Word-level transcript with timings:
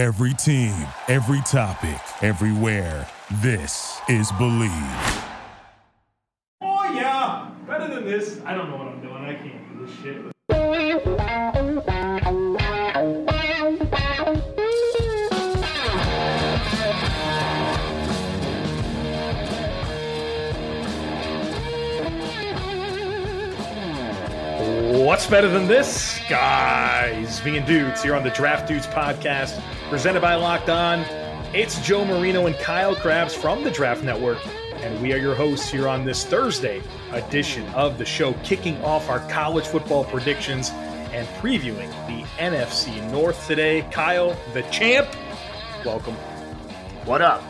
Every 0.00 0.32
team, 0.32 0.72
every 1.08 1.42
topic, 1.42 2.00
everywhere. 2.22 3.06
This 3.42 4.00
is 4.08 4.32
Believe. 4.32 4.70
Oh 6.62 6.90
yeah, 6.94 7.50
better 7.66 7.86
than 7.86 8.06
this. 8.06 8.40
I 8.46 8.54
don't 8.54 8.70
know 8.70 8.78
what 8.78 8.86
I'm 8.88 9.02
doing. 9.02 9.22
I 9.26 9.34
can't 9.34 9.78
do 9.78 9.84
this 9.84 9.94
shit. 10.00 10.24
What's 25.04 25.26
better 25.26 25.48
than 25.48 25.66
this, 25.66 26.19
guys? 26.30 27.40
Being 27.40 27.66
dudes 27.66 28.04
here 28.04 28.14
on 28.14 28.22
the 28.22 28.30
Draft 28.30 28.68
Dudes 28.68 28.86
podcast, 28.86 29.60
presented 29.88 30.20
by 30.20 30.36
Locked 30.36 30.68
On. 30.70 31.00
It's 31.52 31.84
Joe 31.84 32.04
Marino 32.04 32.46
and 32.46 32.54
Kyle 32.58 32.94
Crabbs 32.94 33.34
from 33.34 33.64
the 33.64 33.70
Draft 33.72 34.04
Network, 34.04 34.38
and 34.76 35.02
we 35.02 35.12
are 35.12 35.16
your 35.16 35.34
hosts 35.34 35.68
here 35.68 35.88
on 35.88 36.04
this 36.04 36.24
Thursday 36.24 36.84
edition 37.10 37.66
of 37.70 37.98
the 37.98 38.04
show, 38.04 38.34
kicking 38.44 38.80
off 38.84 39.10
our 39.10 39.18
college 39.28 39.66
football 39.66 40.04
predictions 40.04 40.70
and 41.10 41.26
previewing 41.42 41.90
the 42.06 42.22
NFC 42.38 43.10
North 43.10 43.48
today. 43.48 43.84
Kyle, 43.90 44.36
the 44.54 44.62
champ, 44.70 45.08
welcome. 45.84 46.14
What 47.06 47.22
up? 47.22 47.42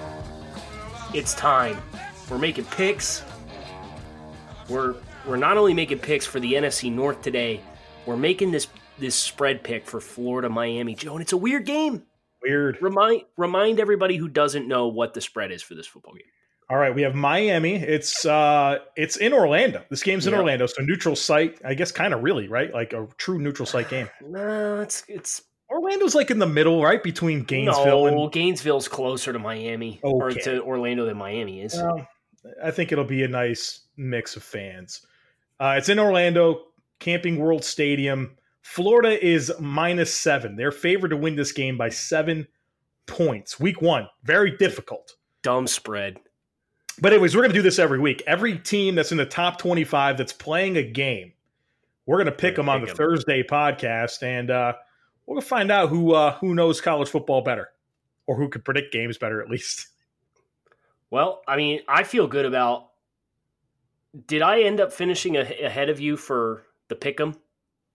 It's 1.12 1.34
time. 1.34 1.76
We're 2.30 2.38
making 2.38 2.64
picks. 2.64 3.24
We're 4.70 4.94
we're 5.26 5.36
not 5.36 5.58
only 5.58 5.74
making 5.74 5.98
picks 5.98 6.24
for 6.24 6.40
the 6.40 6.54
NFC 6.54 6.90
North 6.90 7.20
today, 7.20 7.60
we're 8.06 8.16
making 8.16 8.50
this 8.52 8.66
this 8.98 9.14
spread 9.14 9.62
pick 9.62 9.86
for 9.86 10.00
Florida 10.00 10.48
Miami. 10.48 10.94
Joe, 10.94 11.12
and 11.12 11.22
it's 11.22 11.32
a 11.32 11.36
weird 11.36 11.64
game. 11.66 12.04
Weird. 12.42 12.78
Remind 12.80 13.22
remind 13.36 13.80
everybody 13.80 14.16
who 14.16 14.28
doesn't 14.28 14.66
know 14.66 14.88
what 14.88 15.14
the 15.14 15.20
spread 15.20 15.52
is 15.52 15.62
for 15.62 15.74
this 15.74 15.86
football 15.86 16.14
game. 16.14 16.24
All 16.68 16.76
right, 16.76 16.94
we 16.94 17.02
have 17.02 17.14
Miami. 17.14 17.74
It's 17.74 18.24
uh 18.24 18.78
it's 18.96 19.16
in 19.16 19.32
Orlando. 19.32 19.84
This 19.90 20.02
game's 20.02 20.26
in 20.26 20.32
Yeah. 20.32 20.38
Orlando, 20.38 20.66
so 20.66 20.82
neutral 20.82 21.16
site. 21.16 21.60
I 21.64 21.74
guess 21.74 21.90
kind 21.90 22.14
of 22.14 22.22
really, 22.22 22.48
right? 22.48 22.72
Like 22.72 22.92
a 22.92 23.08
true 23.18 23.38
neutral 23.38 23.66
site 23.66 23.88
game. 23.88 24.08
No, 24.22 24.80
it's 24.80 25.02
it's 25.08 25.42
Orlando's 25.68 26.14
like 26.14 26.30
in 26.30 26.38
the 26.38 26.46
middle, 26.46 26.82
right? 26.82 27.02
Between 27.02 27.44
Gainesville 27.44 28.06
no, 28.06 28.24
and 28.24 28.32
Gainesville's 28.32 28.88
closer 28.88 29.32
to 29.32 29.38
Miami 29.38 30.00
or 30.02 30.30
to 30.30 30.62
Orlando 30.62 31.04
than 31.06 31.16
Miami 31.16 31.62
is. 31.62 31.74
Well, 31.74 32.06
I 32.62 32.70
think 32.70 32.90
it'll 32.90 33.04
be 33.04 33.22
a 33.22 33.28
nice 33.28 33.82
mix 33.96 34.34
of 34.36 34.42
fans. 34.42 35.06
Uh, 35.60 35.74
it's 35.76 35.88
in 35.88 35.98
Orlando, 35.98 36.66
Camping 37.00 37.38
World 37.38 37.64
Stadium. 37.64 38.36
Florida 38.62 39.22
is 39.24 39.52
minus 39.58 40.14
seven. 40.14 40.54
They're 40.54 40.70
favored 40.70 41.08
to 41.08 41.16
win 41.16 41.34
this 41.34 41.50
game 41.50 41.76
by 41.76 41.88
seven 41.88 42.46
points. 43.06 43.58
Week 43.58 43.82
one, 43.82 44.06
very 44.22 44.56
difficult. 44.56 45.16
Dumb 45.42 45.66
spread. 45.66 46.18
But 47.00 47.12
anyways, 47.12 47.34
we're 47.34 47.42
going 47.42 47.52
to 47.52 47.58
do 47.58 47.62
this 47.62 47.78
every 47.78 47.98
week. 47.98 48.22
Every 48.26 48.58
team 48.58 48.94
that's 48.94 49.10
in 49.10 49.18
the 49.18 49.26
top 49.26 49.58
25 49.58 50.18
that's 50.18 50.34
playing 50.34 50.76
a 50.76 50.82
game, 50.82 51.32
we're 52.04 52.18
going 52.18 52.26
to 52.26 52.32
pick 52.32 52.56
them 52.56 52.68
on 52.68 52.82
the. 52.82 52.88
Thursday 52.88 53.42
podcast, 53.42 54.22
and 54.22 54.50
uh, 54.50 54.74
we're 55.24 55.36
going 55.36 55.42
to 55.42 55.48
find 55.48 55.70
out 55.70 55.88
who 55.88 56.12
uh, 56.12 56.34
who 56.38 56.54
knows 56.54 56.80
college 56.80 57.08
football 57.08 57.40
better, 57.40 57.70
or 58.26 58.36
who 58.36 58.48
could 58.48 58.64
predict 58.64 58.92
games 58.92 59.16
better 59.16 59.40
at 59.40 59.48
least. 59.48 59.88
Well, 61.10 61.42
I 61.48 61.56
mean, 61.56 61.80
I 61.88 62.04
feel 62.04 62.26
good 62.26 62.44
about. 62.44 62.88
Did 64.26 64.42
I 64.42 64.62
end 64.62 64.80
up 64.80 64.92
finishing 64.92 65.36
a, 65.36 65.40
ahead 65.40 65.88
of 65.88 66.00
you 66.00 66.16
for 66.16 66.64
the 66.90 66.96
pick'em, 66.96 67.34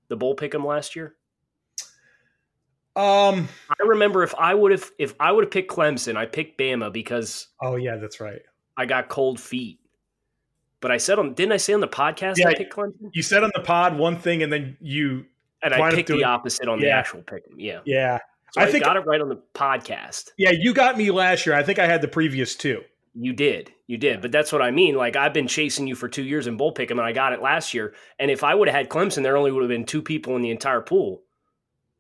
the 0.08 0.16
bowl 0.16 0.36
pick'em 0.36 0.66
last 0.66 0.96
year? 0.96 1.14
Um. 2.96 3.50
I 3.70 3.84
remember 3.86 4.24
if 4.24 4.34
I 4.36 4.54
would 4.54 4.72
have 4.72 4.90
if 4.98 5.14
I 5.20 5.32
would 5.32 5.44
have 5.44 5.52
picked 5.52 5.70
Clemson, 5.72 6.16
I 6.16 6.26
picked 6.26 6.58
Bama 6.58 6.92
because 6.92 7.48
Oh 7.62 7.76
yeah, 7.76 7.98
that's 7.98 8.20
right. 8.22 8.42
I 8.78 8.86
got 8.86 9.10
cold 9.10 9.40
feet. 9.40 9.80
But 10.80 10.92
I 10.92 10.98
said 10.98 11.20
on 11.20 11.34
didn't 11.34 11.52
I 11.52 11.58
say 11.58 11.74
on 11.74 11.82
the 11.82 11.88
podcast 11.90 12.38
Yeah. 12.38 12.48
I 12.50 12.54
picked 12.56 12.74
Clemson? 12.74 13.10
You 13.14 13.22
said 13.22 13.44
on 13.44 13.52
the 13.54 13.62
pod 13.62 13.98
one 13.98 14.18
thing, 14.18 14.44
and 14.44 14.52
then 14.52 14.78
you 14.80 15.26
And 15.62 15.74
I 15.74 15.92
picked 15.92 16.08
the 16.10 16.24
opposite 16.24 16.70
on 16.70 16.80
the 16.80 16.90
actual 16.90 17.22
pick'em. 17.22 17.56
Yeah. 17.58 17.80
yeah 17.86 18.20
So 18.52 18.62
I 18.62 18.66
I, 18.66 18.72
think- 18.72 18.86
got 18.86 18.96
it 18.96 19.02
right 19.02 19.20
on 19.20 19.28
the 19.28 19.42
podcast. 19.54 20.30
yeah 20.38 20.52
you 20.58 20.74
got 20.74 20.98
me 20.98 21.12
last 21.12 21.46
year. 21.46 21.54
I 21.56 21.64
think 21.64 21.80
I 21.80 21.88
had 21.88 22.02
the 22.02 22.08
previous 22.08 22.56
two. 22.56 22.82
You 23.18 23.32
did. 23.34 23.72
You 23.88 23.98
did. 23.98 24.22
But 24.22 24.32
that's 24.32 24.52
what 24.52 24.62
I 24.62 24.72
mean. 24.72 24.96
Like 24.96 25.16
I've 25.16 25.34
been 25.34 25.48
chasing 25.48 25.88
you 25.88 25.96
for 25.96 26.10
two 26.10 26.24
years 26.24 26.48
in 26.48 26.58
bowl 26.58 26.74
pick'em 26.74 26.92
and 26.92 27.02
I 27.02 27.14
got 27.14 27.34
it 27.34 27.42
last 27.42 27.74
year. 27.74 27.96
And 28.20 28.30
if 28.30 28.44
I 28.44 28.54
would 28.54 28.68
have 28.68 28.76
had 28.76 28.90
Clemson, 28.90 29.24
there 29.24 29.38
only 29.38 29.52
would 29.52 29.64
have 29.64 29.70
been 29.70 29.86
two 29.86 30.02
people 30.02 30.36
in 30.36 30.42
the 30.42 30.52
entire 30.52 30.82
pool 30.82 31.24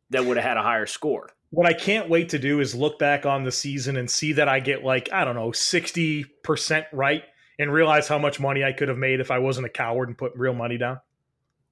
that 0.09 0.25
would 0.25 0.37
have 0.37 0.45
had 0.45 0.57
a 0.57 0.63
higher 0.63 0.85
score. 0.85 1.29
What 1.51 1.67
I 1.67 1.73
can't 1.73 2.09
wait 2.09 2.29
to 2.29 2.39
do 2.39 2.59
is 2.59 2.75
look 2.75 2.99
back 2.99 3.25
on 3.25 3.45
the 3.45 3.51
season 3.51 3.95
and 3.95 4.09
see 4.09 4.33
that 4.33 4.49
I 4.49 4.59
get 4.59 4.83
like 4.83 5.09
I 5.13 5.23
don't 5.23 5.35
know 5.35 5.53
sixty 5.53 6.25
percent 6.43 6.85
right, 6.91 7.23
and 7.57 7.71
realize 7.71 8.07
how 8.07 8.17
much 8.17 8.39
money 8.39 8.63
I 8.63 8.73
could 8.73 8.89
have 8.89 8.97
made 8.97 9.19
if 9.21 9.31
I 9.31 9.39
wasn't 9.39 9.67
a 9.67 9.69
coward 9.69 10.09
and 10.09 10.17
put 10.17 10.33
real 10.35 10.53
money 10.53 10.77
down. 10.77 10.99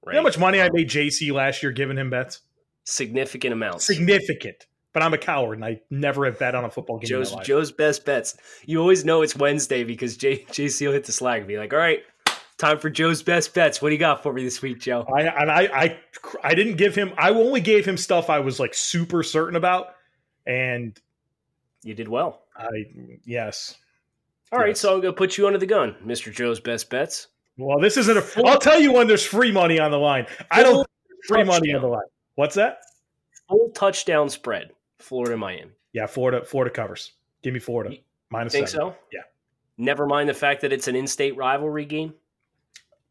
You 0.06 0.12
know 0.12 0.18
how 0.18 0.22
much 0.22 0.38
money 0.38 0.60
I 0.60 0.70
made 0.72 0.88
JC 0.88 1.32
last 1.32 1.62
year 1.62 1.72
giving 1.72 1.98
him 1.98 2.10
bets? 2.10 2.40
Significant 2.84 3.52
amounts. 3.52 3.86
Significant. 3.86 4.66
But 4.94 5.02
I'm 5.02 5.12
a 5.12 5.18
coward 5.18 5.58
and 5.58 5.64
I 5.64 5.80
never 5.90 6.24
have 6.24 6.38
bet 6.38 6.54
on 6.54 6.64
a 6.64 6.70
football 6.70 6.98
game. 6.98 7.08
Joe's 7.08 7.28
in 7.28 7.34
my 7.34 7.38
life. 7.40 7.46
Joe's 7.46 7.70
best 7.72 8.04
bets. 8.06 8.36
You 8.64 8.80
always 8.80 9.04
know 9.04 9.20
it's 9.22 9.36
Wednesday 9.36 9.84
because 9.84 10.16
J, 10.16 10.44
JC 10.44 10.86
will 10.86 10.94
hit 10.94 11.04
the 11.04 11.12
Slack 11.12 11.40
and 11.40 11.48
be 11.48 11.58
like, 11.58 11.72
"All 11.72 11.78
right, 11.80 12.02
time 12.58 12.78
for 12.78 12.88
Joe's 12.88 13.20
best 13.22 13.52
bets. 13.54 13.82
What 13.82 13.88
do 13.90 13.94
you 13.94 13.98
got 13.98 14.22
for 14.22 14.32
me 14.32 14.44
this 14.44 14.62
week, 14.62 14.78
Joe?" 14.80 15.04
I 15.14 15.22
and 15.22 15.50
I, 15.50 15.62
I 15.62 15.98
I 16.44 16.54
didn't 16.54 16.76
give 16.76 16.94
him. 16.94 17.12
I 17.18 17.30
only 17.30 17.60
gave 17.60 17.84
him 17.84 17.96
stuff 17.96 18.30
I 18.30 18.38
was 18.38 18.58
like 18.60 18.72
super 18.72 19.22
certain 19.24 19.56
about, 19.56 19.96
and 20.46 20.98
You 21.82 21.94
did 21.94 22.08
well. 22.08 22.42
I 22.56 22.68
yes. 23.24 23.76
All 24.52 24.60
right, 24.60 24.68
Yes. 24.68 24.80
so 24.80 24.94
I'm 24.94 25.00
gonna 25.00 25.12
put 25.12 25.36
you 25.36 25.48
under 25.48 25.58
the 25.58 25.66
gun, 25.66 25.96
Mister 26.04 26.30
Joe's 26.30 26.60
best 26.60 26.88
bets. 26.88 27.26
Well, 27.58 27.80
this 27.80 27.96
isn't 27.96 28.16
a. 28.16 28.46
I'll 28.46 28.60
tell 28.60 28.78
you 28.80 28.92
when 28.92 29.08
there's 29.08 29.26
free 29.26 29.50
money 29.50 29.80
on 29.80 29.90
the 29.90 29.98
line. 29.98 30.26
I 30.52 30.62
don't 30.62 30.86
free 31.26 31.42
money 31.42 31.74
on 31.74 31.82
the 31.82 31.88
line. 31.88 32.06
What's 32.36 32.54
that? 32.54 32.78
Full 33.48 33.70
touchdown 33.74 34.28
spread, 34.28 34.70
Florida 35.04 35.36
Miami. 35.36 35.70
Yeah, 35.92 36.06
Florida. 36.06 36.44
Florida 36.44 36.74
covers. 36.74 37.12
Give 37.42 37.52
me 37.52 37.60
Florida 37.60 37.96
minus 38.30 38.52
Think 38.52 38.68
seven. 38.68 38.92
so? 38.92 38.96
Yeah. 39.12 39.20
Never 39.76 40.06
mind 40.06 40.28
the 40.28 40.34
fact 40.34 40.62
that 40.62 40.72
it's 40.72 40.88
an 40.88 40.96
in-state 40.96 41.36
rivalry 41.36 41.84
game. 41.84 42.14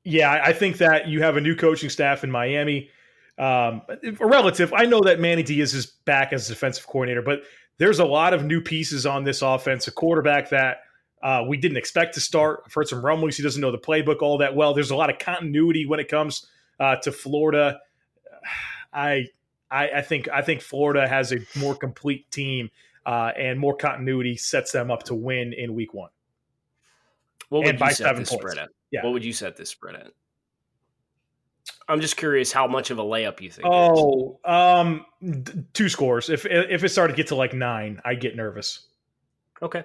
Yeah, 0.04 0.32
I 0.32 0.48
I 0.48 0.54
think 0.54 0.78
that 0.78 1.08
you 1.08 1.22
have 1.22 1.38
a 1.38 1.42
new 1.42 1.56
coaching 1.56 1.90
staff 1.90 2.24
in 2.24 2.32
Miami. 2.32 2.90
Um, 3.38 3.82
a 3.90 4.26
relative. 4.26 4.74
I 4.74 4.86
know 4.86 5.02
that 5.02 5.20
Manny 5.20 5.44
Diaz 5.44 5.74
is 5.74 5.86
back 5.86 6.34
as 6.34 6.48
defensive 6.48 6.88
coordinator, 6.88 7.22
but 7.22 7.44
there's 7.78 8.00
a 8.00 8.06
lot 8.06 8.34
of 8.34 8.44
new 8.44 8.62
pieces 8.62 9.06
on 9.06 9.24
this 9.24 9.42
offense. 9.42 9.88
A 9.88 9.92
quarterback 9.92 10.50
that 10.50 10.78
uh, 11.22 11.44
we 11.48 11.58
didn't 11.58 11.78
expect 11.78 12.14
to 12.16 12.20
start. 12.20 12.64
I've 12.66 12.74
heard 12.74 12.88
some 12.88 13.04
rumblings 13.04 13.38
he 13.38 13.44
doesn't 13.44 13.62
know 13.62 13.72
the 13.72 13.78
playbook 13.78 14.22
all 14.22 14.38
that 14.40 14.56
well. 14.56 14.74
There's 14.74 14.92
a 14.92 14.96
lot 14.96 15.10
of 15.10 15.20
continuity 15.20 15.86
when 15.86 16.00
it 16.00 16.10
comes 16.10 16.48
uh, 16.80 16.98
to 16.98 17.12
Florida. 17.12 17.80
I, 18.94 19.26
I 19.74 19.90
I 19.98 20.02
think 20.02 20.30
I 20.30 20.42
think 20.42 20.62
Florida 20.62 21.08
has 21.08 21.32
a 21.34 21.40
more 21.58 21.76
complete 21.76 22.30
team 22.32 22.70
uh, 23.06 23.32
and 23.38 23.60
more 23.60 23.76
continuity 23.76 24.38
sets 24.38 24.72
them 24.72 24.92
up 24.92 25.04
to 25.04 25.16
win 25.16 25.52
in 25.54 25.74
Week 25.74 25.94
One. 25.94 26.10
What 27.50 27.60
And 27.68 27.68
would 27.68 27.80
by 27.80 27.90
you 27.90 27.96
set 27.96 28.04
seven 28.06 28.22
this 28.22 28.30
points. 28.30 28.42
spread 28.44 28.58
at? 28.58 28.70
Yeah. 28.92 29.04
What 29.04 29.14
would 29.14 29.26
you 29.26 29.34
set 29.34 29.58
this 29.58 29.70
spread 29.70 29.96
at? 29.96 30.08
I'm 31.88 32.00
just 32.02 32.16
curious 32.18 32.52
how 32.52 32.68
much 32.68 32.92
of 32.92 32.98
a 33.00 33.04
layup 33.04 33.42
you 33.42 33.50
think. 33.50 33.66
it 33.66 33.70
is. 33.70 33.90
Oh, 34.00 34.40
um, 34.46 35.06
d- 35.22 35.66
two 35.74 35.90
scores. 35.90 36.30
If 36.30 36.46
if 36.46 36.84
it 36.84 36.90
started 36.90 37.14
to 37.14 37.18
get 37.18 37.28
to 37.28 37.36
like 37.36 37.54
nine, 37.54 38.02
I 38.06 38.16
get 38.16 38.36
nervous. 38.36 38.88
okay, 39.62 39.84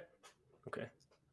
okay. 0.69 0.87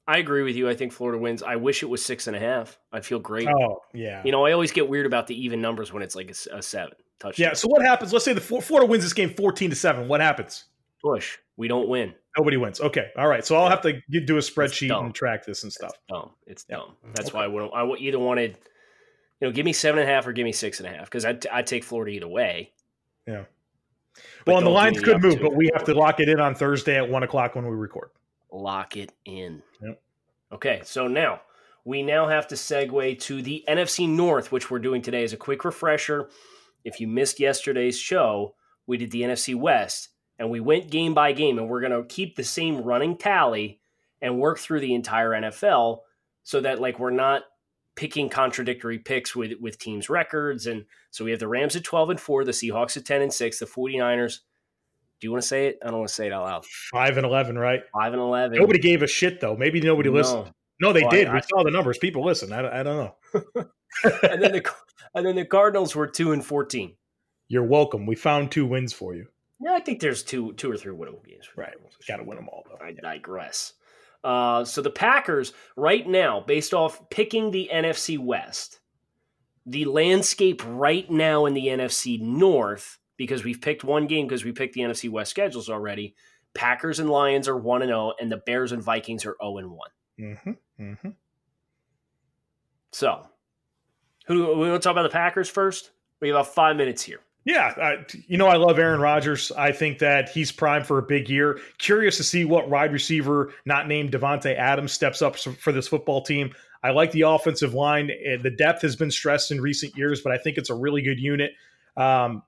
I 0.08 0.20
agree 0.20 0.44
with 0.44 0.56
you. 0.56 0.70
I 0.70 0.76
think 0.76 0.92
Florida 0.94 1.20
wins. 1.20 1.42
I 1.42 1.56
wish 1.56 1.82
it 1.82 1.88
was 1.88 2.04
six 2.06 2.28
and 2.28 2.36
a 2.36 2.40
half. 2.40 2.78
I'd 2.94 3.04
feel 3.06 3.18
great. 3.18 3.48
Oh, 3.48 3.82
yeah, 3.92 4.22
You 4.24 4.32
know, 4.32 4.46
I 4.46 4.52
always 4.52 4.72
get 4.72 4.88
weird 4.88 5.08
about 5.08 5.26
the 5.26 5.34
even 5.46 5.62
numbers 5.62 5.92
when 5.92 6.04
it's 6.04 6.16
like 6.16 6.30
a 6.30 6.62
seven 6.62 6.94
touchdown. 7.20 7.50
yeah. 7.50 7.54
So 7.54 7.68
what 7.68 7.82
happens? 7.82 8.12
Let's 8.14 8.26
say 8.26 8.34
the 8.34 8.42
Florida 8.42 8.86
wins 8.86 9.04
this 9.04 9.14
game 9.14 9.30
fourteen 9.34 9.70
to 9.70 9.76
seven. 9.76 10.08
What 10.08 10.22
happens? 10.22 10.66
push. 11.02 11.38
We 11.58 11.68
don't 11.68 11.88
win. 11.88 12.16
Nobody 12.36 12.58
wins. 12.58 12.82
Okay, 12.82 13.12
all 13.16 13.28
right. 13.28 13.46
So 13.46 13.56
I'll 13.56 13.66
Yeah. 13.66 13.70
have 13.70 13.82
to 13.82 13.94
get, 14.10 14.26
do 14.26 14.38
a 14.38 14.40
spreadsheet 14.40 14.92
and 15.00 15.14
track 15.14 15.46
this 15.46 15.62
and 15.64 15.72
stuff. 15.72 15.92
Dumb. 16.10 16.32
It's 16.48 16.66
Yeah. 16.68 16.78
dumb. 16.78 16.96
That's 17.14 17.30
Okay. 17.30 17.38
why 17.38 17.44
I 17.44 17.48
would. 17.48 17.70
I 17.74 17.86
either 18.00 18.18
wanted, 18.18 18.58
you 19.40 19.48
know, 19.48 19.52
give 19.52 19.66
me 19.66 19.72
seven 19.74 20.00
and 20.02 20.10
a 20.10 20.12
half 20.12 20.26
or 20.26 20.34
give 20.34 20.44
me 20.46 20.52
six 20.52 20.80
and 20.80 20.88
a 20.88 20.90
half 20.92 21.06
because 21.06 21.24
I 21.24 21.38
I 21.52 21.62
take 21.62 21.84
Florida 21.84 22.12
either 22.12 22.28
way. 22.28 22.72
Yeah. 23.28 23.44
But 24.46 24.48
Well, 24.54 24.58
and 24.58 24.66
the 24.66 24.72
lines 24.72 25.00
could 25.02 25.22
move, 25.22 25.40
but 25.42 25.54
we 25.56 25.70
have 25.76 25.84
to 25.86 25.94
lock 25.94 26.20
it 26.20 26.28
in 26.28 26.40
on 26.40 26.56
Thursday 26.56 26.98
at 26.98 27.08
one 27.08 27.22
o'clock 27.22 27.54
when 27.56 27.66
we 27.68 27.76
record. 27.76 28.10
lock 28.52 28.98
it 28.98 29.12
in. 29.26 29.62
Yep. 29.82 30.02
Okay, 30.54 30.82
so 30.86 31.08
now 31.08 31.42
we 31.84 32.02
now 32.02 32.28
have 32.28 32.48
to 32.48 32.56
segue 32.56 33.20
to 33.20 33.42
the 33.44 33.64
NFC 33.68 34.08
North, 34.08 34.52
which 34.52 34.72
we're 34.72 34.80
doing 34.80 35.02
today. 35.04 35.24
As 35.24 35.34
a 35.34 35.38
quick 35.38 35.64
refresher, 35.66 36.30
if 36.86 37.02
you 37.02 37.08
missed 37.08 37.40
yesterday's 37.42 38.00
show, 38.00 38.56
we 38.88 38.98
did 38.98 39.12
the 39.12 39.24
NFC 39.24 39.54
West 39.56 40.10
and 40.40 40.50
we 40.50 40.60
went 40.62 40.90
game 40.90 41.14
by 41.14 41.32
game, 41.34 41.58
and 41.58 41.68
we're 41.70 41.82
going 41.82 41.92
to 41.92 42.04
keep 42.08 42.36
the 42.36 42.44
same 42.44 42.82
running 42.82 43.18
tally 43.18 43.80
and 44.22 44.40
work 44.40 44.60
through 44.60 44.80
the 44.80 44.94
entire 44.94 45.32
NFL 45.32 46.00
so 46.44 46.62
that 46.62 46.80
like 46.80 47.00
we're 47.00 47.10
not 47.10 47.44
picking 47.96 48.28
contradictory 48.30 49.00
picks 49.00 49.36
with 49.36 49.54
with 49.62 49.78
teams 49.80 50.10
records 50.10 50.68
and 50.68 50.84
so 51.12 51.24
we 51.24 51.32
have 51.32 51.40
the 51.40 51.48
Rams 51.48 51.78
at 51.78 51.84
12 51.86 52.10
and 52.12 52.20
4 52.20 52.44
the 52.44 52.52
Seahawks 52.52 52.98
at 52.98 53.06
10 53.06 53.22
and 53.22 53.34
6 53.34 53.60
the 53.60 53.66
49ers 53.66 54.40
Do 55.22 55.28
you 55.28 55.32
want 55.32 55.42
to 55.44 55.48
say 55.48 55.68
it? 55.68 55.80
I 55.82 55.88
don't 55.88 56.00
want 56.00 56.10
to 56.10 56.14
say 56.14 56.28
it 56.28 56.34
out 56.34 56.44
loud. 56.44 56.66
Five 56.66 57.16
and 57.16 57.26
eleven, 57.26 57.58
right? 57.58 57.84
Five 57.94 58.12
and 58.12 58.22
eleven. 58.22 58.60
Nobody 58.60 58.80
gave 58.80 59.02
a 59.02 59.08
shit 59.08 59.40
though. 59.40 59.56
Maybe 59.56 59.80
nobody 59.80 60.10
No. 60.10 60.16
listened. 60.18 60.52
No, 60.82 60.92
they 60.92 61.04
oh, 61.04 61.04
Well, 61.04 61.12
did. 61.12 61.28
I- 61.30 61.34
we 61.34 61.38
I- 61.38 61.42
saw 61.42 61.64
the 61.64 61.72
numbers. 61.72 61.98
People 61.98 62.26
listen. 62.26 62.52
I, 62.52 62.82
I 62.82 62.84
don't 62.84 62.98
know. 62.98 63.66
and 64.04 64.42
then 64.42 64.52
the 64.52 64.72
and 65.14 65.26
then 65.26 65.36
the 65.36 65.46
Cardinals 65.46 65.96
were 65.96 66.08
two 66.08 66.32
and 66.32 66.46
fourteen. 66.46 66.96
You're 67.48 67.64
welcome. 67.64 68.06
We 68.06 68.16
found 68.16 68.52
two 68.52 68.66
wins 68.66 68.94
for 68.94 69.16
you. 69.16 69.28
Yeah, 69.62 69.74
I 69.74 69.80
think 69.80 70.00
there's 70.00 70.24
two 70.24 70.54
two 70.54 70.72
or 70.72 70.78
three 70.78 70.94
winnable 70.94 71.26
games. 71.26 71.50
Right. 71.56 71.74
Got 72.08 72.18
to 72.18 72.24
win 72.24 72.38
them 72.38 72.50
all 72.50 72.64
though. 72.68 72.84
I 72.84 72.92
digress. 72.92 73.74
Uh, 74.24 74.66
so 74.66 74.82
the 74.82 74.90
Packers, 74.90 75.54
right 75.78 76.08
now, 76.08 76.40
based 76.40 76.74
off 76.74 77.10
picking 77.12 77.52
the 77.52 77.70
NFC 77.72 78.18
West, 78.18 78.80
the 79.68 79.86
landscape 79.86 80.64
right 80.66 81.10
now 81.12 81.46
in 81.46 81.54
the 81.54 81.68
NFC 81.68 82.20
North, 82.20 82.98
because 83.18 83.44
we've 83.44 83.62
picked 83.62 83.84
one 83.84 84.08
game 84.08 84.26
because 84.26 84.44
we 84.44 84.52
picked 84.52 84.74
the 84.74 84.82
NFC 84.82 85.12
West 85.12 85.30
schedules 85.30 85.70
already. 85.70 86.16
Packers 86.56 87.00
and 87.00 87.10
Lions 87.10 87.48
are 87.48 87.58
one 87.58 87.84
and 87.84 87.90
zero, 87.90 88.14
and 88.20 88.32
the 88.32 88.38
Bears 88.38 88.72
and 88.72 88.82
Vikings 88.82 89.26
are 89.26 89.36
zero 89.40 89.58
and 89.58 89.70
one. 89.70 89.90
Mm-hmm. 90.20 90.52
Mm-hmm. 90.82 91.10
So, 92.92 93.28
who 94.28 94.48
we 94.58 94.70
want 94.70 94.82
to 94.82 94.86
talk 94.86 94.92
about 94.92 95.04
the 95.04 95.10
Packers 95.10 95.50
first? 95.50 95.92
We 96.22 96.30
have 96.30 96.36
about 96.38 96.54
five 96.54 96.76
minutes 96.76 97.02
here. 97.02 97.20
Yeah, 97.46 97.74
I, 97.78 98.06
you 98.28 98.38
know 98.38 98.48
I 98.48 98.56
love 98.56 98.80
Aaron 98.80 99.00
Rodgers. 99.00 99.52
I 99.52 99.72
think 99.72 100.00
that 100.00 100.30
he's 100.30 100.52
primed 100.52 100.88
for 100.88 100.98
a 100.98 101.04
big 101.04 101.30
year. 101.30 101.60
Curious 101.78 102.18
to 102.18 102.24
see 102.24 102.44
what 102.44 102.70
wide 102.70 102.92
receiver 102.92 103.54
not 103.66 103.88
named 103.88 104.12
Davante 104.12 104.56
Adams 104.58 104.94
steps 104.94 105.22
up 105.22 105.38
for 105.38 105.72
this 105.72 105.88
football 105.88 106.24
team. 106.24 106.54
I 106.82 106.90
like 106.90 107.12
the 107.12 107.22
offensive 107.22 107.76
line. 107.76 108.10
Eh, 108.10 108.38
The 108.42 108.50
depth 108.50 108.82
has 108.82 108.96
been 108.96 109.12
stressed 109.12 109.52
in 109.52 109.62
recent 109.62 109.96
years, 109.96 110.22
but 110.22 110.32
I 110.32 110.40
think 110.40 110.58
it's 110.58 110.72
a 110.72 110.76
really 110.76 111.04
good 111.04 111.20
unit. 111.20 111.52
Um, 111.96 112.42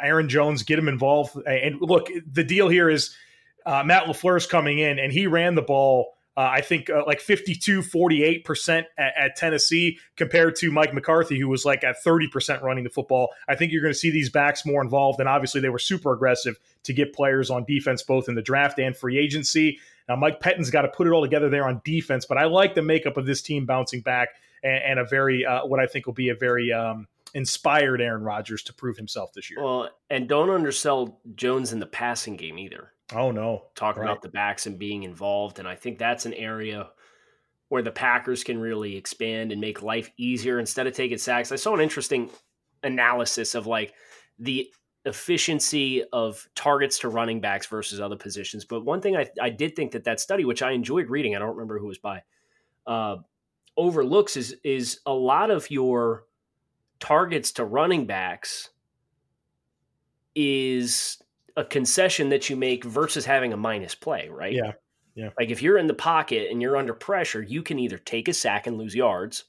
Aaron 0.00 0.28
Jones, 0.28 0.62
get 0.62 0.78
him 0.78 0.88
involved. 0.88 1.36
And 1.46 1.80
look, 1.80 2.08
the 2.32 2.44
deal 2.44 2.68
here 2.68 2.88
is 2.88 3.14
uh, 3.66 3.82
Matt 3.84 4.08
is 4.24 4.46
coming 4.46 4.78
in, 4.78 4.98
and 4.98 5.12
he 5.12 5.26
ran 5.26 5.54
the 5.54 5.62
ball. 5.62 6.14
Uh, 6.40 6.48
I 6.54 6.62
think 6.62 6.88
uh, 6.88 7.02
like 7.06 7.20
52, 7.20 7.82
48% 7.82 8.84
at, 8.96 9.12
at 9.14 9.36
Tennessee 9.36 9.98
compared 10.16 10.56
to 10.56 10.70
Mike 10.72 10.94
McCarthy, 10.94 11.38
who 11.38 11.48
was 11.48 11.66
like 11.66 11.84
at 11.84 11.96
30% 12.02 12.62
running 12.62 12.82
the 12.82 12.88
football. 12.88 13.28
I 13.46 13.56
think 13.56 13.72
you're 13.72 13.82
going 13.82 13.92
to 13.92 13.98
see 13.98 14.10
these 14.10 14.30
backs 14.30 14.64
more 14.64 14.80
involved. 14.80 15.20
And 15.20 15.28
obviously, 15.28 15.60
they 15.60 15.68
were 15.68 15.78
super 15.78 16.14
aggressive 16.14 16.58
to 16.84 16.94
get 16.94 17.12
players 17.12 17.50
on 17.50 17.66
defense, 17.66 18.02
both 18.02 18.26
in 18.26 18.36
the 18.36 18.40
draft 18.42 18.78
and 18.78 18.96
free 18.96 19.18
agency. 19.18 19.80
Now, 20.08 20.16
Mike 20.16 20.40
Pettine's 20.40 20.70
got 20.70 20.82
to 20.82 20.88
put 20.88 21.06
it 21.06 21.10
all 21.10 21.20
together 21.20 21.50
there 21.50 21.68
on 21.68 21.82
defense, 21.84 22.24
but 22.24 22.38
I 22.38 22.46
like 22.46 22.74
the 22.74 22.80
makeup 22.80 23.18
of 23.18 23.26
this 23.26 23.42
team 23.42 23.66
bouncing 23.66 24.00
back 24.00 24.30
and, 24.62 24.82
and 24.82 24.98
a 24.98 25.04
very, 25.04 25.44
uh, 25.44 25.66
what 25.66 25.78
I 25.78 25.86
think 25.86 26.06
will 26.06 26.14
be 26.14 26.30
a 26.30 26.34
very 26.34 26.72
um, 26.72 27.06
inspired 27.34 28.00
Aaron 28.00 28.22
Rodgers 28.22 28.62
to 28.62 28.72
prove 28.72 28.96
himself 28.96 29.34
this 29.34 29.50
year. 29.50 29.62
Well, 29.62 29.90
and 30.08 30.26
don't 30.26 30.48
undersell 30.48 31.20
Jones 31.34 31.74
in 31.74 31.80
the 31.80 31.86
passing 31.86 32.36
game 32.36 32.58
either. 32.58 32.94
Oh, 33.14 33.30
no. 33.30 33.66
talking 33.74 34.02
Right. 34.02 34.10
about 34.10 34.22
the 34.22 34.28
backs 34.28 34.66
and 34.66 34.78
being 34.78 35.02
involved. 35.02 35.58
And 35.58 35.66
I 35.68 35.74
think 35.74 35.98
that's 35.98 36.26
an 36.26 36.34
area 36.34 36.90
where 37.68 37.82
the 37.82 37.90
Packers 37.90 38.42
can 38.42 38.58
really 38.58 38.96
expand 38.96 39.52
and 39.52 39.60
make 39.60 39.82
life 39.82 40.10
easier 40.16 40.58
instead 40.58 40.86
of 40.86 40.92
taking 40.92 41.18
sacks. 41.18 41.52
I 41.52 41.56
saw 41.56 41.74
an 41.74 41.80
interesting 41.80 42.30
analysis 42.82 43.54
of 43.54 43.66
like 43.66 43.94
the 44.38 44.68
efficiency 45.04 46.02
of 46.12 46.46
targets 46.54 46.98
to 46.98 47.08
running 47.08 47.40
backs 47.40 47.66
versus 47.66 48.00
other 48.00 48.16
positions. 48.16 48.64
But 48.64 48.84
one 48.84 49.00
thing 49.00 49.16
I, 49.16 49.28
I 49.40 49.50
did 49.50 49.76
think 49.76 49.92
that 49.92 50.04
that 50.04 50.20
study, 50.20 50.44
which 50.44 50.62
I 50.62 50.72
enjoyed 50.72 51.08
reading, 51.08 51.36
I 51.36 51.38
don't 51.38 51.56
remember 51.56 51.78
who 51.78 51.86
was 51.86 51.98
by, 51.98 52.22
uh, 52.86 53.16
overlooks 53.76 54.36
is 54.36 54.56
is 54.64 55.00
a 55.06 55.12
lot 55.12 55.50
of 55.50 55.70
your 55.70 56.24
targets 56.98 57.52
to 57.52 57.64
running 57.64 58.04
backs 58.06 58.70
is 60.34 61.18
a 61.60 61.64
concession 61.64 62.30
that 62.30 62.48
you 62.48 62.56
make 62.56 62.84
versus 62.84 63.26
having 63.26 63.52
a 63.52 63.56
minus 63.56 63.94
play, 63.94 64.30
right? 64.30 64.54
Yeah. 64.54 64.72
Yeah. 65.14 65.28
Like 65.38 65.50
if 65.50 65.60
you're 65.60 65.76
in 65.76 65.88
the 65.88 65.94
pocket 65.94 66.50
and 66.50 66.62
you're 66.62 66.76
under 66.76 66.94
pressure, 66.94 67.42
you 67.42 67.62
can 67.62 67.78
either 67.78 67.98
take 67.98 68.28
a 68.28 68.32
sack 68.32 68.66
and 68.66 68.78
lose 68.78 68.94
yards 68.94 69.44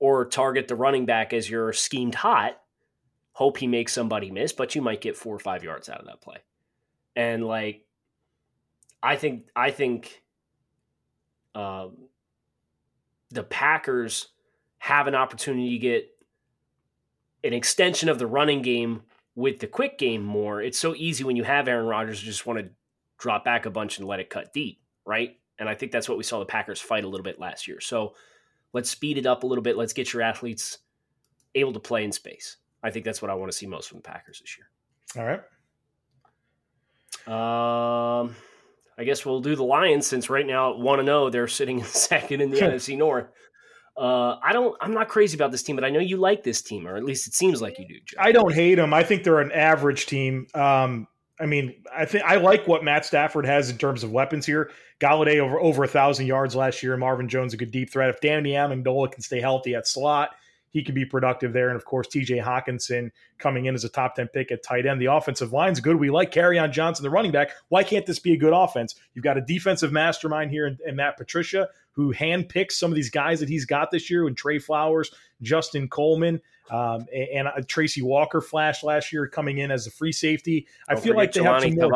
or 0.00 0.24
target 0.24 0.66
the 0.66 0.74
running 0.74 1.06
back 1.06 1.32
as 1.32 1.48
you're 1.48 1.72
schemed 1.72 2.16
hot, 2.16 2.60
hope 3.30 3.58
he 3.58 3.68
makes 3.68 3.92
somebody 3.92 4.32
miss, 4.32 4.52
but 4.52 4.74
you 4.74 4.82
might 4.82 5.00
get 5.00 5.16
four 5.16 5.36
or 5.36 5.38
five 5.38 5.62
yards 5.62 5.88
out 5.88 6.00
of 6.00 6.06
that 6.06 6.20
play. 6.20 6.38
And 7.14 7.46
like 7.46 7.86
I 9.00 9.14
think 9.14 9.44
I 9.54 9.70
think 9.70 10.22
um 11.54 12.08
the 13.30 13.44
Packers 13.44 14.28
have 14.78 15.06
an 15.06 15.14
opportunity 15.14 15.70
to 15.70 15.78
get 15.78 16.10
an 17.44 17.52
extension 17.52 18.08
of 18.08 18.18
the 18.18 18.26
running 18.26 18.62
game 18.62 19.02
with 19.34 19.58
the 19.60 19.66
quick 19.66 19.98
game 19.98 20.22
more. 20.22 20.60
It's 20.60 20.78
so 20.78 20.94
easy 20.94 21.24
when 21.24 21.36
you 21.36 21.44
have 21.44 21.68
Aaron 21.68 21.86
Rodgers 21.86 22.20
to 22.20 22.24
just 22.26 22.46
want 22.46 22.58
to 22.58 22.68
drop 23.18 23.44
back 23.44 23.66
a 23.66 23.70
bunch 23.70 23.98
and 23.98 24.06
let 24.06 24.20
it 24.20 24.30
cut 24.30 24.52
deep, 24.52 24.80
right? 25.06 25.38
And 25.58 25.68
I 25.68 25.74
think 25.74 25.92
that's 25.92 26.08
what 26.08 26.18
we 26.18 26.24
saw 26.24 26.38
the 26.38 26.46
Packers 26.46 26.80
fight 26.80 27.04
a 27.04 27.08
little 27.08 27.24
bit 27.24 27.38
last 27.38 27.68
year. 27.68 27.80
So 27.80 28.14
let's 28.72 28.90
speed 28.90 29.18
it 29.18 29.26
up 29.26 29.42
a 29.42 29.46
little 29.46 29.62
bit. 29.62 29.76
Let's 29.76 29.92
get 29.92 30.12
your 30.12 30.22
athletes 30.22 30.78
able 31.54 31.72
to 31.72 31.80
play 31.80 32.04
in 32.04 32.12
space. 32.12 32.56
I 32.82 32.90
think 32.90 33.04
that's 33.04 33.22
what 33.22 33.30
I 33.30 33.34
want 33.34 33.52
to 33.52 33.56
see 33.56 33.66
most 33.66 33.88
from 33.88 33.98
the 33.98 34.02
Packers 34.02 34.40
this 34.40 34.56
year. 34.58 34.68
All 35.16 35.28
right. 35.28 35.42
Um, 37.28 38.34
I 38.98 39.04
guess 39.04 39.24
we'll 39.24 39.40
do 39.40 39.54
the 39.54 39.62
Lions 39.62 40.06
since 40.06 40.28
right 40.28 40.46
now 40.46 40.72
at 40.72 40.78
one 40.78 40.98
and 40.98 41.06
zero 41.06 41.30
they're 41.30 41.46
sitting 41.46 41.82
second 41.84 42.40
in 42.40 42.50
the 42.50 42.58
NFC 42.60 42.96
North. 42.96 43.26
Uh, 43.96 44.36
I 44.42 44.52
don't. 44.52 44.76
I'm 44.80 44.94
not 44.94 45.08
crazy 45.08 45.36
about 45.36 45.52
this 45.52 45.62
team, 45.62 45.76
but 45.76 45.84
I 45.84 45.90
know 45.90 46.00
you 46.00 46.16
like 46.16 46.42
this 46.42 46.62
team, 46.62 46.88
or 46.88 46.96
at 46.96 47.04
least 47.04 47.26
it 47.26 47.34
seems 47.34 47.60
like 47.60 47.78
you 47.78 47.86
do. 47.86 47.94
Joe. 48.04 48.16
I 48.18 48.32
don't 48.32 48.52
hate 48.52 48.76
them. 48.76 48.94
I 48.94 49.02
think 49.02 49.22
they're 49.22 49.40
an 49.40 49.52
average 49.52 50.06
team. 50.06 50.46
Um, 50.54 51.06
I 51.38 51.46
mean, 51.46 51.74
I 51.94 52.04
think 52.04 52.24
I 52.24 52.36
like 52.36 52.66
what 52.66 52.84
Matt 52.84 53.04
Stafford 53.04 53.44
has 53.44 53.68
in 53.68 53.76
terms 53.76 54.02
of 54.02 54.12
weapons 54.12 54.46
here. 54.46 54.70
Golladay 55.00 55.40
over 55.40 55.60
over 55.60 55.84
a 55.84 55.88
thousand 55.88 56.26
yards 56.26 56.54
last 56.54 56.82
year. 56.82 56.96
Marvin 56.96 57.28
Jones 57.28 57.52
a 57.52 57.56
good 57.56 57.70
deep 57.70 57.92
threat. 57.92 58.08
If 58.08 58.20
Danny 58.20 58.52
Amendola 58.52 59.12
can 59.12 59.22
stay 59.22 59.40
healthy 59.40 59.74
at 59.74 59.86
slot, 59.86 60.30
he 60.72 60.82
can 60.82 60.94
be 60.94 61.04
productive 61.04 61.52
there. 61.52 61.68
And 61.68 61.76
of 61.76 61.84
course, 61.84 62.08
T.J. 62.08 62.38
Hockenson 62.38 63.10
coming 63.38 63.66
in 63.66 63.74
as 63.74 63.84
a 63.84 63.88
top 63.88 64.14
ten 64.14 64.28
pick 64.28 64.50
at 64.50 64.62
tight 64.62 64.86
end. 64.86 65.00
The 65.00 65.06
offensive 65.06 65.52
line's 65.52 65.80
good. 65.80 65.96
We 65.96 66.10
like 66.10 66.32
Kerryon 66.32 66.72
Johnson, 66.72 67.02
the 67.02 67.10
running 67.10 67.32
back. 67.32 67.52
Why 67.68 67.84
can't 67.84 68.06
this 68.06 68.18
be 68.18 68.32
a 68.32 68.36
good 68.36 68.52
offense? 68.52 68.94
You've 69.14 69.24
got 69.24 69.38
a 69.38 69.42
defensive 69.42 69.92
mastermind 69.92 70.50
here 70.50 70.66
in, 70.66 70.78
in 70.86 70.96
Matt 70.96 71.16
Patricia 71.16 71.68
who 71.92 72.12
handpicks 72.12 72.72
some 72.72 72.90
of 72.90 72.96
these 72.96 73.10
guys 73.10 73.40
that 73.40 73.48
he's 73.48 73.66
got 73.66 73.90
this 73.90 74.10
year, 74.10 74.24
with 74.24 74.36
Trey 74.36 74.58
Flowers, 74.58 75.10
Justin 75.42 75.88
Coleman. 75.88 76.40
Um, 76.70 77.06
and, 77.14 77.28
and 77.34 77.48
uh, 77.48 77.60
Tracy 77.68 78.02
Walker 78.02 78.40
flashed 78.40 78.82
last 78.82 79.12
year 79.12 79.26
coming 79.26 79.58
in 79.58 79.70
as 79.70 79.86
a 79.86 79.90
free 79.90 80.12
safety. 80.12 80.66
I 80.88 80.94
Don't 80.94 81.02
feel 81.02 81.16
like 81.16 81.32
they 81.32 81.42
have 81.42 81.62
some 81.62 81.74
more 81.74 81.90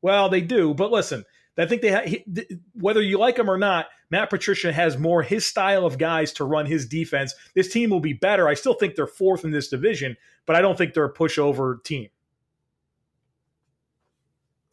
Well, 0.00 0.28
they 0.28 0.42
do, 0.42 0.74
but 0.74 0.92
listen, 0.92 1.24
I 1.58 1.66
think 1.66 1.82
they 1.82 1.92
ha- 1.92 2.02
he, 2.04 2.18
th- 2.18 2.52
whether 2.74 3.00
you 3.00 3.18
like 3.18 3.38
him 3.38 3.50
or 3.50 3.58
not, 3.58 3.86
Matt 4.10 4.30
Patricia 4.30 4.72
has 4.72 4.98
more 4.98 5.22
his 5.22 5.46
style 5.46 5.86
of 5.86 5.98
guys 5.98 6.32
to 6.34 6.44
run 6.44 6.66
his 6.66 6.86
defense. 6.86 7.34
This 7.54 7.72
team 7.72 7.90
will 7.90 8.00
be 8.00 8.12
better. 8.12 8.48
I 8.48 8.54
still 8.54 8.74
think 8.74 8.94
they're 8.94 9.06
fourth 9.06 9.44
in 9.44 9.50
this 9.50 9.68
division, 9.68 10.16
but 10.44 10.56
I 10.56 10.60
don't 10.60 10.76
think 10.76 10.94
they're 10.94 11.04
a 11.06 11.12
pushover 11.12 11.82
team. 11.82 12.08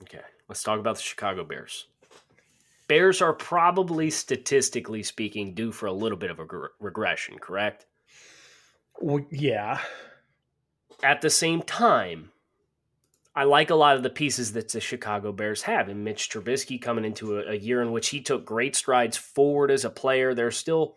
Okay, 0.02 0.22
let's 0.50 0.62
talk 0.63 0.80
about 0.80 0.98
the 0.98 1.02
Chicago 1.02 1.44
Bears. 1.46 1.88
Bears 2.90 3.22
are 3.22 3.34
probably 3.34 4.10
statistically 4.10 5.02
speaking 5.04 5.54
due 5.54 5.72
for 5.72 5.86
a 5.86 5.94
little 5.94 6.18
bit 6.18 6.30
of 6.30 6.40
a 6.40 6.46
gr- 6.46 6.66
regression, 6.82 7.40
correct? 7.40 7.86
Well, 9.00 9.25
yeah, 9.32 9.80
At 11.02 11.22
the 11.22 11.30
same 11.30 11.62
time, 11.63 12.33
I 13.36 13.46
like 13.46 13.72
a 13.72 13.75
lot 13.75 13.96
of 13.96 14.04
the 14.04 14.10
pieces 14.10 14.54
that 14.54 14.72
the 14.72 14.80
Chicago 14.80 15.32
Bears 15.32 15.63
have. 15.63 15.90
And 15.90 16.04
Mitch 16.04 16.30
Trubisky 16.30 16.80
coming 16.80 17.06
into 17.06 17.40
a, 17.40 17.52
a 17.52 17.56
year 17.56 17.82
in 17.82 17.92
which 17.92 18.10
he 18.10 18.22
took 18.22 18.46
great 18.46 18.75
strides 18.75 19.18
forward 19.18 19.72
as 19.72 19.86
a 19.86 19.90
player. 19.90 20.34
There's 20.34 20.58
still 20.58 20.96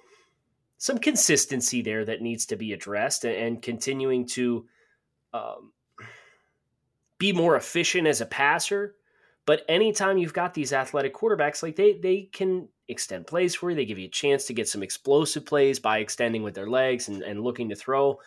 some 0.78 0.98
consistency 0.98 1.80
there 1.80 2.04
that 2.04 2.20
needs 2.20 2.46
to 2.46 2.56
be 2.56 2.72
addressed 2.72 3.24
and, 3.24 3.34
and 3.34 3.62
continuing 3.62 4.26
to 4.26 4.66
um, 5.32 5.72
be 7.18 7.32
more 7.32 7.56
efficient 7.56 8.06
as 8.06 8.20
a 8.20 8.26
passer. 8.26 8.94
But 9.46 9.64
anytime 9.68 10.18
you've 10.18 10.34
got 10.34 10.54
these 10.54 10.72
athletic 10.72 11.14
quarterbacks, 11.14 11.62
like 11.62 11.76
they 11.76 11.94
they 11.94 12.28
can 12.32 12.68
extend 12.88 13.26
plays 13.26 13.54
for 13.54 13.70
you. 13.70 13.76
They 13.76 13.84
give 13.84 13.98
you 13.98 14.06
a 14.06 14.10
chance 14.10 14.44
to 14.46 14.54
get 14.54 14.68
some 14.68 14.82
explosive 14.82 15.46
plays 15.46 15.78
by 15.78 15.98
extending 15.98 16.42
with 16.42 16.54
their 16.54 16.68
legs 16.68 17.08
and, 17.08 17.22
and 17.22 17.40
looking 17.40 17.68
to 17.68 17.76
throw. 17.76 18.18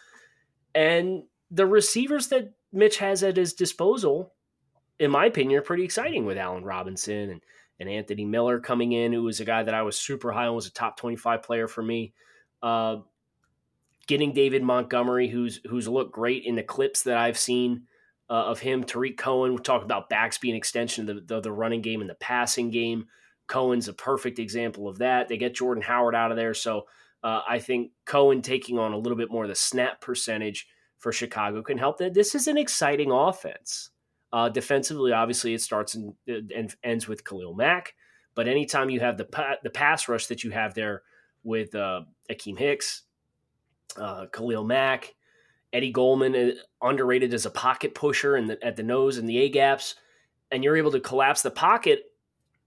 And 0.73 1.23
the 1.51 1.65
receivers 1.65 2.27
that 2.29 2.53
Mitch 2.71 2.97
has 2.97 3.23
at 3.23 3.37
his 3.37 3.53
disposal, 3.53 4.33
in 4.99 5.11
my 5.11 5.25
opinion, 5.25 5.59
are 5.59 5.63
pretty 5.63 5.83
exciting 5.83 6.25
with 6.25 6.37
Allen 6.37 6.63
Robinson 6.63 7.29
and, 7.29 7.41
and 7.79 7.89
Anthony 7.89 8.25
Miller 8.25 8.59
coming 8.59 8.91
in, 8.91 9.13
who 9.13 9.23
was 9.23 9.39
a 9.39 9.45
guy 9.45 9.63
that 9.63 9.73
I 9.73 9.81
was 9.81 9.97
super 9.97 10.31
high 10.31 10.47
on, 10.47 10.55
was 10.55 10.67
a 10.67 10.73
top 10.73 10.97
25 10.97 11.41
player 11.41 11.67
for 11.67 11.81
me. 11.81 12.13
Uh, 12.61 12.97
getting 14.07 14.33
David 14.33 14.63
Montgomery, 14.63 15.27
who's 15.27 15.61
who's 15.69 15.87
looked 15.87 16.11
great 16.11 16.43
in 16.45 16.55
the 16.55 16.63
clips 16.63 17.03
that 17.03 17.17
I've 17.17 17.37
seen 17.37 17.83
uh, 18.29 18.33
of 18.33 18.59
him. 18.59 18.83
Tarik 18.83 19.17
Cohen, 19.17 19.53
we 19.53 19.61
talk 19.61 19.83
about 19.83 20.09
backs 20.09 20.37
being 20.37 20.55
extension 20.55 21.09
of 21.09 21.15
the, 21.15 21.35
the, 21.35 21.41
the 21.41 21.51
running 21.51 21.81
game 21.81 22.01
and 22.01 22.09
the 22.09 22.15
passing 22.15 22.69
game. 22.69 23.05
Cohen's 23.47 23.87
a 23.87 23.93
perfect 23.93 24.37
example 24.39 24.87
of 24.87 24.99
that. 24.99 25.27
They 25.27 25.37
get 25.37 25.55
Jordan 25.55 25.81
Howard 25.81 26.15
out 26.15 26.31
of 26.31 26.37
there. 26.37 26.53
So 26.53 26.85
uh, 27.23 27.41
I 27.47 27.59
think 27.59 27.91
Cohen 28.05 28.41
taking 28.41 28.77
on 28.77 28.93
a 28.93 28.97
little 28.97 29.17
bit 29.17 29.31
more 29.31 29.43
of 29.43 29.49
the 29.49 29.55
snap 29.55 30.01
percentage 30.01 30.67
for 30.99 31.11
Chicago 31.11 31.63
can 31.63 31.77
help 31.77 31.97
that. 31.97 32.13
This 32.13 32.35
is 32.35 32.47
an 32.47 32.57
exciting 32.57 33.11
offense. 33.11 33.89
Uh, 34.31 34.49
defensively, 34.49 35.11
obviously, 35.11 35.53
it 35.53 35.61
starts 35.61 35.95
and, 35.95 36.13
and 36.27 36.75
ends 36.83 37.07
with 37.07 37.25
Khalil 37.25 37.55
Mack. 37.55 37.95
But 38.35 38.47
anytime 38.47 38.89
you 38.89 38.99
have 38.99 39.17
the 39.17 39.25
pa- 39.25 39.57
the 39.63 39.71
pass 39.71 40.07
rush 40.07 40.27
that 40.27 40.43
you 40.43 40.51
have 40.51 40.75
there 40.75 41.01
with 41.43 41.73
uh, 41.73 42.01
Akiem 42.29 42.59
Hicks, 42.59 43.03
uh, 43.97 44.27
Khalil 44.27 44.63
Mack, 44.63 45.15
Eddie 45.73 45.91
Goldman, 45.91 46.35
uh, 46.35 46.51
underrated 46.81 47.33
as 47.33 47.47
a 47.47 47.51
pocket 47.51 47.95
pusher 47.95 48.35
and 48.35 48.51
at 48.61 48.75
the 48.75 48.83
nose 48.83 49.17
and 49.17 49.27
the 49.27 49.39
A 49.39 49.49
gaps, 49.49 49.95
and 50.51 50.63
you're 50.63 50.77
able 50.77 50.91
to 50.91 50.99
collapse 50.99 51.41
the 51.41 51.51
pocket. 51.51 52.03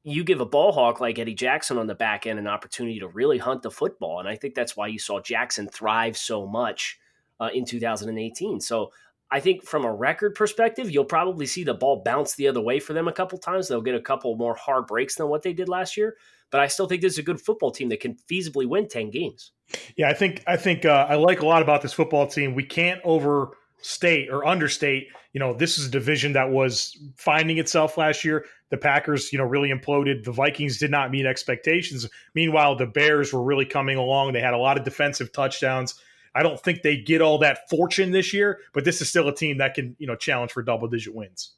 You 0.02 0.24
give 0.24 0.40
a 0.40 0.46
ball 0.46 0.72
hawk 0.72 1.00
like 1.00 1.20
Eddie 1.20 1.34
Jackson 1.34 1.78
on 1.78 1.86
the 1.86 1.94
back 1.94 2.26
end 2.26 2.40
an 2.40 2.48
opportunity 2.48 2.98
to 2.98 3.06
really 3.06 3.38
hunt 3.38 3.62
the 3.62 3.70
football, 3.70 4.18
and 4.18 4.28
I 4.28 4.34
think 4.34 4.56
that's 4.56 4.76
why 4.76 4.88
you 4.88 4.98
saw 4.98 5.20
Jackson 5.20 5.68
thrive 5.68 6.16
so 6.16 6.44
much 6.44 6.98
uh, 7.42 7.48
in 7.52 7.64
2018. 7.64 8.60
So 8.60 8.92
I 9.30 9.40
think 9.40 9.64
from 9.64 9.84
a 9.84 9.92
record 9.92 10.34
perspective, 10.34 10.90
you'll 10.90 11.04
probably 11.04 11.46
see 11.46 11.64
the 11.64 11.74
ball 11.74 12.02
bounce 12.04 12.34
the 12.34 12.48
other 12.48 12.60
way 12.60 12.78
for 12.78 12.92
them 12.92 13.08
a 13.08 13.12
couple 13.12 13.38
times. 13.38 13.66
They'll 13.66 13.80
get 13.80 13.94
a 13.94 14.00
couple 14.00 14.36
more 14.36 14.54
hard 14.54 14.86
breaks 14.86 15.16
than 15.16 15.28
what 15.28 15.42
they 15.42 15.52
did 15.52 15.68
last 15.68 15.96
year. 15.96 16.16
But 16.50 16.60
I 16.60 16.66
still 16.66 16.86
think 16.86 17.00
this 17.00 17.14
is 17.14 17.18
a 17.18 17.22
good 17.22 17.40
football 17.40 17.70
team 17.70 17.88
that 17.88 18.00
can 18.00 18.14
feasibly 18.30 18.68
win 18.68 18.86
10 18.86 19.10
games. 19.10 19.52
Yeah, 19.96 20.10
I 20.10 20.12
think 20.12 20.44
I 20.46 20.56
think 20.58 20.84
uh, 20.84 21.06
I 21.08 21.14
like 21.14 21.40
a 21.40 21.46
lot 21.46 21.62
about 21.62 21.80
this 21.80 21.94
football 21.94 22.26
team. 22.26 22.54
We 22.54 22.64
can't 22.64 23.00
overstate 23.04 24.28
or 24.30 24.46
understate. 24.46 25.08
You 25.32 25.40
know, 25.40 25.54
this 25.54 25.78
is 25.78 25.86
a 25.86 25.90
division 25.90 26.34
that 26.34 26.50
was 26.50 26.94
finding 27.16 27.56
itself 27.56 27.96
last 27.96 28.22
year. 28.22 28.44
The 28.68 28.76
Packers, 28.76 29.32
you 29.32 29.38
know, 29.38 29.46
really 29.46 29.70
imploded. 29.70 30.24
The 30.24 30.32
Vikings 30.32 30.76
did 30.76 30.90
not 30.90 31.10
meet 31.10 31.24
expectations. 31.24 32.06
Meanwhile, 32.34 32.76
the 32.76 32.86
Bears 32.86 33.32
were 33.32 33.42
really 33.42 33.64
coming 33.64 33.96
along. 33.96 34.34
They 34.34 34.40
had 34.40 34.52
a 34.52 34.58
lot 34.58 34.76
of 34.76 34.84
defensive 34.84 35.32
touchdowns. 35.32 35.98
I 36.34 36.42
don't 36.42 36.58
think 36.58 36.82
they 36.82 36.96
get 36.96 37.20
all 37.20 37.38
that 37.38 37.68
fortune 37.68 38.10
this 38.10 38.32
year, 38.32 38.60
but 38.72 38.84
this 38.84 39.00
is 39.00 39.08
still 39.08 39.28
a 39.28 39.34
team 39.34 39.58
that 39.58 39.74
can, 39.74 39.96
you 39.98 40.06
know, 40.06 40.16
challenge 40.16 40.52
for 40.52 40.62
double 40.62 40.88
digit 40.88 41.14
wins. 41.14 41.52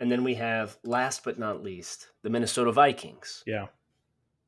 And 0.00 0.10
then 0.10 0.24
we 0.24 0.34
have, 0.34 0.76
last 0.84 1.24
but 1.24 1.38
not 1.38 1.62
least, 1.62 2.08
the 2.22 2.30
Minnesota 2.30 2.72
Vikings. 2.72 3.42
Yeah. 3.46 3.66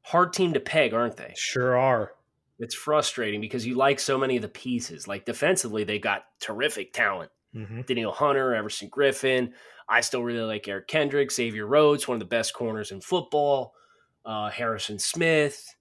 Hard 0.02 0.32
team 0.32 0.52
to 0.52 0.60
peg, 0.60 0.92
aren't 0.92 1.16
they? 1.16 1.32
Sure 1.36 1.76
are. 1.76 2.12
It's 2.58 2.74
frustrating 2.74 3.40
because 3.40 3.66
you 3.66 3.74
like 3.74 4.00
so 4.00 4.18
many 4.18 4.36
of 4.36 4.42
the 4.42 4.48
pieces. 4.48 5.08
Like 5.08 5.24
defensively, 5.24 5.84
they 5.84 5.98
got 5.98 6.24
terrific 6.40 6.92
talent. 6.92 7.30
Mm-hmm. 7.54 7.82
Danielle 7.82 8.12
Hunter, 8.12 8.54
Everson 8.54 8.90
Griffen. 8.90 9.52
I 9.88 10.00
still 10.00 10.22
really 10.22 10.40
like 10.40 10.66
Eric 10.66 10.88
Kendrick, 10.88 11.30
Xavier 11.30 11.66
Rhodes, 11.66 12.08
one 12.08 12.16
of 12.16 12.20
the 12.20 12.26
best 12.26 12.54
corners 12.54 12.90
in 12.90 13.00
football. 13.00 13.72
Uh, 14.24 14.50
Harrison 14.50 14.98
Smith. 14.98 15.75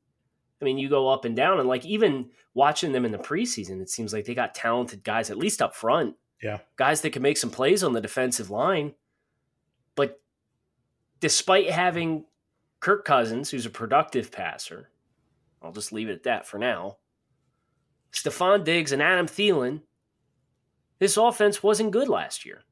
I 0.62 0.66
mean, 0.66 0.78
you 0.78 0.90
go 0.90 1.10
up 1.10 1.26
and 1.26 1.36
down, 1.36 1.60
and 1.60 1.68
like 1.68 1.86
even 1.86 2.30
watching 2.54 2.92
them 2.92 3.06
in 3.06 3.12
the 3.12 3.18
preseason, 3.18 3.82
it 3.82 3.90
seems 3.90 4.14
like 4.14 4.26
they 4.26 4.34
got 4.34 4.56
talented 4.56 5.04
guys, 5.04 5.30
at 5.30 5.38
least 5.38 5.62
up 5.62 5.76
front. 5.76 6.16
Yeah. 6.42 6.60
Guys 6.76 7.02
that 7.02 7.12
can 7.12 7.22
make 7.22 7.38
some 7.38 7.50
plays 7.50 7.84
on 7.84 7.94
the 7.94 8.02
defensive 8.02 8.50
line. 8.50 8.94
But 9.96 10.22
despite 11.20 11.70
having 11.70 12.26
Kirk 12.80 13.06
Cousins, 13.06 13.50
who's 13.50 13.66
a 13.66 13.70
productive 13.70 14.32
passer, 14.32 14.90
I'll 15.62 15.72
just 15.72 15.92
leave 15.92 16.10
it 16.10 16.14
at 16.14 16.24
that 16.24 16.48
for 16.48 16.58
now. 16.58 16.98
Stefon 18.14 18.64
Diggs 18.64 18.92
and 18.92 19.02
Adam 19.02 19.28
Thielen, 19.28 19.82
this 21.00 21.18
offense 21.18 21.62
wasn't 21.62 21.92
good 21.92 22.08
last 22.08 22.46
year. 22.46 22.64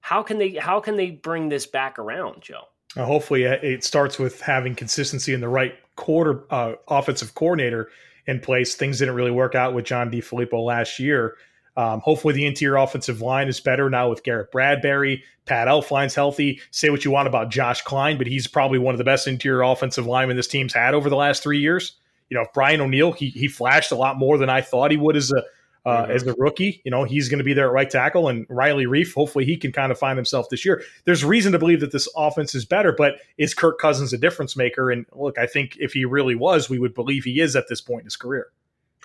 How 0.00 0.22
can 0.22 0.38
they 0.38 0.54
how 0.54 0.80
can 0.80 0.96
they 0.96 1.10
bring 1.10 1.48
this 1.48 1.66
back 1.66 1.98
around, 1.98 2.40
Joe? 2.40 2.64
Uh, 2.96 3.04
hopefully, 3.04 3.46
uh, 3.46 3.56
it 3.62 3.84
starts 3.84 4.18
with 4.18 4.40
having 4.40 4.74
consistency 4.74 5.32
in 5.32 5.40
the 5.40 5.48
right 5.48 5.74
quarter 5.96 6.44
uh, 6.50 6.74
offensive 6.88 7.34
coordinator 7.34 7.88
in 8.26 8.40
place. 8.40 8.74
Things 8.74 8.98
didn't 8.98 9.14
really 9.14 9.30
work 9.30 9.54
out 9.54 9.74
with 9.74 9.84
John 9.84 10.10
DeFilippo 10.10 10.64
last 10.64 10.98
year. 10.98 11.36
Um, 11.76 12.00
hopefully, 12.00 12.34
the 12.34 12.46
interior 12.46 12.76
offensive 12.76 13.20
line 13.20 13.48
is 13.48 13.60
better 13.60 13.88
now 13.88 14.10
with 14.10 14.24
Garrett 14.24 14.50
Bradbury. 14.50 15.22
Pat 15.46 15.68
Elflein's 15.68 16.14
healthy. 16.14 16.60
Say 16.70 16.90
what 16.90 17.04
you 17.04 17.10
want 17.10 17.28
about 17.28 17.50
Josh 17.50 17.82
Kline, 17.82 18.18
but 18.18 18.26
he's 18.26 18.46
probably 18.46 18.78
one 18.78 18.94
of 18.94 18.98
the 18.98 19.04
best 19.04 19.28
interior 19.28 19.62
offensive 19.62 20.06
linemen 20.06 20.36
this 20.36 20.48
team's 20.48 20.74
had 20.74 20.94
over 20.94 21.08
the 21.08 21.16
last 21.16 21.42
three 21.42 21.60
years. 21.60 21.92
You 22.28 22.36
know, 22.36 22.46
Brian 22.54 22.80
O'Neill, 22.80 23.12
he, 23.12 23.30
he 23.30 23.48
flashed 23.48 23.92
a 23.92 23.96
lot 23.96 24.18
more 24.18 24.38
than 24.38 24.48
I 24.48 24.60
thought 24.60 24.90
he 24.90 24.96
would 24.96 25.16
as 25.16 25.32
a 25.32 25.42
uh, 25.90 26.02
mm-hmm. 26.02 26.12
as 26.12 26.24
the 26.24 26.34
rookie. 26.38 26.80
You 26.84 26.90
know, 26.90 27.04
he's 27.04 27.28
going 27.28 27.38
to 27.38 27.44
be 27.44 27.52
there 27.52 27.66
at 27.66 27.72
right 27.72 27.90
tackle, 27.90 28.28
and 28.28 28.46
Riley 28.48 28.86
Reiff, 28.86 29.12
hopefully, 29.14 29.44
he 29.44 29.56
can 29.56 29.72
kind 29.72 29.90
of 29.90 29.98
find 29.98 30.16
himself 30.16 30.48
this 30.48 30.64
year. 30.64 30.82
There's 31.04 31.24
reason 31.24 31.52
to 31.52 31.58
believe 31.58 31.80
that 31.80 31.92
this 31.92 32.08
offense 32.16 32.54
is 32.54 32.64
better, 32.64 32.92
but 32.92 33.16
is 33.38 33.54
Kirk 33.54 33.78
Cousins 33.78 34.12
a 34.12 34.18
difference 34.18 34.56
maker? 34.56 34.90
And 34.90 35.06
look, 35.12 35.38
I 35.38 35.46
think 35.46 35.76
if 35.78 35.92
he 35.92 36.04
really 36.04 36.34
was, 36.34 36.70
we 36.70 36.78
would 36.78 36.94
believe 36.94 37.24
he 37.24 37.40
is 37.40 37.56
at 37.56 37.68
this 37.68 37.80
point 37.80 38.02
in 38.02 38.06
his 38.06 38.16
career. 38.16 38.48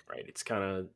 Right. 0.10 0.25
It's 0.27 0.44
kind 0.44 0.63
of, 0.63 0.88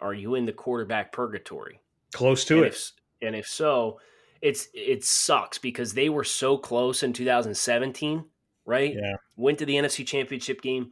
are 0.00 0.14
you 0.14 0.34
in 0.34 0.46
the 0.46 0.52
quarterback 0.52 1.12
purgatory? 1.12 1.80
Close 2.12 2.44
to 2.46 2.56
and 2.56 2.66
it. 2.66 2.72
If, 2.72 2.92
and 3.22 3.36
if 3.36 3.46
so, 3.46 4.00
it's 4.40 4.68
it 4.74 5.04
sucks 5.04 5.58
because 5.58 5.94
they 5.94 6.08
were 6.08 6.24
so 6.24 6.58
close 6.58 7.04
in 7.04 7.12
2017, 7.12 8.24
right? 8.66 8.94
Yeah. 8.94 9.14
Went 9.36 9.58
to 9.58 9.66
the 9.66 9.76
NFC 9.76 10.04
Championship 10.04 10.60
game, 10.60 10.90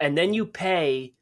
and 0.00 0.18
then 0.18 0.34
you 0.34 0.44
pay 0.44 1.14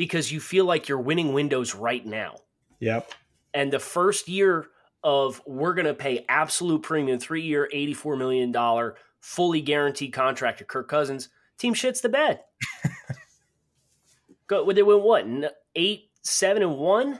because 0.00 0.32
you 0.32 0.40
feel 0.40 0.64
like 0.64 0.88
you're 0.88 0.98
winning 0.98 1.34
windows 1.34 1.74
right 1.74 2.06
now. 2.06 2.34
Yep. 2.78 3.12
And 3.52 3.70
the 3.70 3.78
first 3.78 4.28
year 4.28 4.68
of 5.04 5.42
we're 5.46 5.74
going 5.74 5.84
to 5.84 5.92
pay 5.92 6.24
absolute 6.26 6.82
premium, 6.82 7.18
three 7.18 7.42
year, 7.42 7.68
$84 7.70 8.16
million, 8.16 8.94
fully 9.20 9.60
guaranteed 9.60 10.14
contract 10.14 10.56
to 10.60 10.64
Kirk 10.64 10.88
Cousins, 10.88 11.28
team 11.58 11.74
shits 11.74 12.00
the 12.00 12.08
bed. 12.08 12.40
Go, 14.46 14.72
they 14.72 14.82
went 14.82 15.02
what? 15.02 15.54
Eight, 15.76 16.08
seven, 16.22 16.62
and 16.62 16.78
one 16.78 17.18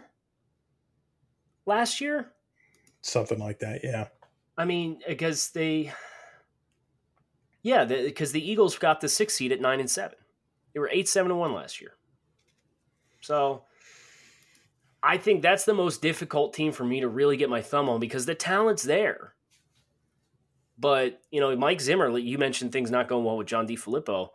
last 1.67 2.01
year? 2.01 2.33
Something 3.03 3.39
like 3.39 3.59
that, 3.59 3.81
yeah. 3.85 4.07
I 4.57 4.65
mean, 4.65 5.01
because 5.07 5.51
they, 5.51 5.93
yeah, 7.63 7.85
because 7.85 8.33
the, 8.33 8.41
the 8.41 8.51
Eagles 8.51 8.79
got 8.79 9.03
the 9.03 9.09
six 9.11 9.35
seed 9.35 9.53
at 9.53 9.61
nine 9.61 9.81
and 9.81 9.91
seven. 9.91 10.17
They 10.73 10.81
were 10.81 10.89
eight, 10.91 11.11
seven, 11.11 11.31
and 11.31 11.39
one 11.39 11.53
last 11.53 11.83
year. 11.83 11.93
So 13.21 13.63
I 15.03 15.19
think 15.19 15.43
that's 15.43 15.65
the 15.65 15.75
most 15.75 16.03
difficult 16.03 16.55
team 16.55 16.73
for 16.73 16.85
me 16.85 17.01
to 17.01 17.09
really 17.09 17.37
get 17.37 17.51
my 17.51 17.63
thumb 17.63 17.89
on 17.89 18.01
because 18.01 18.27
the 18.27 18.35
talent's 18.35 18.83
there. 18.83 19.35
But, 20.79 21.21
you 21.31 21.41
know, 21.41 21.55
Mike 21.57 21.81
Zimmer, 21.81 22.17
you 22.17 22.39
mentioned 22.39 22.73
things 22.73 22.91
not 22.91 23.09
going 23.09 23.25
well 23.25 23.37
with 23.37 23.47
John 23.47 23.67
DeFilippo. 23.69 24.31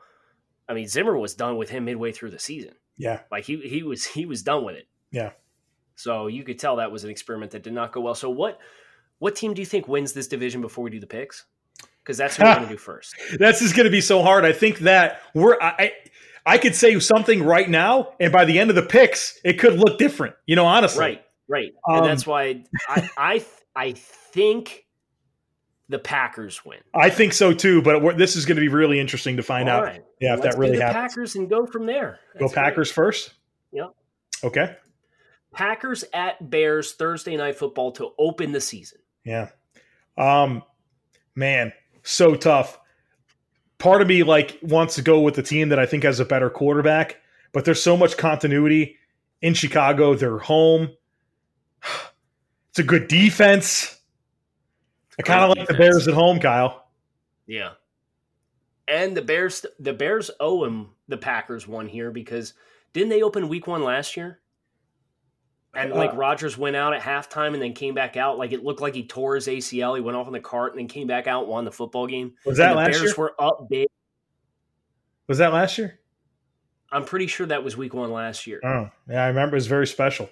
I 0.70 0.74
mean, 0.74 0.88
Zimmer 0.88 1.18
was 1.18 1.34
done 1.34 1.58
with 1.58 1.70
him 1.70 1.86
midway 1.86 2.12
through 2.12 2.32
the 2.32 2.40
season. 2.40 2.74
Yeah. 2.98 3.22
Like 3.32 3.44
he 3.44 3.58
he 3.58 3.84
was 3.84 4.06
he 4.06 4.26
was 4.26 4.42
done 4.42 4.64
with 4.64 4.76
it. 4.76 4.88
Yeah. 5.12 5.32
So 5.96 6.28
you 6.28 6.44
could 6.44 6.60
tell 6.60 6.78
that 6.78 6.92
was 6.92 7.04
an 7.04 7.10
experiment 7.10 7.52
that 7.52 7.64
did 7.64 7.74
not 7.74 7.92
go 7.92 8.02
well. 8.02 8.16
So 8.16 8.30
what 8.30 8.60
what 9.20 9.36
team 9.36 9.54
do 9.54 9.62
you 9.62 9.66
think 9.66 9.88
wins 9.88 10.14
this 10.14 10.28
division 10.28 10.62
before 10.62 10.84
we 10.84 10.90
do 10.90 11.00
the 11.00 11.08
picks? 11.08 11.46
Because 12.00 12.18
that's 12.18 12.38
what 12.38 12.48
we're 12.48 12.56
going 12.56 12.68
to 12.68 12.74
do 12.74 12.78
first. 12.78 13.16
That's 13.40 13.60
just 13.60 13.76
going 13.76 13.86
to 13.86 13.92
be 13.92 14.02
so 14.02 14.22
hard. 14.22 14.46
I 14.46 14.54
think 14.54 14.80
that 14.80 15.22
we're 15.34 15.58
I, 15.62 15.94
I 16.46 16.58
could 16.58 16.76
say 16.76 17.00
something 17.00 17.44
right 17.44 17.70
now, 17.70 18.14
and 18.20 18.32
by 18.32 18.46
the 18.46 18.60
end 18.60 18.70
of 18.70 18.76
the 18.76 18.84
picks, 18.84 19.40
it 19.44 19.60
could 19.60 19.80
look 19.80 19.98
different. 19.98 20.36
You 20.46 20.56
know, 20.56 20.66
honestly. 20.66 21.02
Right, 21.02 21.22
right, 21.48 21.72
um, 21.88 21.98
and 21.98 22.06
that's 22.06 22.28
why 22.28 22.64
I, 22.88 23.10
I, 23.18 23.46
I 23.76 23.92
think 23.94 24.86
the 25.90 26.00
Packers 26.00 26.66
win. 26.66 26.80
I 26.94 27.10
think 27.10 27.34
so 27.34 27.54
too, 27.54 27.82
but 27.82 28.18
this 28.18 28.36
is 28.36 28.46
going 28.46 28.56
to 28.56 28.62
be 28.62 28.70
really 28.70 29.00
interesting 29.00 29.38
to 29.38 29.44
find 29.44 29.70
All 29.70 29.78
out. 29.78 29.84
Right. 29.84 30.04
Yeah, 30.20 30.36
if 30.36 30.42
that 30.42 30.58
really 30.58 30.80
happens. 30.80 31.14
Packers 31.14 31.36
and 31.36 31.50
go 31.50 31.66
from 31.66 31.86
there. 31.86 32.20
That's 32.34 32.54
go 32.54 32.62
Packers 32.62 32.92
great. 32.92 32.96
first. 32.96 33.34
Yep. 33.72 33.96
Okay. 34.44 34.76
Packers 35.54 36.04
at 36.14 36.50
Bears 36.50 36.94
Thursday 36.94 37.38
night 37.38 37.56
football 37.56 37.92
to 37.94 38.12
open 38.18 38.52
the 38.52 38.62
season. 38.62 39.00
Yeah. 39.24 39.50
Um, 40.18 40.64
man, 41.36 41.72
so 42.04 42.36
tough 42.36 42.80
part 43.78 44.02
of 44.02 44.08
me 44.08 44.24
like 44.24 44.60
wants 44.62 44.96
to 44.96 45.02
go 45.02 45.20
with 45.20 45.36
the 45.36 45.44
team 45.44 45.70
that 45.70 45.80
I 45.80 45.86
think 45.86 46.04
has 46.04 46.20
a 46.20 46.26
better 46.26 46.50
quarterback, 46.50 47.18
but 47.52 47.66
there's 47.66 47.82
so 47.82 47.98
much 47.98 48.18
continuity 48.18 48.98
in 49.42 49.54
Chicago. 49.54 50.16
They're 50.16 50.40
home. 50.40 50.90
It's 52.72 52.80
a 52.82 52.84
good 52.84 53.08
defense. 53.08 54.02
I 55.18 55.22
kind 55.22 55.50
of 55.50 55.58
like 55.58 55.66
the 55.66 55.76
Bears 55.76 56.10
at 56.10 56.14
home, 56.14 56.42
Kyle. 56.42 56.90
Yeah. 57.48 57.70
And 58.86 59.16
the 59.16 59.22
Bears 59.22 59.66
the 59.80 59.94
Bears 59.94 60.30
owe 60.42 60.66
him 60.66 60.90
the 61.08 61.16
Packers 61.16 61.70
one 61.70 61.88
here 61.88 62.12
because 62.12 62.54
didn't 62.92 63.10
they 63.10 63.22
open 63.22 63.48
week 63.48 63.66
one 63.66 63.82
last 63.82 64.18
year? 64.18 64.42
And 65.76 65.94
like 65.94 66.14
uh, 66.14 66.16
Rodgers 66.16 66.58
went 66.58 66.76
out 66.76 66.94
at 66.94 67.02
halftime 67.02 67.54
and 67.54 67.62
then 67.62 67.74
came 67.74 67.94
back 67.94 68.18
out. 68.18 68.38
Like 68.38 68.52
it 68.52 68.64
looked 68.64 68.82
like 68.82 68.96
he 68.96 69.06
tore 69.06 69.36
his 69.36 69.48
ACL. 69.48 69.96
He 69.96 70.02
went 70.02 70.16
off 70.16 70.28
on 70.28 70.34
the 70.34 70.40
cart 70.40 70.74
and 70.74 70.80
then 70.80 70.88
came 70.88 71.08
back 71.08 71.28
out 71.28 71.44
and 71.44 71.52
won 71.52 71.66
the 71.66 71.72
football 71.72 72.08
game. 72.08 72.34
Was 72.46 72.58
that 72.58 72.72
and 72.72 72.74
the 72.74 72.78
last 72.78 72.92
Bears 72.92 73.04
year? 73.04 73.14
were 73.18 73.36
up 73.40 73.68
big. 73.70 73.88
Was 75.28 75.40
that 75.40 75.54
last 75.54 75.78
year? 75.78 76.00
I'm 76.92 77.04
pretty 77.04 77.28
sure 77.28 77.48
that 77.48 77.64
was 77.64 77.76
week 77.76 77.94
one 77.94 78.12
last 78.12 78.48
year. 78.48 78.62
Oh, 78.64 78.90
yeah, 79.10 79.24
I 79.24 79.28
remember. 79.28 79.56
It 79.56 79.58
was 79.58 79.68
very 79.68 79.88
special. 79.88 80.30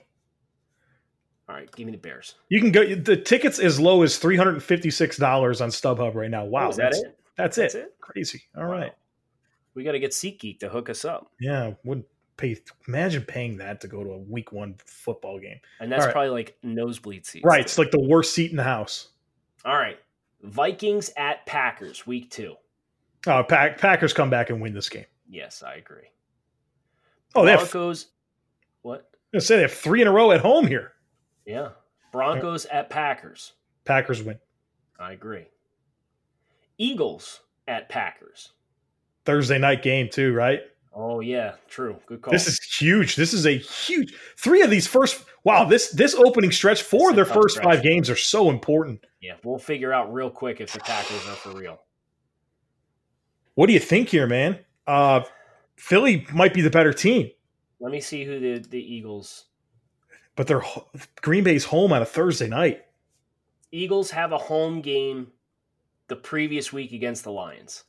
All 1.50 1.56
right, 1.56 1.70
give 1.76 1.86
me 1.86 1.92
the 1.92 1.98
Bears. 1.98 2.36
You 2.48 2.62
can 2.62 2.72
go. 2.72 2.96
The 2.96 3.18
tickets 3.18 3.60
as 3.60 3.80
low 3.80 4.04
as 4.04 4.18
three 4.18 4.38
hundred 4.38 4.54
and 4.54 4.64
fifty 4.64 4.90
six 4.90 5.18
dollars 5.18 5.60
on 5.60 5.70
StubHub 5.70 6.16
right 6.16 6.30
now. 6.30 6.46
Wow, 6.46 6.70
oh, 6.70 6.74
that 6.74 6.94
it? 6.94 7.20
That's, 7.36 7.58
that's 7.58 7.76
it. 7.76 7.80
it. 7.80 7.96
Crazy. 8.00 8.44
All 8.56 8.64
wow. 8.64 8.72
right, 8.72 8.94
we 9.74 9.84
got 9.84 9.92
to 9.92 10.00
get 10.00 10.12
SeatGeek 10.12 10.60
to 10.60 10.70
hook 10.70 10.90
us 10.90 11.04
up. 11.04 11.32
Yeah, 11.40 11.74
would 11.84 12.06
pay. 12.38 12.58
Imagine 12.88 13.24
paying 13.24 13.58
that 13.58 13.82
to 13.82 13.88
go 13.88 14.04
to 14.04 14.12
a 14.12 14.18
week 14.18 14.52
one 14.52 14.76
football 14.86 15.40
game. 15.40 15.60
And 15.80 15.92
that's 15.92 16.06
right. 16.06 16.12
probably 16.12 16.32
like 16.32 16.58
nosebleed 16.64 17.26
seats. 17.26 17.46
Right, 17.46 17.62
it's 17.62 17.78
like 17.78 17.92
the 17.92 18.00
worst 18.00 18.34
seat 18.34 18.52
in 18.52 18.58
the 18.58 18.64
house. 18.64 19.10
All 19.66 19.78
right. 19.78 19.98
Vikings 20.42 21.12
at 21.16 21.46
Packers, 21.46 22.06
week 22.06 22.30
two. 22.30 22.56
Oh, 23.28 23.44
Pack, 23.44 23.78
Packers 23.80 24.14
come 24.14 24.30
back 24.30 24.50
and 24.50 24.62
win 24.62 24.74
this 24.74 24.90
game. 24.90 25.06
Yes, 25.30 25.64
I 25.64 25.76
agree. 25.76 26.10
Oh, 27.36 27.46
they 27.46 27.52
have. 27.52 27.60
Broncos. 27.60 28.08
What? 28.82 29.10
I 29.34 29.40
say 29.40 29.56
they 29.56 29.62
have 29.64 29.74
three 29.74 30.02
in 30.02 30.08
a 30.08 30.12
row 30.12 30.32
at 30.32 30.42
home 30.42 30.68
here. 30.68 30.92
Yeah. 31.46 31.70
Broncos 32.12 32.66
at 32.66 32.90
Packers. 32.90 33.54
Packers 33.86 34.22
win 34.22 34.40
I 35.00 35.14
agree. 35.14 35.48
Eagles 36.78 37.42
at 37.68 37.90
Packers. 37.90 38.52
Thursday 39.26 39.58
night 39.58 39.82
game 39.82 40.10
too, 40.10 40.34
right? 40.34 40.62
Oh 40.96 41.20
yeah, 41.22 41.56
true. 41.68 41.98
Good 42.06 42.22
call. 42.22 42.32
This 42.32 42.48
is 42.48 42.60
huge. 42.62 43.16
This 43.16 43.34
is 43.34 43.46
a 43.48 43.58
huge. 43.58 44.14
Three 44.38 44.62
of 44.62 44.70
these 44.70 44.86
first. 44.88 45.24
Wow, 45.44 45.66
this 45.66 45.90
this 45.90 46.14
opening 46.14 46.52
stretch, 46.52 46.84
four 46.84 47.10
of 47.10 47.16
their 47.16 47.26
first 47.26 47.56
stretch. 47.56 47.66
five 47.66 47.84
games 47.84 48.10
are 48.10 48.16
so 48.16 48.50
important. 48.50 49.04
yeah, 49.22 49.34
we'll 49.44 49.58
figure 49.58 49.92
out 49.92 50.14
real 50.14 50.30
quick 50.30 50.62
if 50.62 50.72
the 50.72 50.80
Packers 50.80 51.28
are 51.28 51.36
for 51.36 51.52
real. 51.52 51.82
What 53.56 53.68
do 53.68 53.74
you 53.74 53.80
think 53.80 54.10
here, 54.10 54.28
man? 54.28 54.60
Uh, 54.88 55.22
Philly 55.78 56.26
might 56.34 56.54
be 56.54 56.62
the 56.62 56.70
better 56.70 56.94
team, 56.94 57.30
Let 57.80 57.92
me 57.92 58.00
see 58.02 58.24
who 58.24 58.40
the, 58.40 58.60
the 58.68 58.80
Eagles. 58.80 59.46
but 60.36 60.48
they're 60.48 60.64
Green 61.22 61.44
Bay's 61.44 61.66
home 61.66 61.92
on 61.94 62.02
a 62.02 62.06
Thursday 62.06 62.48
night. 62.48 62.82
Eagles 63.72 64.12
have 64.12 64.32
a 64.32 64.38
home 64.38 64.82
game 64.82 65.28
the 66.08 66.16
previous 66.16 66.72
week 66.74 66.92
against 66.92 67.24
the 67.24 67.32
Lions. 67.32 67.84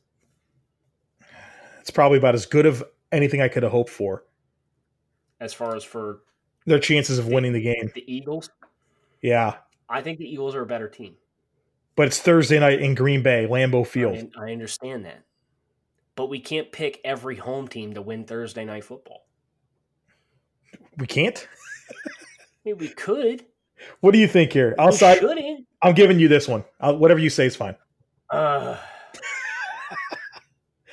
It's 1.81 1.91
probably 1.91 2.17
about 2.17 2.33
as 2.35 2.45
good 2.47 2.65
of 2.65 2.83
anything 3.15 3.41
I 3.41 3.47
could 3.47 3.63
have 3.63 3.71
hoped 3.71 3.89
for. 3.89 4.25
As 5.39 5.53
far 5.53 5.75
as 5.75 5.83
for 5.83 6.21
Their 6.65 6.79
chances 6.79 7.17
of 7.17 7.27
winning 7.27 7.53
the 7.53 7.61
game, 7.61 7.91
the 7.93 8.03
Eagles, 8.11 8.49
yeah. 9.21 9.55
I 9.89 10.01
think 10.01 10.19
the 10.19 10.31
Eagles 10.31 10.55
are 10.55 10.61
a 10.61 10.65
better 10.65 10.87
team. 10.87 11.15
But 11.95 12.07
it's 12.07 12.19
Thursday 12.19 12.59
night 12.59 12.81
in 12.81 12.95
Green 12.95 13.23
Bay, 13.23 13.47
Lambeau 13.49 13.85
Field. 13.85 14.31
I, 14.37 14.47
I 14.47 14.51
understand 14.51 15.05
that. 15.05 15.23
But 16.15 16.29
we 16.29 16.39
can't 16.39 16.71
pick 16.71 17.01
every 17.03 17.35
home 17.35 17.67
team 17.67 17.93
to 17.93 18.01
win 18.01 18.25
Thursday 18.25 18.65
night 18.65 18.83
football. 18.83 19.25
We 20.97 21.07
can't. 21.07 21.47
I 21.91 22.69
mean, 22.69 22.77
we 22.77 22.89
could. 22.89 23.45
What 23.99 24.11
do 24.11 24.19
you 24.19 24.27
think 24.27 24.53
here? 24.53 24.75
Outside. 24.79 25.19
I'm 25.81 25.93
giving 25.93 26.19
you 26.19 26.27
this 26.27 26.47
one. 26.47 26.63
I'll, 26.79 26.97
whatever 26.97 27.19
you 27.19 27.29
say 27.29 27.45
is 27.45 27.55
fine. 27.55 27.75
Uh, 28.29 28.77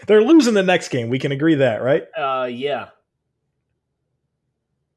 They're 0.06 0.23
losing 0.23 0.54
the 0.54 0.62
next 0.62 0.88
game. 0.88 1.09
We 1.09 1.18
can 1.18 1.32
agree 1.32 1.56
that, 1.56 1.82
right? 1.82 2.06
uh, 2.16 2.49
yeah. 2.50 2.88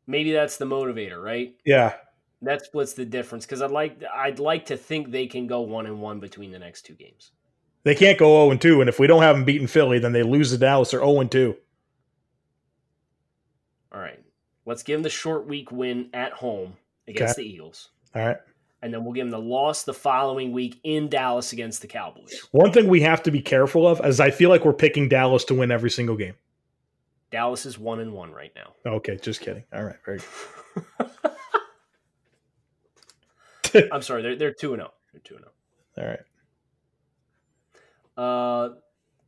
Maybe 0.07 0.31
that's 0.31 0.57
the 0.57 0.65
motivator, 0.65 1.21
right? 1.21 1.55
Yeah. 1.65 1.95
That 2.41 2.63
splits 2.63 2.93
the 2.93 3.05
difference 3.05 3.45
because 3.45 3.61
I'd 3.61 3.71
like 3.71 4.03
I'd 4.13 4.39
like 4.39 4.65
to 4.67 4.77
think 4.77 5.09
they 5.09 5.25
can 5.25 5.47
go 5.47 5.61
one 5.61 5.87
and 5.87 5.99
one 5.99 6.19
between 6.19 6.51
the 6.51 6.59
next 6.59 6.83
two 6.83 6.93
games. 6.93 7.31
They 7.83 7.95
can't 7.95 8.17
go 8.17 8.45
0 8.45 8.51
and 8.51 8.61
2, 8.61 8.81
and 8.81 8.89
if 8.89 8.99
we 8.99 9.05
don't 9.05 9.21
have 9.21 9.35
them 9.35 9.45
beating 9.45 9.67
Philly, 9.67 9.99
then 9.99 10.11
they 10.11 10.23
lose 10.23 10.49
to 10.49 10.57
Dallas 10.57 10.91
or 10.91 10.99
0 10.99 11.21
and 11.21 11.31
2. 11.31 11.55
All 13.93 14.01
right, 14.01 14.19
let's 14.65 14.81
give 14.81 14.97
them 14.97 15.03
the 15.03 15.09
short 15.09 15.47
week 15.47 15.71
win 15.71 16.09
at 16.11 16.33
home 16.33 16.73
against 17.07 17.35
the 17.35 17.43
Eagles, 17.43 17.89
All 18.15 18.25
right. 18.25 18.37
And 18.81 18.93
then 18.93 19.03
we'll 19.03 19.13
give 19.13 19.25
them 19.25 19.31
the 19.31 19.39
loss 19.39 19.83
the 19.83 19.93
following 19.93 20.51
week 20.51 20.79
in 20.83 21.09
Dallas 21.09 21.53
against 21.53 21.81
the 21.81 21.87
Cowboys. 21.87 22.47
One 22.51 22.71
thing 22.71 22.87
we 22.87 23.01
have 23.01 23.23
to 23.23 23.31
be 23.31 23.41
careful 23.41 23.87
of 23.87 24.03
is 24.05 24.19
I 24.19 24.31
feel 24.31 24.49
like 24.49 24.65
we're 24.65 24.73
picking 24.73 25.09
Dallas 25.09 25.43
to 25.45 25.53
win 25.55 25.71
every 25.71 25.89
single 25.89 26.15
game. 26.15 26.35
Dallas 27.31 27.65
is 27.65 27.79
one 27.79 27.99
and 27.99 28.13
one 28.13 28.31
right 28.31 28.51
now. 28.55 28.73
Okay, 28.85 29.17
just 29.17 29.41
kidding. 29.41 29.63
All 29.73 29.83
right, 29.83 29.97
very 30.05 30.19
I'm 33.91 34.01
sorry, 34.01 34.21
they're 34.21 34.35
they're 34.35 34.53
two 34.53 34.73
and 34.73 34.81
zero. 34.81 34.93
They're 35.11 35.21
two 35.21 35.35
and 35.35 35.43
zero. 35.43 35.51
good. 35.95 36.03
All 36.03 36.09
right. 36.09 36.19
Uh, 38.17 38.69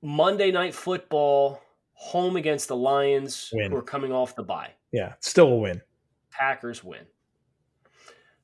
Monday 0.01 0.51
night 0.51 0.73
football, 0.73 1.61
home 1.93 2.37
against 2.37 2.69
the 2.69 2.75
Lions, 2.75 3.49
Win. 3.53 3.71
who 3.71 3.77
are 3.77 3.81
coming 3.81 4.11
off 4.13 4.35
the 4.35 4.43
bye. 4.43 4.71
Yeah, 4.93 5.13
still 5.19 5.47
a 5.47 5.55
win. 5.57 5.81
Packers 6.31 6.83
win. 6.83 7.05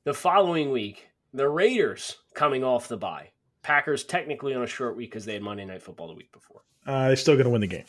The 0.04 0.12
following 0.12 0.70
week, 0.70 1.08
the 1.32 1.48
Raiders 1.48 2.18
coming 2.34 2.62
off 2.62 2.88
the 2.88 2.96
bye. 2.98 3.30
Packers 3.62 4.04
technically 4.04 4.54
on 4.54 4.62
a 4.62 4.66
short 4.66 4.96
week 4.96 5.10
because 5.10 5.24
they 5.24 5.32
had 5.32 5.40
Monday 5.40 5.64
night 5.64 5.82
football 5.82 6.08
the 6.08 6.14
week 6.14 6.30
before. 6.30 6.60
Uh, 6.86 7.06
they're 7.06 7.16
still 7.16 7.36
going 7.36 7.46
to 7.46 7.50
win 7.50 7.62
the 7.62 7.66
game. 7.66 7.86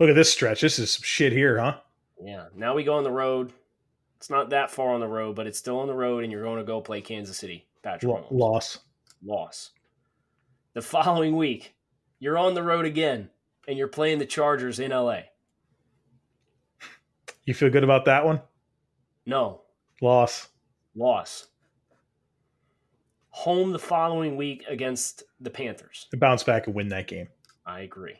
Look 0.00 0.08
at 0.08 0.14
this 0.14 0.32
stretch. 0.32 0.62
This 0.62 0.78
is 0.78 0.92
some 0.92 1.02
shit 1.02 1.34
here, 1.34 1.58
huh? 1.58 1.76
Yeah. 2.22 2.46
Now 2.56 2.74
we 2.74 2.84
go 2.84 2.94
on 2.94 3.04
the 3.04 3.10
road. 3.10 3.52
It's 4.16 4.30
not 4.30 4.48
that 4.50 4.70
far 4.70 4.94
on 4.94 5.00
the 5.00 5.06
road, 5.08 5.36
but 5.36 5.46
it's 5.46 5.58
still 5.58 5.80
on 5.80 5.86
the 5.86 5.94
road, 5.94 6.24
and 6.24 6.32
you're 6.32 6.42
going 6.42 6.56
to 6.56 6.64
go 6.64 6.80
play 6.80 7.02
Kansas 7.02 7.36
City. 7.36 7.66
Patrick 7.82 8.10
Mahomes. 8.10 8.30
loss. 8.30 8.78
loss. 9.22 9.70
The 10.72 10.80
following 10.80 11.36
week, 11.36 11.74
you're 12.18 12.38
on 12.38 12.54
the 12.54 12.62
road 12.62 12.86
again, 12.86 13.28
and 13.68 13.76
you're 13.76 13.88
playing 13.88 14.20
the 14.20 14.26
Chargers 14.26 14.80
in 14.80 14.90
LA. 14.90 15.20
You 17.44 17.52
feel 17.52 17.68
good 17.68 17.84
about 17.84 18.06
that 18.06 18.24
one? 18.24 18.40
No, 19.26 19.62
Loss. 20.00 20.48
loss. 20.94 21.46
Home 23.30 23.72
the 23.72 23.78
following 23.78 24.36
week 24.36 24.64
against 24.68 25.24
the 25.40 25.50
Panthers. 25.50 26.06
To 26.12 26.16
bounce 26.16 26.42
back 26.44 26.66
and 26.66 26.74
win 26.76 26.88
that 26.88 27.08
game. 27.08 27.28
I 27.66 27.80
agree. 27.80 28.14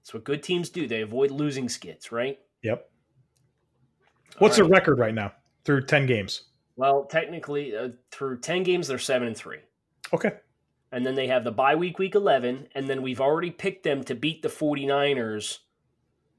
That's 0.00 0.14
what 0.14 0.24
good 0.24 0.42
teams 0.42 0.70
do. 0.70 0.86
They 0.88 1.02
avoid 1.02 1.30
losing 1.30 1.68
skits, 1.68 2.10
right? 2.10 2.38
Yep. 2.62 2.88
What's 4.38 4.58
All 4.58 4.64
right. 4.64 4.72
record 4.72 4.98
right 4.98 5.12
now 5.14 5.32
through 5.64 5.84
10 5.86 6.06
games? 6.06 6.44
Well, 6.76 7.04
technically, 7.04 7.76
uh, 7.76 7.90
through 8.10 8.40
10 8.40 8.62
games, 8.62 8.88
they're 8.88 8.98
7 8.98 9.26
and 9.28 9.36
3. 9.36 9.58
Okay. 10.14 10.30
And 10.92 11.04
then 11.04 11.14
they 11.14 11.26
have 11.26 11.44
the 11.44 11.50
bye 11.52 11.74
week, 11.74 11.98
week 11.98 12.14
11. 12.14 12.68
And 12.74 12.88
then 12.88 13.02
we've 13.02 13.20
already 13.20 13.50
picked 13.50 13.82
them 13.82 14.02
to 14.04 14.14
beat 14.14 14.40
the 14.42 14.48
49ers 14.48 15.58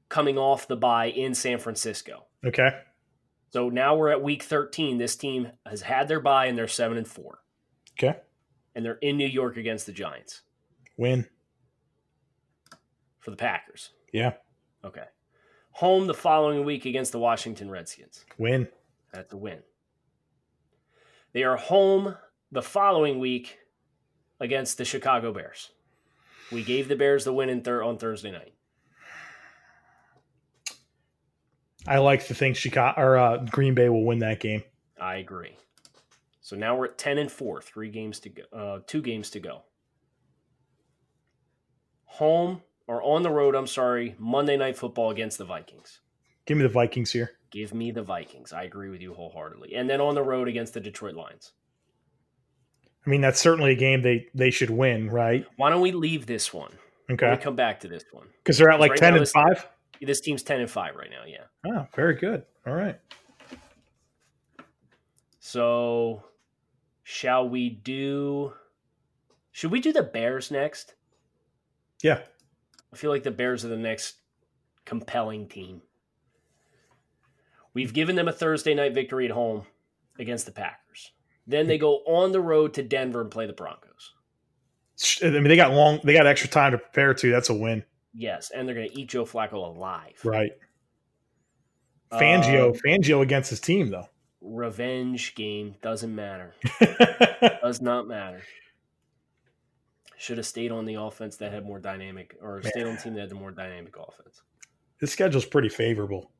coming 0.08 0.38
off 0.38 0.66
the 0.66 0.76
bye 0.76 1.06
in 1.10 1.34
San 1.34 1.58
Francisco. 1.60 2.24
Okay. 2.44 2.70
So 3.50 3.68
now 3.68 3.96
we're 3.96 4.10
at 4.10 4.22
week 4.22 4.42
13. 4.44 4.98
This 4.98 5.16
team 5.16 5.48
has 5.66 5.82
had 5.82 6.08
their 6.08 6.20
bye 6.20 6.46
and 6.46 6.56
they're 6.56 6.68
7 6.68 6.96
and 6.96 7.06
4. 7.06 7.38
Okay. 7.98 8.18
And 8.74 8.84
they're 8.84 8.94
in 9.02 9.16
New 9.16 9.26
York 9.26 9.56
against 9.56 9.86
the 9.86 9.92
Giants 9.92 10.42
Win. 10.96 11.26
for 13.18 13.30
the 13.30 13.36
Packers. 13.36 13.90
Yeah. 14.12 14.34
Okay. 14.84 15.04
Home 15.72 16.06
the 16.06 16.14
following 16.14 16.64
week 16.64 16.84
against 16.84 17.12
the 17.12 17.18
Washington 17.18 17.70
Redskins. 17.70 18.24
Win. 18.38 18.68
That's 19.12 19.32
a 19.32 19.36
win. 19.36 19.58
They 21.32 21.42
are 21.42 21.56
home 21.56 22.16
the 22.52 22.62
following 22.62 23.18
week 23.18 23.58
against 24.40 24.78
the 24.78 24.84
Chicago 24.84 25.32
Bears. 25.32 25.70
We 26.50 26.62
gave 26.64 26.88
the 26.88 26.96
Bears 26.96 27.24
the 27.24 27.32
win 27.32 27.48
in 27.48 27.62
thir- 27.62 27.82
on 27.82 27.98
Thursday 27.98 28.30
night. 28.30 28.54
I 31.86 31.98
like 31.98 32.26
to 32.26 32.34
think 32.34 32.56
Chicago 32.56 33.00
or 33.00 33.18
uh, 33.18 33.36
Green 33.50 33.74
Bay 33.74 33.88
will 33.88 34.04
win 34.04 34.18
that 34.20 34.40
game. 34.40 34.62
I 35.00 35.16
agree. 35.16 35.56
So 36.40 36.56
now 36.56 36.76
we're 36.76 36.86
at 36.86 36.98
10 36.98 37.18
and 37.18 37.30
4, 37.30 37.62
3 37.62 37.90
games 37.90 38.20
to 38.20 38.28
go, 38.28 38.42
uh, 38.52 38.80
2 38.86 39.02
games 39.02 39.30
to 39.30 39.40
go. 39.40 39.62
Home 42.04 42.62
or 42.86 43.02
on 43.02 43.22
the 43.22 43.30
road, 43.30 43.54
I'm 43.54 43.66
sorry, 43.68 44.16
Monday 44.18 44.56
night 44.56 44.76
football 44.76 45.10
against 45.10 45.38
the 45.38 45.44
Vikings. 45.44 46.00
Give 46.46 46.58
me 46.58 46.64
the 46.64 46.68
Vikings 46.68 47.12
here. 47.12 47.30
Give 47.50 47.72
me 47.72 47.92
the 47.92 48.02
Vikings. 48.02 48.52
I 48.52 48.64
agree 48.64 48.90
with 48.90 49.00
you 49.00 49.14
wholeheartedly. 49.14 49.74
And 49.74 49.88
then 49.88 50.00
on 50.00 50.14
the 50.14 50.22
road 50.22 50.48
against 50.48 50.74
the 50.74 50.80
Detroit 50.80 51.14
Lions. 51.14 51.52
I 53.06 53.10
mean, 53.10 53.20
that's 53.20 53.40
certainly 53.40 53.72
a 53.72 53.76
game 53.76 54.02
they 54.02 54.26
they 54.34 54.50
should 54.50 54.70
win, 54.70 55.08
right? 55.08 55.46
Why 55.56 55.70
don't 55.70 55.80
we 55.80 55.92
leave 55.92 56.26
this 56.26 56.52
one? 56.52 56.72
Okay, 57.10 57.30
we 57.30 57.36
come 57.38 57.56
back 57.56 57.80
to 57.80 57.88
this 57.88 58.04
one. 58.12 58.26
Because 58.42 58.58
they're 58.58 58.70
at 58.70 58.78
like 58.78 58.90
Right 58.90 59.00
10 59.00 59.14
now 59.14 59.20
and 59.20 59.28
5. 59.28 59.68
This 60.00 60.20
team's 60.20 60.42
10 60.42 60.60
and 60.60 60.70
5 60.70 60.96
right 60.96 61.10
now, 61.10 61.24
yeah. 61.26 61.44
Oh, 61.66 61.86
very 61.94 62.14
good. 62.14 62.44
All 62.66 62.74
right. 62.74 62.98
So 65.40 66.22
shall 67.02 67.48
we 67.48 67.70
do 67.70 68.52
Should 69.52 69.72
we 69.72 69.80
do 69.80 69.92
the 69.92 70.02
Bears 70.02 70.50
next? 70.50 70.94
Yeah. 72.02 72.20
I 72.92 72.96
feel 72.96 73.10
like 73.10 73.24
the 73.24 73.30
Bears 73.30 73.64
are 73.64 73.68
the 73.68 73.76
next 73.76 74.16
compelling 74.84 75.48
team. 75.48 75.82
We've 77.74 77.92
given 77.92 78.16
them 78.16 78.28
a 78.28 78.32
Thursday 78.32 78.74
night 78.74 78.94
victory 78.94 79.26
at 79.26 79.30
home 79.30 79.64
against 80.18 80.46
the 80.46 80.52
Packers. 80.52 81.12
Then 81.46 81.66
they 81.66 81.78
go 81.78 81.98
on 82.06 82.32
the 82.32 82.40
road 82.40 82.74
to 82.74 82.82
Denver 82.82 83.20
and 83.20 83.30
play 83.30 83.46
the 83.46 83.52
Broncos. 83.52 84.14
I 85.22 85.30
mean, 85.30 85.44
they 85.44 85.56
got 85.56 85.72
long, 85.72 86.00
they 86.04 86.12
got 86.12 86.26
extra 86.26 86.48
time 86.48 86.72
to 86.72 86.78
prepare 86.78 87.14
too. 87.14 87.30
That's 87.30 87.50
a 87.50 87.54
win. 87.54 87.84
Yes, 88.12 88.50
and 88.50 88.66
they're 88.66 88.74
going 88.74 88.88
to 88.90 88.98
eat 89.00 89.08
Joe 89.08 89.24
Flacco 89.24 89.54
alive. 89.54 90.18
Right. 90.24 90.52
Fangio, 92.12 92.70
Um, 92.70 92.80
Fangio 92.84 93.22
against 93.22 93.50
his 93.50 93.60
team 93.60 93.90
though. 93.90 94.08
revenge 94.40 95.34
game 95.36 95.76
doesn't 95.80 96.12
matter. 96.14 96.54
Does 97.62 97.80
not 97.80 98.08
matter. 98.08 98.42
Should 100.16 100.38
have 100.38 100.46
stayed 100.46 100.72
on 100.72 100.84
the 100.86 100.94
offense 100.94 101.36
that 101.36 101.52
had 101.52 101.64
more 101.64 101.78
dynamic, 101.78 102.36
or 102.42 102.62
stayed 102.62 102.84
on 102.86 102.96
the 102.96 103.00
team 103.00 103.14
that 103.14 103.20
had 103.20 103.30
the 103.30 103.36
more 103.36 103.52
dynamic 103.52 103.94
offense. 103.96 104.42
This 104.98 105.12
schedule's 105.12 105.46
pretty 105.46 105.68
favorable. 105.70 106.30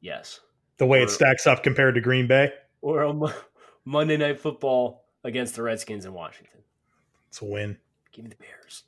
Yes. 0.00 0.40
The 0.78 0.86
way 0.86 1.00
Or- 1.00 1.04
it 1.04 1.10
stacks 1.10 1.46
up 1.46 1.62
compared 1.62 1.96
to 1.96 2.00
Green 2.00 2.26
Bay, 2.28 2.52
Or 2.80 3.02
on 3.02 3.18
Mo- 3.18 3.32
Monday 3.84 4.16
Night 4.16 4.38
Football 4.40 5.04
against 5.24 5.56
the 5.56 5.62
Redskins 5.62 6.04
in 6.06 6.12
Washington. 6.14 6.60
it's 7.28 7.42
a 7.42 7.44
win. 7.44 7.78
Give 8.12 8.24
me 8.24 8.30
the 8.30 8.36
Bears. 8.36 8.84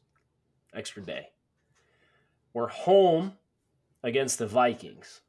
Extra 0.72 1.02
day. 1.02 1.28
We're 2.54 2.68
home 2.68 3.32
against 4.02 4.38
the 4.38 4.46
Vikings. 4.46 5.20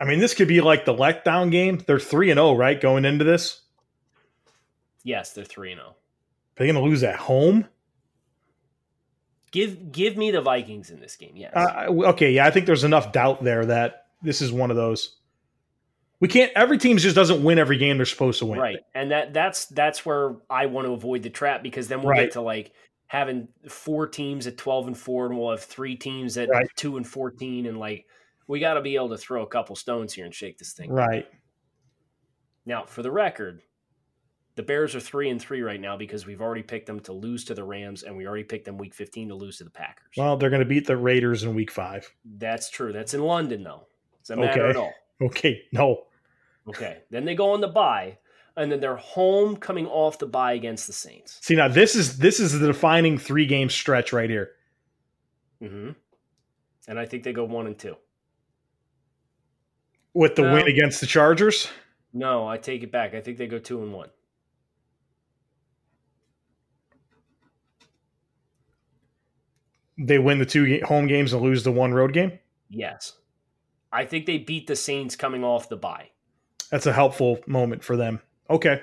I 0.00 0.04
mean, 0.04 0.18
this 0.18 0.34
could 0.34 0.48
be 0.48 0.60
like 0.60 0.84
the 0.84 0.94
letdown 0.94 1.50
game. 1.50 1.78
They're 1.86 1.98
three 1.98 2.30
and 2.30 2.38
zero, 2.38 2.54
right, 2.54 2.80
going 2.80 3.04
into 3.04 3.24
this. 3.24 3.60
Yes, 5.02 5.32
they're 5.32 5.44
3 5.44 5.72
and 5.72 5.78
0. 5.80 5.96
They're 6.56 6.66
they 6.66 6.72
going 6.72 6.82
to 6.84 6.88
lose 6.88 7.02
at 7.02 7.16
home. 7.16 7.66
Give 9.50 9.90
give 9.90 10.16
me 10.16 10.30
the 10.30 10.40
Vikings 10.42 10.90
in 10.90 11.00
this 11.00 11.16
game. 11.16 11.32
Yes. 11.34 11.52
Uh, 11.56 11.86
okay, 12.10 12.32
yeah, 12.32 12.46
I 12.46 12.50
think 12.50 12.66
there's 12.66 12.84
enough 12.84 13.10
doubt 13.12 13.42
there 13.42 13.66
that 13.66 14.06
this 14.22 14.40
is 14.40 14.52
one 14.52 14.70
of 14.70 14.76
those. 14.76 15.16
We 16.20 16.28
can't. 16.28 16.52
Every 16.54 16.78
team 16.78 16.98
just 16.98 17.16
doesn't 17.16 17.42
win 17.42 17.58
every 17.58 17.78
game 17.78 17.96
they're 17.96 18.06
supposed 18.06 18.38
to 18.40 18.46
win. 18.46 18.60
right. 18.60 18.78
And 18.94 19.10
that 19.10 19.32
that's 19.32 19.66
that's 19.66 20.04
where 20.06 20.36
I 20.48 20.66
want 20.66 20.86
to 20.86 20.92
avoid 20.92 21.22
the 21.22 21.30
trap 21.30 21.62
because 21.62 21.88
then 21.88 22.00
we'll 22.00 22.10
Right. 22.10 22.20
get 22.24 22.32
to 22.32 22.42
like 22.42 22.72
having 23.10 23.48
four 23.68 24.06
teams 24.06 24.46
at 24.46 24.56
12 24.56 24.86
and 24.86 24.96
4 24.96 25.26
and 25.26 25.36
we'll 25.36 25.50
have 25.50 25.64
three 25.64 25.96
teams 25.96 26.38
at 26.38 26.48
Right. 26.48 26.70
2 26.76 26.96
and 26.96 27.04
14 27.04 27.66
and 27.66 27.76
like 27.76 28.06
we 28.46 28.60
got 28.60 28.74
to 28.74 28.80
be 28.80 28.94
able 28.94 29.08
to 29.08 29.18
throw 29.18 29.42
a 29.42 29.48
couple 29.48 29.74
stones 29.74 30.12
here 30.14 30.24
and 30.24 30.32
shake 30.32 30.58
this 30.58 30.74
thing. 30.74 30.92
Right. 30.92 31.26
Now, 32.64 32.84
for 32.84 33.02
the 33.02 33.10
record, 33.10 33.62
the 34.54 34.62
Bears 34.62 34.94
are 34.94 35.00
3 35.00 35.28
and 35.30 35.42
3 35.42 35.60
right 35.62 35.80
now 35.80 35.96
because 35.96 36.24
we've 36.24 36.40
already 36.40 36.62
picked 36.62 36.86
them 36.86 37.00
to 37.00 37.12
lose 37.12 37.44
to 37.46 37.54
the 37.54 37.64
Rams 37.64 38.04
and 38.04 38.16
we 38.16 38.28
already 38.28 38.44
picked 38.44 38.64
them 38.64 38.78
week 38.78 38.94
15 38.94 39.28
to 39.30 39.34
lose 39.34 39.58
to 39.58 39.64
the 39.64 39.70
Packers. 39.70 40.12
Well, 40.16 40.36
they're 40.36 40.50
going 40.50 40.60
to 40.62 40.66
beat 40.68 40.86
the 40.86 40.96
Raiders 40.96 41.42
in 41.42 41.52
Week 41.52 41.72
Five. 41.72 42.08
That's 42.24 42.70
true. 42.70 42.92
That's 42.92 43.12
in 43.14 43.22
London 43.24 43.64
though. 43.64 43.88
Does 44.20 44.28
that 44.28 44.38
matter 44.38 44.60
Okay. 44.62 44.70
at 44.70 44.76
all? 44.76 44.92
Okay. 45.20 45.62
No. 45.72 46.04
Okay. 46.68 46.98
Then 47.10 47.24
they 47.24 47.34
go 47.34 47.50
on 47.52 47.60
the 47.60 47.66
bye, 47.68 48.18
and 48.60 48.70
then 48.70 48.78
they're 48.78 48.96
home 48.96 49.56
coming 49.56 49.86
off 49.86 50.18
the 50.18 50.26
bye 50.26 50.52
against 50.52 50.86
the 50.86 50.92
Saints. 50.92 51.38
See 51.40 51.54
now, 51.56 51.66
this 51.68 51.96
is 51.96 52.18
this 52.18 52.38
is 52.38 52.58
the 52.58 52.66
defining 52.66 53.16
three 53.16 53.46
game 53.46 53.70
stretch 53.70 54.12
right 54.12 54.28
here. 54.28 54.50
hmm 55.60 55.90
And 56.86 56.98
I 56.98 57.06
think 57.06 57.22
they 57.24 57.32
go 57.32 57.44
one 57.44 57.66
and 57.66 57.78
two. 57.78 57.96
With 60.12 60.34
the 60.34 60.42
No. 60.42 60.52
win 60.52 60.68
against 60.68 61.00
the 61.00 61.06
Chargers. 61.06 61.68
No, 62.12 62.46
I 62.46 62.58
take 62.58 62.82
it 62.82 62.92
back. 62.92 63.14
I 63.14 63.20
think 63.20 63.38
they 63.38 63.46
go 63.46 63.58
two 63.58 63.82
and 63.82 63.92
one. 63.94 64.10
They 69.98 70.18
win 70.18 70.38
the 70.38 70.46
two 70.46 70.80
home 70.84 71.06
games 71.06 71.32
and 71.32 71.42
lose 71.42 71.62
the 71.62 71.72
one 71.72 71.92
road 71.92 72.12
game. 72.12 72.38
Yes. 72.70 73.14
I 73.92 74.04
think 74.04 74.26
they 74.26 74.38
beat 74.38 74.66
the 74.66 74.76
Saints 74.76 75.16
coming 75.16 75.44
off 75.44 75.68
the 75.68 75.76
bye. 75.76 76.10
That's 76.70 76.86
a 76.86 76.92
helpful 76.92 77.40
moment 77.46 77.82
for 77.84 77.96
them. 77.96 78.20
Okay. 78.50 78.80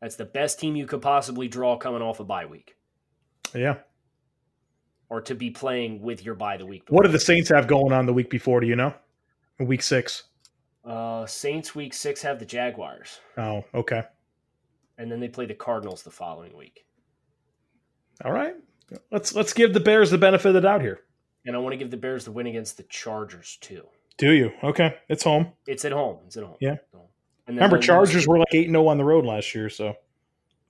That's 0.00 0.16
the 0.16 0.24
best 0.24 0.58
team 0.58 0.76
you 0.76 0.86
could 0.86 1.02
possibly 1.02 1.46
draw 1.48 1.76
coming 1.76 2.00
off 2.02 2.20
a 2.20 2.24
bye 2.24 2.46
week, 2.46 2.76
Yeah. 3.54 3.78
or 5.10 5.20
to 5.22 5.34
be 5.34 5.50
playing 5.50 6.00
with 6.00 6.24
your 6.24 6.34
bye 6.34 6.56
the 6.56 6.64
week. 6.66 6.84
What 6.88 7.04
do 7.04 7.12
the 7.12 7.20
Saints 7.20 7.50
have 7.50 7.66
going 7.66 7.92
on 7.92 8.06
the 8.06 8.12
week 8.14 8.30
before? 8.30 8.60
Do 8.60 8.66
you 8.66 8.76
know? 8.76 8.94
Week 9.58 9.82
six. 9.82 10.22
Uh, 10.84 11.26
Saints 11.26 11.74
week 11.74 11.92
six 11.92 12.22
have 12.22 12.38
the 12.38 12.46
Jaguars, 12.46 13.18
Oh, 13.36 13.62
okay. 13.74 14.04
and 14.96 15.12
then 15.12 15.20
they 15.20 15.28
play 15.28 15.44
the 15.44 15.52
Cardinals 15.54 16.02
the 16.02 16.10
following 16.10 16.56
week. 16.56 16.86
All 18.24 18.32
right. 18.32 18.54
Let's 19.12 19.34
let's 19.34 19.52
give 19.52 19.74
the 19.74 19.80
Bears 19.80 20.10
the 20.10 20.18
benefit 20.18 20.48
of 20.48 20.54
the 20.54 20.60
doubt 20.62 20.80
here. 20.80 21.00
And 21.44 21.54
I 21.54 21.58
want 21.58 21.74
to 21.74 21.76
give 21.76 21.90
the 21.90 21.96
Bears 21.98 22.24
the 22.24 22.32
win 22.32 22.46
against 22.46 22.76
the 22.78 22.82
Chargers 22.84 23.58
too. 23.60 23.86
Do 24.18 24.32
you? 24.32 24.50
Okay. 24.64 24.96
It's 25.08 25.22
home. 25.24 25.52
It's 25.66 25.84
at 25.84 25.92
home. 25.92 26.18
It's 26.26 26.36
at 26.38 26.42
home. 26.44 26.56
Yeah. 26.60 26.70
And 26.70 26.78
then 26.94 27.00
Remember, 27.56 27.78
Chargers 27.78 28.26
were 28.26 28.38
like 28.38 28.48
eight 28.54 28.66
and 28.66 28.74
zero 28.74 28.86
on 28.88 28.98
the 28.98 29.04
road 29.04 29.24
last 29.24 29.54
year. 29.54 29.68
So 29.70 29.94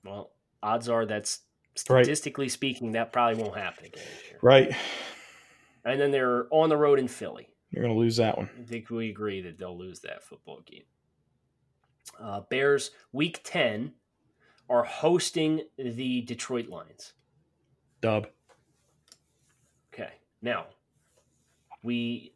Well, 0.03 0.31
odds 0.63 0.89
are 0.89 1.05
that's 1.05 1.41
Right. 1.89 2.03
statistically 2.03 2.49
speaking, 2.49 2.91
that 2.93 3.13
probably 3.13 3.41
won't 3.41 3.57
happen 3.57 3.85
again 3.85 4.03
right, 4.41 4.75
And 5.85 5.99
then 6.01 6.11
they're 6.11 6.47
on 6.53 6.69
the 6.69 6.75
road 6.77 6.99
in 6.99 7.07
Philly. 7.07 7.47
you're 7.69 7.83
gonna 7.83 7.95
lose 7.97 8.17
that 8.17 8.37
one. 8.37 8.49
I 8.59 8.63
think 8.63 8.89
we 8.89 9.09
agree 9.09 9.41
that 9.41 9.57
they'll 9.57 9.77
lose 9.77 10.01
that 10.01 10.21
football 10.23 10.61
game. 10.61 10.83
Uh, 12.19 12.41
Bears, 12.41 12.91
week 13.13 13.39
10, 13.43 13.93
are 14.69 14.83
hosting 14.83 15.61
the 15.77 16.21
Detroit 16.21 16.67
Lions. 16.67 17.13
Dub. 18.01 18.27
Okay. 19.93 20.11
Now, 20.41 20.67
we 21.83 22.33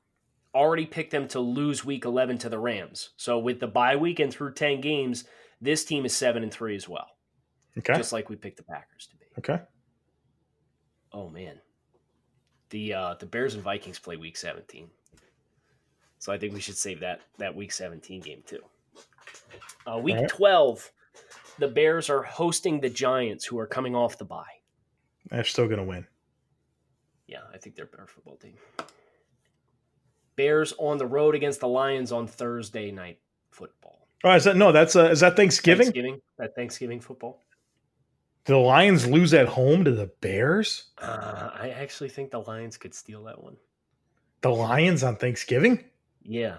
already 0.55 0.85
picked 0.85 1.11
them 1.11 1.27
to 1.27 1.39
lose 1.39 1.83
week 1.85 2.05
11 2.05 2.37
to 2.39 2.49
the 2.49 2.57
Rams. 2.57 3.09
So 3.17 3.37
with 3.37 3.59
the 3.59 3.67
bye 3.67 3.95
week 3.97 4.19
and 4.19 4.31
through 4.33 4.53
10 4.53 4.81
games, 4.81 5.25
this 5.61 5.83
team 5.85 6.05
is 6.05 6.15
7 6.15 6.41
and 6.41 6.51
3 6.51 6.75
as 6.75 6.87
well, 6.89 7.07
Okay. 7.77 7.93
just 7.95 8.13
like 8.13 8.29
we 8.29 8.35
picked 8.37 8.57
the 8.57 8.63
Packers 8.63 9.07
to 9.07 9.15
be. 9.17 9.25
okay. 9.37 9.61
Oh 11.11 11.29
man, 11.29 11.59
the 12.71 12.93
uh, 12.93 13.13
the 13.19 13.25
Bears 13.25 13.53
and 13.53 13.63
Vikings 13.63 13.99
play 13.99 14.17
Week 14.17 14.35
17, 14.35 14.89
so 16.19 16.33
I 16.33 16.37
think 16.37 16.53
we 16.53 16.59
should 16.59 16.75
save 16.77 16.99
that 17.01 17.21
that 17.37 17.55
Week 17.55 17.71
17 17.71 18.19
game 18.21 18.43
too. 18.45 18.59
Uh, 19.87 19.97
week 19.97 20.15
right. 20.17 20.27
12, 20.27 20.91
the 21.59 21.67
Bears 21.69 22.09
are 22.09 22.21
hosting 22.23 22.81
the 22.81 22.89
Giants, 22.89 23.45
who 23.45 23.57
are 23.59 23.67
coming 23.67 23.95
off 23.95 24.17
the 24.17 24.25
bye. 24.25 24.43
They're 25.29 25.43
still 25.45 25.69
gonna 25.69 25.85
win. 25.85 26.05
Yeah, 27.27 27.43
I 27.53 27.57
think 27.59 27.75
they're 27.77 27.85
a 27.85 27.87
better 27.87 28.07
football 28.07 28.35
team. 28.35 28.55
Bears 30.35 30.73
on 30.77 30.97
the 30.97 31.05
road 31.05 31.35
against 31.35 31.59
the 31.59 31.67
Lions 31.67 32.11
on 32.11 32.27
Thursday 32.27 32.91
night 32.91 33.19
football. 33.51 34.07
Oh, 34.23 34.31
is 34.31 34.43
that 34.45 34.55
no? 34.57 34.71
That's 34.71 34.95
uh, 34.95 35.05
is 35.05 35.19
that 35.19 35.35
Thanksgiving? 35.35 35.85
Thanksgiving, 35.85 36.21
that 36.37 36.55
Thanksgiving 36.55 36.99
football. 36.99 37.43
The 38.45 38.57
Lions 38.57 39.07
lose 39.07 39.33
at 39.33 39.47
home 39.47 39.83
to 39.85 39.91
the 39.91 40.07
Bears. 40.21 40.85
Uh, 40.97 41.49
I 41.53 41.69
actually 41.69 42.09
think 42.09 42.31
the 42.31 42.39
Lions 42.39 42.77
could 42.77 42.93
steal 42.93 43.23
that 43.23 43.41
one. 43.41 43.57
The 44.41 44.49
Lions 44.49 45.03
on 45.03 45.15
Thanksgiving. 45.15 45.83
Yeah, 46.23 46.57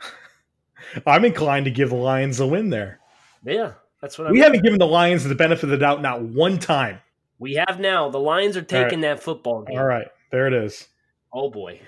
I'm 1.06 1.24
inclined 1.24 1.66
to 1.66 1.70
give 1.70 1.90
the 1.90 1.96
Lions 1.96 2.40
a 2.40 2.46
win 2.46 2.70
there. 2.70 3.00
yeah, 3.44 3.72
that's 4.00 4.18
what 4.18 4.26
I. 4.26 4.30
We 4.30 4.34
mean. 4.34 4.44
haven't 4.44 4.62
given 4.62 4.78
the 4.78 4.86
Lions 4.86 5.24
the 5.24 5.34
benefit 5.34 5.64
of 5.64 5.70
the 5.70 5.78
doubt 5.78 6.02
not 6.02 6.22
one 6.22 6.58
time. 6.58 6.98
We 7.38 7.54
have 7.54 7.80
now. 7.80 8.10
The 8.10 8.18
Lions 8.18 8.56
are 8.56 8.62
taking 8.62 9.00
that 9.00 9.22
football 9.22 9.62
game. 9.62 9.78
All 9.78 9.84
right, 9.84 10.08
there 10.30 10.46
it 10.46 10.52
is. 10.52 10.88
Oh 11.32 11.48
boy. 11.48 11.80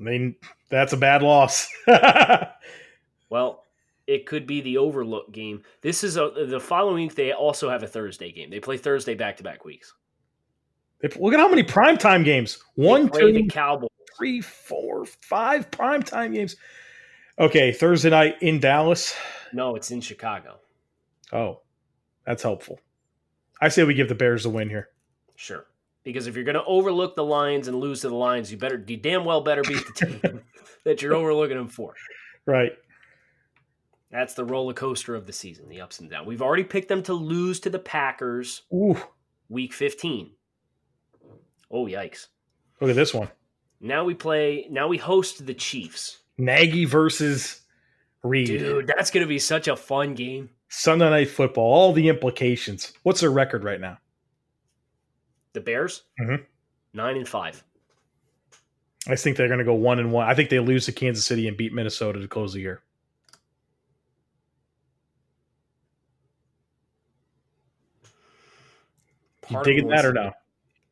I 0.00 0.02
mean, 0.02 0.36
that's 0.70 0.92
a 0.94 0.96
bad 0.96 1.22
loss. 1.22 1.68
Well, 3.30 3.64
it 4.06 4.26
could 4.26 4.46
be 4.46 4.60
the 4.60 4.76
overlook 4.78 5.32
game. 5.32 5.62
This 5.80 6.04
is 6.04 6.16
a, 6.16 6.30
the 6.48 6.60
following 6.60 7.04
week. 7.04 7.14
They 7.14 7.32
also 7.32 7.70
have 7.70 7.82
a 7.82 7.86
Thursday 7.86 8.32
game. 8.32 8.50
They 8.50 8.60
play 8.60 8.76
Thursday 8.76 9.14
back 9.14 9.36
to 9.38 9.44
back 9.44 9.64
weeks. 9.64 9.94
Look 11.16 11.32
at 11.32 11.40
how 11.40 11.48
many 11.48 11.62
primetime 11.62 12.24
games. 12.24 12.58
One, 12.74 13.08
two, 13.08 13.32
the 13.32 13.46
Cowboys. 13.46 13.88
three, 14.18 14.42
four, 14.42 15.06
five 15.22 15.70
primetime 15.70 16.34
games. 16.34 16.56
Okay, 17.38 17.72
Thursday 17.72 18.10
night 18.10 18.34
in 18.42 18.60
Dallas. 18.60 19.14
No, 19.52 19.76
it's 19.76 19.90
in 19.92 20.00
Chicago. 20.02 20.58
Oh, 21.32 21.60
that's 22.26 22.42
helpful. 22.42 22.80
I 23.62 23.68
say 23.68 23.84
we 23.84 23.94
give 23.94 24.08
the 24.08 24.14
Bears 24.14 24.42
the 24.42 24.50
win 24.50 24.68
here. 24.68 24.88
Sure. 25.36 25.64
Because 26.02 26.26
if 26.26 26.34
you're 26.34 26.44
going 26.44 26.54
to 26.54 26.64
overlook 26.64 27.14
the 27.14 27.24
Lions 27.24 27.68
and 27.68 27.78
lose 27.78 28.00
to 28.00 28.08
the 28.08 28.14
Lions, 28.14 28.50
you 28.50 28.56
better, 28.56 28.82
you 28.86 28.96
damn 28.96 29.24
well 29.24 29.42
better 29.42 29.62
beat 29.62 29.84
the 29.86 30.06
team 30.06 30.40
that 30.84 31.02
you're 31.02 31.14
overlooking 31.14 31.56
them 31.56 31.68
for. 31.68 31.94
Right. 32.46 32.72
That's 34.10 34.34
the 34.34 34.44
roller 34.44 34.72
coaster 34.72 35.14
of 35.14 35.26
the 35.26 35.32
season, 35.32 35.68
the 35.68 35.80
ups 35.80 36.00
and 36.00 36.10
downs. 36.10 36.26
We've 36.26 36.42
already 36.42 36.64
picked 36.64 36.88
them 36.88 37.02
to 37.04 37.12
lose 37.12 37.60
to 37.60 37.70
the 37.70 37.78
Packers 37.78 38.62
Ooh, 38.72 38.96
week 39.48 39.72
15. 39.72 40.30
Oh, 41.70 41.86
yikes. 41.86 42.26
look 42.80 42.90
at 42.90 42.96
this 42.96 43.14
one. 43.14 43.28
Now 43.80 44.04
we 44.04 44.14
play, 44.14 44.66
now 44.70 44.88
we 44.88 44.98
host 44.98 45.46
the 45.46 45.54
Chiefs. 45.54 46.18
Nagy 46.38 46.86
versus 46.86 47.60
Reid. 48.22 48.48
Dude, 48.48 48.86
that's 48.86 49.10
going 49.10 49.24
to 49.24 49.28
be 49.28 49.38
such 49.38 49.68
a 49.68 49.76
fun 49.76 50.14
game. 50.14 50.50
Sunday 50.68 51.08
night 51.08 51.30
football. 51.30 51.72
All 51.72 51.92
the 51.92 52.08
implications. 52.08 52.92
What's 53.02 53.20
their 53.20 53.30
record 53.30 53.64
right 53.64 53.80
now? 53.80 53.98
The 55.52 55.60
Bears, 55.60 56.02
Mhm. 56.20 56.46
nine 56.92 57.16
and 57.16 57.28
five. 57.28 57.62
I 59.08 59.16
think 59.16 59.36
they're 59.36 59.48
going 59.48 59.58
to 59.58 59.64
go 59.64 59.74
one 59.74 59.98
and 59.98 60.12
one. 60.12 60.28
I 60.28 60.34
think 60.34 60.50
they 60.50 60.58
lose 60.60 60.84
to 60.86 60.92
Kansas 60.92 61.24
City 61.24 61.48
and 61.48 61.56
beat 61.56 61.72
Minnesota 61.72 62.20
to 62.20 62.28
close 62.28 62.52
the 62.52 62.60
year. 62.60 62.82
You 69.48 69.54
Part 69.56 69.66
of 69.66 69.70
me 69.70 69.74
digging 69.74 69.88
that 69.90 70.04
or 70.04 70.12
no? 70.12 70.32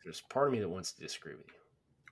There's 0.04 0.20
part 0.22 0.48
of 0.48 0.52
me 0.52 0.60
that 0.60 0.68
wants 0.68 0.92
to 0.92 1.00
disagree 1.02 1.34
with 1.34 1.46
you. 1.46 1.54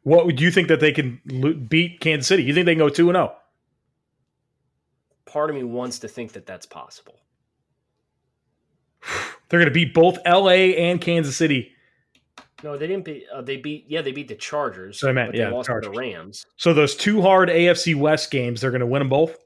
What 0.02 0.26
would 0.26 0.40
you 0.40 0.50
think 0.50 0.68
that 0.68 0.80
they 0.80 0.92
can 0.92 1.20
lo- 1.26 1.54
beat 1.54 2.00
Kansas 2.00 2.28
City? 2.28 2.44
You 2.44 2.54
think 2.54 2.66
they 2.66 2.72
can 2.74 2.78
go 2.78 2.88
two 2.88 3.08
and 3.08 3.16
oh? 3.16 3.20
zero? 3.26 3.36
Part 5.24 5.50
of 5.50 5.56
me 5.56 5.64
wants 5.64 5.98
to 6.00 6.08
think 6.08 6.32
that 6.32 6.46
that's 6.46 6.66
possible. 6.66 7.18
They're 9.48 9.58
going 9.60 9.64
to 9.64 9.70
beat 9.74 9.92
both 9.94 10.18
LA 10.26 10.74
and 10.76 11.00
Kansas 11.00 11.36
City. 11.36 11.72
No, 12.66 12.76
they 12.76 12.88
didn't 12.88 13.04
beat. 13.04 13.26
Uh, 13.32 13.42
they 13.42 13.58
beat. 13.58 13.84
Yeah, 13.86 14.02
they 14.02 14.10
beat 14.10 14.26
the 14.26 14.34
Chargers. 14.34 14.98
So 14.98 15.08
I 15.08 15.12
meant, 15.12 15.28
but 15.28 15.36
they 15.36 15.38
yeah, 15.38 15.50
lost 15.50 15.66
to 15.66 15.70
Chargers. 15.70 15.92
the 15.92 15.96
Rams. 15.96 16.46
So 16.56 16.74
those 16.74 16.96
two 16.96 17.22
hard 17.22 17.48
AFC 17.48 17.94
West 17.94 18.32
games, 18.32 18.60
they're 18.60 18.72
going 18.72 18.80
to 18.80 18.86
win 18.86 18.98
them 18.98 19.08
both. 19.08 19.38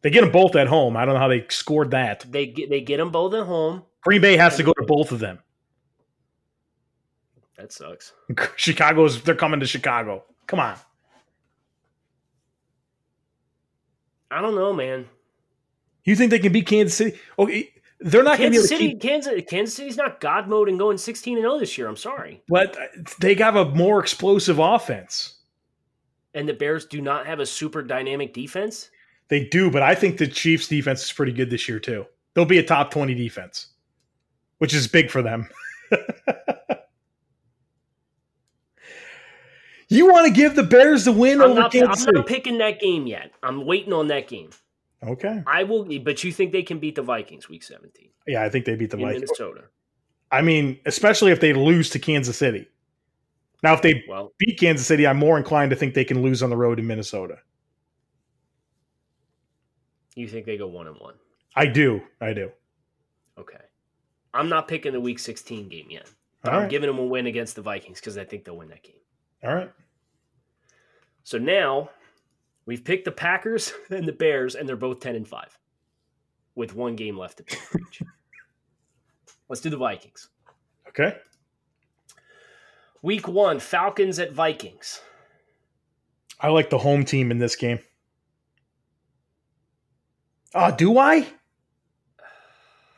They 0.00 0.08
get 0.08 0.22
them 0.22 0.32
both 0.32 0.56
at 0.56 0.66
home. 0.66 0.96
I 0.96 1.04
don't 1.04 1.12
know 1.12 1.20
how 1.20 1.28
they 1.28 1.44
scored 1.50 1.90
that. 1.90 2.24
They 2.30 2.46
get 2.46 2.70
they 2.70 2.80
get 2.80 2.96
them 2.96 3.10
both 3.10 3.34
at 3.34 3.44
home. 3.44 3.82
Green 4.00 4.22
Bay 4.22 4.38
has 4.38 4.56
to 4.56 4.62
go 4.62 4.72
to 4.72 4.82
both 4.86 5.12
of 5.12 5.18
them. 5.18 5.40
That 7.58 7.70
sucks. 7.70 8.14
Chicago's 8.56 9.20
they're 9.22 9.34
coming 9.34 9.60
to 9.60 9.66
Chicago. 9.66 10.24
Come 10.46 10.58
on. 10.58 10.78
I 14.30 14.40
don't 14.40 14.54
know, 14.54 14.72
man. 14.72 15.04
You 16.04 16.16
think 16.16 16.30
they 16.30 16.38
can 16.38 16.52
beat 16.52 16.66
Kansas 16.66 16.96
City? 16.96 17.18
Okay, 17.38 17.74
they're 18.00 18.22
not 18.22 18.38
going 18.38 18.50
to 18.52 18.58
be 18.58 18.64
able 18.64 18.68
Kansas 18.68 18.68
to 18.68 18.76
City, 18.76 18.88
keep, 18.90 19.00
Kansas, 19.00 19.42
Kansas 19.48 19.74
City's 19.74 19.96
not 19.96 20.20
God 20.20 20.48
mode 20.48 20.68
and 20.68 20.78
going 20.78 20.98
sixteen 20.98 21.36
and 21.36 21.42
zero 21.44 21.58
this 21.58 21.76
year. 21.78 21.86
I'm 21.88 21.96
sorry, 21.96 22.42
but 22.48 22.76
they 23.20 23.34
have 23.34 23.56
a 23.56 23.66
more 23.74 24.00
explosive 24.00 24.58
offense. 24.58 25.36
and 26.34 26.48
the 26.48 26.54
Bears 26.54 26.86
do 26.86 27.00
not 27.00 27.26
have 27.26 27.40
a 27.40 27.46
super 27.46 27.82
dynamic 27.82 28.32
defense. 28.32 28.90
They 29.28 29.44
do, 29.46 29.70
but 29.70 29.82
I 29.82 29.94
think 29.94 30.18
the 30.18 30.26
Chiefs 30.26 30.68
defense 30.68 31.04
is 31.04 31.12
pretty 31.12 31.32
good 31.32 31.50
this 31.50 31.68
year 31.68 31.78
too. 31.78 32.06
They'll 32.34 32.44
be 32.44 32.58
a 32.58 32.62
top 32.64 32.90
20 32.90 33.14
defense, 33.14 33.68
which 34.58 34.72
is 34.74 34.86
big 34.88 35.10
for 35.10 35.22
them. 35.22 35.48
you 39.88 40.10
want 40.10 40.26
to 40.26 40.32
give 40.32 40.54
the 40.54 40.62
Bears 40.62 41.04
the 41.04 41.12
win 41.12 41.40
I'm 41.40 41.50
over 41.50 41.60
not, 41.60 41.72
Kansas 41.72 41.90
I'm 41.90 41.96
City? 41.96 42.18
not 42.18 42.26
picking 42.26 42.58
that 42.58 42.80
game 42.80 43.06
yet. 43.06 43.32
I'm 43.42 43.64
waiting 43.66 43.92
on 43.92 44.08
that 44.08 44.28
game. 44.28 44.50
Okay. 45.02 45.42
I 45.46 45.64
will, 45.64 45.84
but 46.00 46.24
you 46.24 46.32
think 46.32 46.52
they 46.52 46.62
can 46.62 46.78
beat 46.78 46.94
the 46.94 47.02
Vikings 47.02 47.48
week 47.48 47.62
17 47.62 48.10
Yeah, 48.26 48.42
I 48.42 48.48
think 48.48 48.64
they 48.64 48.76
beat 48.76 48.90
the 48.90 48.96
in 48.96 49.04
Vikings. 49.04 49.22
Minnesota? 49.22 49.64
I 50.30 50.42
mean, 50.42 50.78
especially 50.86 51.32
if 51.32 51.40
they 51.40 51.52
lose 51.52 51.90
to 51.90 51.98
Kansas 51.98 52.36
City. 52.36 52.68
Now, 53.62 53.74
if 53.74 53.82
they 53.82 54.04
Well, 54.08 54.32
beat 54.38 54.58
Kansas 54.58 54.86
City, 54.86 55.06
I'm 55.06 55.18
more 55.18 55.36
inclined 55.36 55.70
to 55.70 55.76
think 55.76 55.94
they 55.94 56.04
can 56.04 56.22
lose 56.22 56.42
on 56.42 56.50
the 56.50 56.56
road 56.56 56.78
in 56.78 56.86
Minnesota. 56.86 57.38
you 60.16 60.28
think 60.28 60.46
they 60.46 60.58
go 60.58 60.66
one 60.66 60.86
and 60.86 60.96
one? 60.98 61.14
I 61.56 61.66
do. 61.66 62.00
I 62.20 62.32
do. 62.32 62.50
Okay. 63.38 63.60
I'm 64.34 64.48
not 64.48 64.68
picking 64.68 64.92
the 64.92 65.00
week 65.00 65.18
16 65.18 65.68
game 65.68 65.86
yet. 65.90 66.10
I'm 66.44 66.68
giving 66.68 66.86
them 66.86 66.98
a 66.98 67.04
win 67.04 67.26
against 67.26 67.56
the 67.56 67.62
Vikings 67.62 68.00
because 68.00 68.16
I 68.16 68.24
think 68.24 68.44
they'll 68.44 68.56
win 68.56 68.68
that 68.68 68.82
game. 68.82 69.00
All 69.44 69.54
right. 69.54 69.70
So 71.22 71.38
now 71.38 71.90
we've 72.70 72.84
picked 72.84 73.04
the 73.04 73.10
Packers 73.10 73.72
and 73.90 74.06
the 74.06 74.12
Bears, 74.12 74.54
and 74.54 74.66
they're 74.68 74.76
both 74.76 75.00
10 75.00 75.16
and 75.16 75.26
5 75.26 75.58
with 76.54 76.74
one 76.74 76.94
game 76.94 77.18
left 77.18 77.38
to 77.38 77.42
pick 77.42 77.58
each. 77.80 78.02
Let's 79.48 79.60
do 79.60 79.70
the 79.70 79.76
Vikings. 79.76 80.28
Okay. 80.88 81.16
Week 83.02 83.26
one 83.26 83.58
Falcons 83.58 84.20
at 84.20 84.32
Vikings. 84.32 85.00
I 86.38 86.48
like 86.48 86.70
the 86.70 86.78
home 86.78 87.04
team 87.04 87.32
in 87.32 87.38
this 87.38 87.56
game. 87.56 87.80
Ah, 90.54 90.70
do 90.70 90.96
I? 90.96 91.26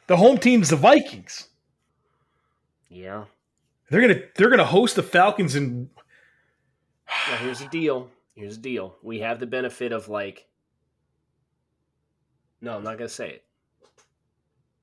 The 0.09 0.17
home 0.19 0.37
team's 0.37 0.69
the 0.69 0.77
Vikings. 0.77 1.49
Yeah. 2.91 3.25
They're 3.89 4.03
gonna 4.03 4.21
they're 4.37 4.51
gonna 4.51 4.65
host 4.65 4.97
the 4.97 5.03
Falcons 5.03 5.55
and 5.55 5.89
Now 7.31 7.37
here's 7.37 7.61
the 7.61 7.69
deal. 7.69 8.11
Here's 8.35 8.57
the 8.57 8.63
deal. 8.63 8.97
We 9.03 9.21
have 9.21 9.41
the 9.41 9.47
benefit 9.47 9.93
of 9.93 10.09
like. 10.09 10.47
No, 12.61 12.77
I'm 12.77 12.85
not 12.85 12.99
gonna 12.99 13.09
say 13.09 13.31
it. 13.31 13.45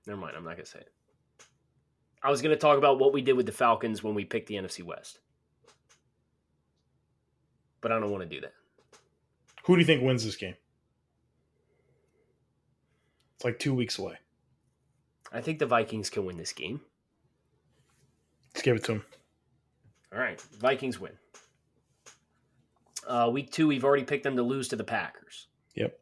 Never 0.06 0.20
mind. 0.20 0.36
I'm 0.36 0.44
not 0.44 0.56
gonna 0.56 0.66
say 0.66 0.80
it. 0.80 0.92
I 2.22 2.30
was 2.30 2.42
gonna 2.42 2.56
talk 2.56 2.78
about 2.78 3.00
what 3.00 3.14
we 3.14 3.22
did 3.22 3.34
with 3.34 3.46
the 3.46 3.52
Falcons 3.52 4.04
when 4.04 4.14
we 4.14 4.26
picked 4.26 4.48
the 4.48 4.56
NFC 4.56 4.84
West, 4.84 5.20
but 7.82 7.92
I 7.92 8.00
don't 8.00 8.12
want 8.12 8.24
to 8.24 8.36
do 8.36 8.42
that. 8.42 8.54
who 9.64 9.76
do 9.76 9.80
you 9.80 9.86
think 9.86 10.04
wins 10.04 10.26
this 10.26 10.36
game? 10.36 10.56
It's 13.36 13.46
like 13.46 13.58
two 13.58 13.74
weeks 13.74 13.98
away. 13.98 14.18
I 15.32 15.40
think 15.40 15.60
the 15.60 15.66
Vikings 15.66 16.10
can 16.10 16.26
win 16.26 16.38
this 16.38 16.52
game. 16.52 16.82
Let's 18.54 18.64
give 18.64 18.76
it 18.76 18.84
to 18.86 18.94
them. 18.94 19.06
All 20.12 20.20
right, 20.20 20.42
Vikings 20.42 21.00
win. 21.00 21.14
Uh, 23.10 23.30
week 23.30 23.52
two, 23.52 23.68
we've 23.68 23.84
already 23.84 24.04
picked 24.04 24.24
them 24.24 24.36
to 24.36 24.44
lose 24.44 24.68
to 24.68 24.76
the 24.76 24.84
Packers. 24.84 25.48
Yep. 25.76 26.00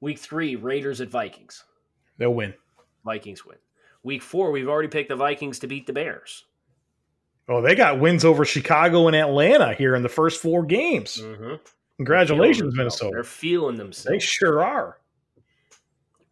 Week 0.00 0.18
three, 0.18 0.54
Raiders 0.54 1.00
at 1.00 1.08
Vikings. 1.08 1.64
They'll 2.18 2.32
win. 2.32 2.54
Vikings 3.04 3.44
win. 3.44 3.58
Week 4.04 4.22
four, 4.22 4.52
we've 4.52 4.68
already 4.68 4.88
picked 4.88 5.08
the 5.08 5.16
Vikings 5.16 5.58
to 5.58 5.66
beat 5.66 5.86
the 5.86 5.92
Bears. 5.92 6.44
Oh, 7.48 7.60
they 7.60 7.74
got 7.74 7.98
wins 8.00 8.24
over 8.24 8.44
Chicago 8.44 9.06
and 9.08 9.16
Atlanta 9.16 9.74
here 9.74 9.94
in 9.94 10.02
the 10.02 10.08
first 10.08 10.40
four 10.40 10.64
games. 10.64 11.18
Mm-hmm. 11.20 11.56
Congratulations, 11.96 12.74
Minnesota. 12.76 13.10
They're 13.12 13.24
feeling 13.24 13.76
themselves. 13.76 14.10
They 14.10 14.18
sure 14.18 14.64
are. 14.64 14.98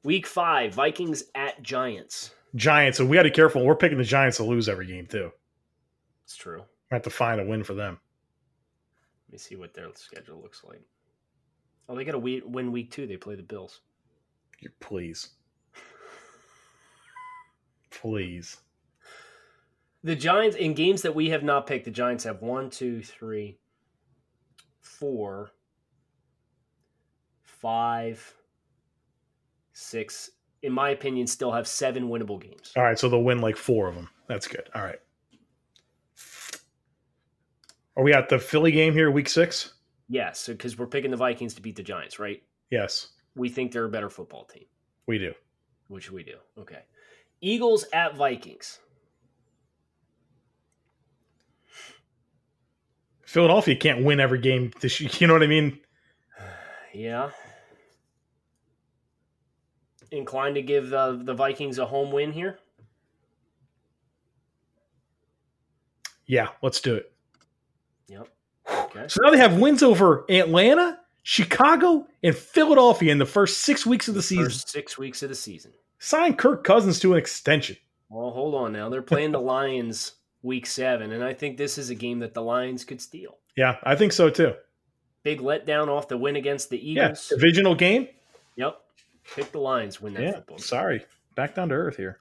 Week 0.05 0.27
five, 0.27 0.75
Vikings 0.75 1.25
at 1.35 1.63
Giants. 1.63 2.33
Giants, 2.55 2.99
so 2.99 3.07
we 3.07 3.17
got 3.17 3.23
to 3.23 3.31
be 3.31 3.35
careful. 3.35 3.65
We're 3.65 3.77
picking 3.77 3.99
the 3.99 4.05
Giants 4.05 4.37
to 4.39 4.45
lose 4.45 4.69
every 4.69 4.87
game 4.87 5.07
too. 5.07 5.33
It's 6.25 6.37
true. 6.37 6.61
We 6.91 6.95
have 6.95 7.03
to 7.03 7.11
find 7.11 7.41
a 7.41 7.45
win 7.45 7.65
for 7.65 7.75
them. 7.75 7.99
Let 9.33 9.37
me 9.37 9.39
see 9.39 9.57
what 9.57 9.73
their 9.73 9.89
schedule 9.95 10.43
looks 10.43 10.63
like. 10.63 10.83
Oh, 11.89 11.97
they 11.97 12.05
got 12.05 12.13
to 12.13 12.19
win 12.19 12.71
week 12.71 12.91
two. 12.91 13.07
They 13.07 13.17
play 13.17 13.35
the 13.35 13.43
Bills. 13.43 13.81
You 14.61 14.69
please, 14.79 15.31
please. 17.91 18.59
The 20.05 20.15
Giants, 20.15 20.55
in 20.55 20.75
games 20.75 21.01
that 21.01 21.15
we 21.15 21.31
have 21.31 21.43
not 21.43 21.67
picked, 21.67 21.87
the 21.87 21.91
Giants 21.91 22.25
have 22.25 22.43
one, 22.43 22.69
two, 22.69 23.03
three, 23.03 23.57
four, 24.83 25.53
five, 27.41 28.35
six. 29.73 30.29
In 30.63 30.75
my 30.75 30.91
opinion, 30.91 31.27
still 31.27 31.53
have 31.53 31.67
seven 31.67 32.11
winnable 32.11 32.39
games. 32.39 32.75
All 32.77 32.83
right, 32.83 32.99
so 32.99 33.09
they'll 33.09 33.23
win 33.23 33.41
like 33.41 33.57
four 33.57 33.89
of 33.89 33.95
them. 33.95 34.11
That's 34.27 34.47
good. 34.47 34.69
All 34.75 34.83
right. 34.83 35.01
Are 37.97 38.03
we 38.03 38.13
at 38.15 38.29
the 38.29 38.39
Philly 38.39 38.73
game 38.73 38.95
here, 38.95 39.11
week 39.11 39.29
six? 39.29 39.75
Yes, 40.09 40.47
because 40.47 40.79
we're 40.79 40.87
picking 40.87 41.11
the 41.11 41.17
Vikings 41.17 41.55
to 41.55 41.63
beat 41.63 41.77
the 41.77 41.83
Giants, 41.83 42.19
right? 42.19 42.43
Yes, 42.71 43.09
We 43.35 43.49
think 43.49 43.73
they're 43.73 43.85
a 43.85 43.89
better 43.91 44.09
football 44.11 44.45
team, 44.45 44.65
we 45.07 45.19
do. 45.19 45.35
which 45.89 46.11
we 46.11 46.23
do. 46.23 46.37
Okay. 46.59 46.81
Eagles 47.43 47.85
at 47.93 48.17
Vikings. 48.17 48.79
Philadelphia 53.23 53.77
can't 53.77 54.05
win 54.05 54.21
every 54.21 54.39
game 54.39 54.73
this 54.81 55.01
year. 55.01 55.11
You 55.19 55.27
know 55.27 55.33
what 55.35 55.43
I 55.43 55.47
mean? 55.47 55.79
Yeah. 56.95 57.31
Inclined 60.11 60.57
to 60.57 60.63
give 60.63 60.93
uh, 60.93 61.13
the 61.13 61.33
Vikings 61.35 61.79
a 61.79 61.87
home 61.87 62.13
win 62.13 62.33
here? 62.33 62.59
Yeah, 66.27 66.49
let's 66.63 66.81
do 66.81 66.95
it. 66.95 67.13
Yep. 68.09 68.29
Okay. 68.71 69.05
So 69.09 69.23
now 69.23 69.31
they 69.31 69.39
have 69.39 69.59
wins 69.59 69.83
over 69.83 70.25
Atlanta, 70.29 70.99
Chicago, 71.23 72.07
and 72.23 72.35
Philadelphia 72.37 73.11
in 73.13 73.19
the 73.19 73.27
first 73.27 73.61
six 73.61 73.85
weeks 73.87 74.09
of 74.09 74.15
the 74.15 74.23
season. 74.23 74.45
First 74.47 74.69
six 74.71 74.99
weeks 74.99 75.23
of 75.23 75.29
the 75.29 75.35
season. 75.35 75.73
Sign 75.99 76.35
Kirk 76.35 76.65
Cousins 76.65 76.99
to 77.01 77.13
an 77.13 77.19
extension. 77.19 77.77
Well, 78.09 78.31
hold 78.31 78.55
on 78.55 78.73
now. 78.73 78.89
They're 78.89 79.03
playing 79.03 79.33
the 79.33 79.41
Lions 79.41 80.13
week 80.43 80.67
seven, 80.67 81.13
and 81.13 81.23
I 81.25 81.33
think 81.33 81.57
this 81.57 81.79
is 81.79 81.91
a 81.91 81.95
game 81.95 82.19
that 82.21 82.35
the 82.35 82.43
Lions 82.43 82.85
could 82.85 83.01
steal. 83.01 83.39
Yeah, 83.57 83.77
I 83.85 83.95
think 83.97 84.13
so 84.13 84.29
too. 84.31 84.55
Big 85.23 85.41
letdown 85.41 85.89
off 85.89 86.09
the 86.09 86.17
win 86.19 86.37
against 86.37 86.69
the 86.71 86.79
Yeah, 86.79 87.05
Eagles. 87.07 87.29
divisional 87.29 87.75
game. 87.75 88.09
Yep. 88.57 88.77
Pick 89.37 89.53
the 89.53 89.61
Lions, 89.61 90.01
win 90.01 90.15
that 90.15 90.23
Yeah, 90.23 90.33
football. 90.33 90.57
game. 90.57 90.65
sorry. 90.65 91.05
Back 91.37 91.55
down 91.55 91.69
to 91.69 91.75
earth 91.77 91.97
here. 91.97 92.19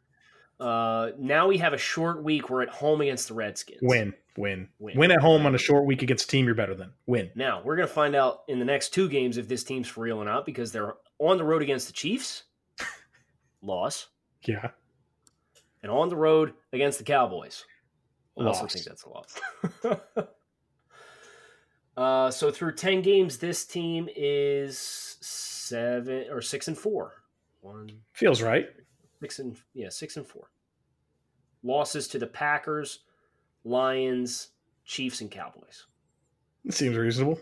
Uh, 0.62 1.12
now 1.18 1.48
we 1.48 1.58
have 1.58 1.74
a 1.74 1.78
short 1.78 2.24
week. 2.24 2.50
We're 2.52 2.62
at 2.62 2.70
home 2.70 3.02
against 3.02 3.28
the 3.30 3.34
Redskins. 3.34 3.80
Win, 3.82 4.14
win, 4.38 4.70
Win. 4.78 4.96
win, 4.96 5.10
at 5.12 5.20
home 5.20 5.48
on 5.48 5.56
a 5.56 5.58
short 5.58 5.86
week 5.86 6.04
against 6.04 6.26
a 6.26 6.28
team 6.28 6.46
you're 6.46 6.54
better 6.54 6.76
than. 6.76 6.94
Win. 7.08 7.32
Now 7.34 7.64
we're 7.64 7.76
going 7.76 7.88
to 7.88 7.94
find 7.94 8.16
out 8.16 8.44
in 8.48 8.60
the 8.60 8.66
next 8.66 8.90
two 8.90 9.10
games 9.10 9.38
if 9.38 9.48
this 9.48 9.64
team's 9.64 9.88
for 9.88 10.02
real 10.02 10.18
or 10.20 10.26
not 10.26 10.46
because 10.46 10.72
they're 10.72 10.94
on 11.18 11.38
the 11.38 11.44
road 11.44 11.64
against 11.64 11.88
the 11.88 11.94
Chiefs, 11.94 12.44
loss, 13.64 14.10
Yeah, 14.46 14.70
and 15.82 15.92
on 15.92 16.10
the 16.10 16.16
road 16.16 16.54
against 16.74 17.00
the 17.00 17.06
Cowboys. 17.06 17.66
I 18.40 18.46
also 18.46 18.68
think 18.68 18.86
that's 18.86 19.04
a 19.04 19.10
loss. 19.10 19.40
uh, 21.98 22.30
so 22.30 22.52
through 22.52 22.76
ten 22.76 23.02
games, 23.02 23.40
this 23.40 23.66
team 23.66 24.08
is 24.16 24.78
seven 25.22 26.26
or 26.30 26.42
six 26.42 26.68
and 26.68 26.78
four. 26.78 27.16
One, 27.62 27.90
feels 28.14 28.44
right. 28.44 28.68
Six 29.22 29.40
and 29.40 29.56
yeah, 29.74 29.90
six 29.90 30.18
and 30.18 30.26
four. 30.28 30.50
Losses 31.64 32.08
to 32.10 32.20
the 32.20 32.28
Packers, 32.28 33.00
Lions, 33.64 34.50
Chiefs, 34.84 35.22
and 35.22 35.30
Cowboys. 35.30 35.86
It 36.66 36.74
seems 36.74 36.98
reasonable. 36.98 37.40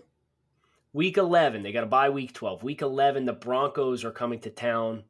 Week 0.92 1.18
11, 1.18 1.63
they 1.63 1.72
got 1.72 1.82
to 1.82 1.86
bye 1.88 2.10
week 2.10 2.34
12. 2.34 2.63
Week 2.63 2.82
11, 2.82 3.26
the 3.26 3.34
Broncos 3.34 4.04
are 4.04 4.12
coming 4.12 4.39
to 4.42 4.50
town 4.50 5.04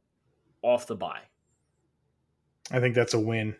off 0.62 0.86
the 0.86 0.94
bye. 0.94 1.22
I 2.70 2.78
think 2.80 2.94
that's 2.94 3.14
a 3.14 3.20
win. 3.20 3.56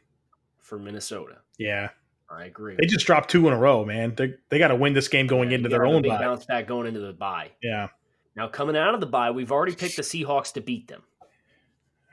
for 0.59 0.79
Minnesota. 0.79 1.39
Yeah. 1.59 1.89
I 2.29 2.45
agree. 2.45 2.77
They 2.79 2.87
just 2.87 3.07
dropped 3.07 3.29
two 3.31 3.49
in 3.49 3.53
a 3.53 3.59
row, 3.59 3.85
man. 3.85 4.15
They 4.17 4.35
they 4.51 4.59
got 4.61 4.69
to 4.69 4.77
win 4.77 4.93
this 4.93 5.09
game 5.09 5.27
going 5.27 5.51
Yeah, 5.51 5.57
into 5.57 5.69
their 5.69 5.85
own 5.85 6.03
big 6.03 6.13
bye. 6.13 6.19
bounce 6.19 6.45
back 6.45 6.69
going 6.69 6.87
into 6.87 7.01
the 7.01 7.13
bye. 7.13 7.51
Yeah. 7.61 7.89
Now 8.37 8.47
coming 8.47 8.77
out 8.77 8.95
of 8.95 9.01
the 9.01 9.07
bye, 9.07 9.33
we've 9.33 9.51
already 9.51 9.75
picked 9.75 9.97
the 9.97 10.03
Seahawks 10.03 10.53
to 10.53 10.61
beat 10.61 10.87
them 10.87 11.03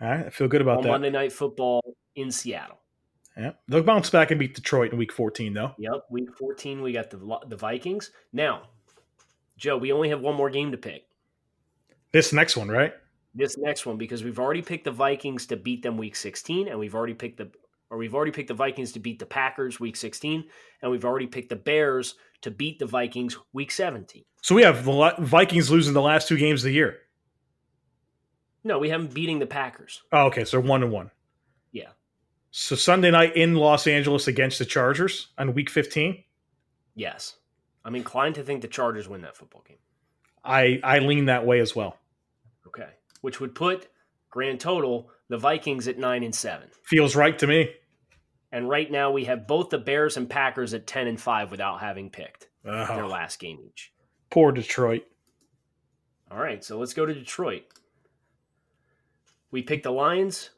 All 0.01 0.07
right. 0.07 0.25
I 0.25 0.29
feel 0.29 0.47
good 0.47 0.61
about 0.61 0.83
that. 0.83 0.89
Monday 0.89 1.09
Night 1.09 1.33
Football 1.33 1.81
in 2.15 2.31
Seattle. 2.31 2.79
Yeah. 3.37 3.51
They'll 3.67 3.83
bounce 3.83 4.09
back 4.09 4.31
and 4.31 4.39
beat 4.39 4.55
Detroit 4.55 4.91
in 4.91 4.97
week 4.97 5.11
14, 5.11 5.53
though. 5.53 5.71
Yep, 5.77 6.05
week 6.09 6.35
14 6.37 6.81
we 6.81 6.91
got 6.91 7.09
the 7.09 7.39
the 7.47 7.55
Vikings. 7.55 8.11
Now, 8.33 8.69
Joe, 9.57 9.77
we 9.77 9.91
only 9.91 10.09
have 10.09 10.21
one 10.21 10.35
more 10.35 10.49
game 10.49 10.71
to 10.71 10.77
pick. 10.77 11.03
This 12.11 12.33
next 12.33 12.57
one, 12.57 12.69
right? 12.69 12.93
This 13.35 13.57
next 13.57 13.85
one 13.85 13.97
because 13.97 14.23
we've 14.23 14.39
already 14.39 14.61
picked 14.61 14.85
the 14.85 14.91
Vikings 14.91 15.45
to 15.47 15.57
beat 15.57 15.83
them 15.83 15.97
week 15.97 16.15
16 16.15 16.67
and 16.67 16.79
we've 16.79 16.95
already 16.95 17.13
picked 17.13 17.37
the 17.37 17.51
or 17.89 17.97
we've 17.97 18.15
already 18.15 18.31
picked 18.31 18.47
the 18.47 18.53
Vikings 18.53 18.91
to 18.93 18.99
beat 18.99 19.19
the 19.19 19.25
Packers 19.25 19.79
week 19.79 19.95
16 19.95 20.43
and 20.81 20.91
we've 20.91 21.05
already 21.05 21.27
picked 21.27 21.49
the 21.49 21.55
Bears 21.55 22.15
to 22.41 22.51
beat 22.51 22.79
the 22.79 22.85
Vikings 22.85 23.37
week 23.53 23.71
17. 23.71 24.23
So 24.41 24.55
we 24.55 24.63
have 24.63 24.83
the 24.85 25.13
Vikings 25.19 25.69
losing 25.69 25.93
the 25.93 26.01
last 26.01 26.27
two 26.27 26.37
games 26.37 26.61
of 26.61 26.69
the 26.69 26.73
year. 26.73 26.97
No, 28.67 28.79
we 28.79 28.89
haven't 28.89 29.13
beating 29.13 29.39
the 29.39 29.45
Packers. 29.47 30.01
Oh, 30.11 30.25
okay. 30.27 30.43
So 30.45 30.59
one 30.59 30.83
and 30.83 30.91
one. 30.91 31.11
Yeah. 31.71 31.89
So 32.51 32.75
Sunday 32.75 33.11
night 33.11 33.35
in 33.35 33.55
Los 33.55 33.87
Angeles 33.87 34.27
against 34.27 34.59
the 34.59 34.65
Chargers 34.65 35.27
on 35.37 35.53
week 35.53 35.69
15. 35.69 36.23
Yes. 36.95 37.35
I'm 37.85 37.95
inclined 37.95 38.35
to 38.35 38.43
think 38.43 38.61
the 38.61 38.67
Chargers 38.67 39.07
win 39.07 39.21
that 39.21 39.37
football 39.37 39.63
game. 39.67 39.77
I, 40.43 40.79
I 40.83 40.99
lean 40.99 41.25
that 41.25 41.45
way 41.45 41.59
as 41.59 41.75
well. 41.75 41.97
Okay. 42.67 42.89
Which 43.21 43.39
would 43.39 43.55
put 43.55 43.87
grand 44.29 44.59
total 44.59 45.09
the 45.29 45.37
Vikings 45.37 45.87
at 45.87 45.97
9 45.97 46.23
and 46.23 46.35
7. 46.35 46.67
Feels 46.83 47.15
right 47.15 47.37
to 47.39 47.47
me. 47.47 47.69
And 48.51 48.69
right 48.69 48.89
now 48.89 49.11
we 49.11 49.25
have 49.25 49.47
both 49.47 49.69
the 49.69 49.77
Bears 49.77 50.15
and 50.17 50.29
Packers 50.29 50.73
at 50.73 50.87
10 50.87 51.07
and 51.07 51.19
5 51.19 51.51
without 51.51 51.79
having 51.81 52.09
picked 52.09 52.47
their 52.63 53.03
Oh, 53.03 53.07
last 53.07 53.39
game 53.39 53.59
each. 53.65 53.91
poor 54.29 54.51
Detroit. 54.51 55.03
All 56.31 56.37
right, 56.39 56.63
so 56.63 56.77
let's 56.77 56.93
go 56.93 57.05
to 57.05 57.13
Detroit. 57.13 57.63
We 59.51 59.61
picked 59.61 59.83
the 59.83 59.91
Lions. 59.91 60.49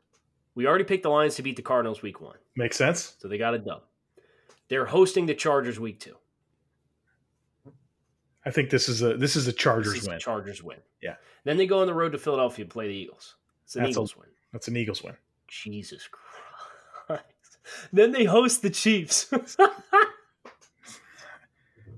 We 0.56 0.68
already 0.68 0.84
picked 0.84 1.04
the 1.04 1.10
Lions 1.10 1.36
to 1.36 1.44
beat 1.44 1.56
the 1.56 1.62
Cardinals 1.62 2.02
week 2.02 2.22
1. 2.22 2.36
Makes 2.56 2.78
sense. 2.78 3.16
So 3.20 3.28
they 3.28 3.38
got 3.38 3.54
a 3.54 3.60
dub. 3.60 3.84
They're 4.68 4.86
hosting 4.86 5.26
the 5.26 5.36
Chargers 5.36 5.80
week 5.80 6.00
2. 6.00 6.16
I 8.46 8.52
think 8.52 8.70
this 8.70 8.88
is 8.88 9.02
a 9.02 9.18
this 9.18 9.36
is 9.36 9.48
a 9.48 9.54
Chargers 9.54 9.94
This 9.94 10.02
is 10.04 10.08
a 10.08 10.12
win. 10.12 10.20
Chargers 10.20 10.64
win. 10.64 10.78
Yeah. 11.02 11.16
Then 11.44 11.58
they 11.58 11.68
go 11.68 11.82
on 11.82 11.88
the 11.88 11.94
road 11.94 12.14
to 12.14 12.18
Philadelphia 12.18 12.66
to 12.66 12.72
play 12.72 12.88
the 12.88 12.94
Eagles. 12.94 13.36
It's 13.66 13.76
an 13.76 13.84
That's 13.84 13.90
a- 13.90 13.92
Eagles 13.92 14.18
win. 14.18 14.28
That's 14.54 14.68
an 14.68 14.78
Eagles 14.78 15.04
win. 15.04 15.16
Jesus 15.48 16.08
Christ. 17.08 17.24
then 17.94 18.12
they 18.12 18.24
host 18.24 18.62
the 18.62 18.70
Chiefs. 18.70 19.32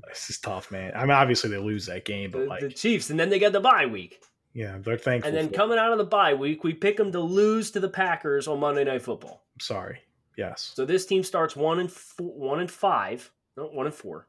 This 0.08 0.30
is 0.30 0.40
tough, 0.40 0.72
man. 0.72 0.92
I 0.94 1.02
mean, 1.04 1.12
obviously 1.12 1.50
they 1.52 1.58
lose 1.58 1.86
that 1.86 2.04
game, 2.04 2.32
but 2.32 2.40
the, 2.40 2.46
like, 2.46 2.60
the 2.60 2.70
Chiefs, 2.70 3.10
and 3.10 3.18
then 3.20 3.30
they 3.30 3.40
get 3.40 3.54
the 3.54 3.62
bye 3.62 3.86
week. 3.86 4.22
Yeah, 4.54 4.78
they're 4.80 4.98
thankful. 4.98 5.30
And 5.30 5.38
then 5.38 5.50
coming 5.50 5.78
out 5.78 5.92
of 5.92 5.98
the 5.98 6.04
bye 6.04 6.34
week, 6.34 6.64
we 6.64 6.74
pick 6.74 6.98
them 6.98 7.12
to 7.12 7.20
lose 7.20 7.72
to 7.72 7.80
the 7.80 7.90
Packers 7.90 8.48
on 8.48 8.60
Monday 8.60 8.84
Night 8.84 9.02
Football. 9.02 9.44
I'm 9.56 9.60
sorry. 9.60 10.00
Yes. 10.38 10.72
So 10.76 10.86
this 10.86 11.06
team 11.06 11.24
starts 11.24 11.56
one 11.56 11.80
and 11.80 11.92
four, 11.92 12.34
one 12.34 12.60
and 12.60 12.72
five, 12.72 13.32
no, 13.58 13.66
one 13.66 13.86
and 13.86 13.96
four, 13.96 14.28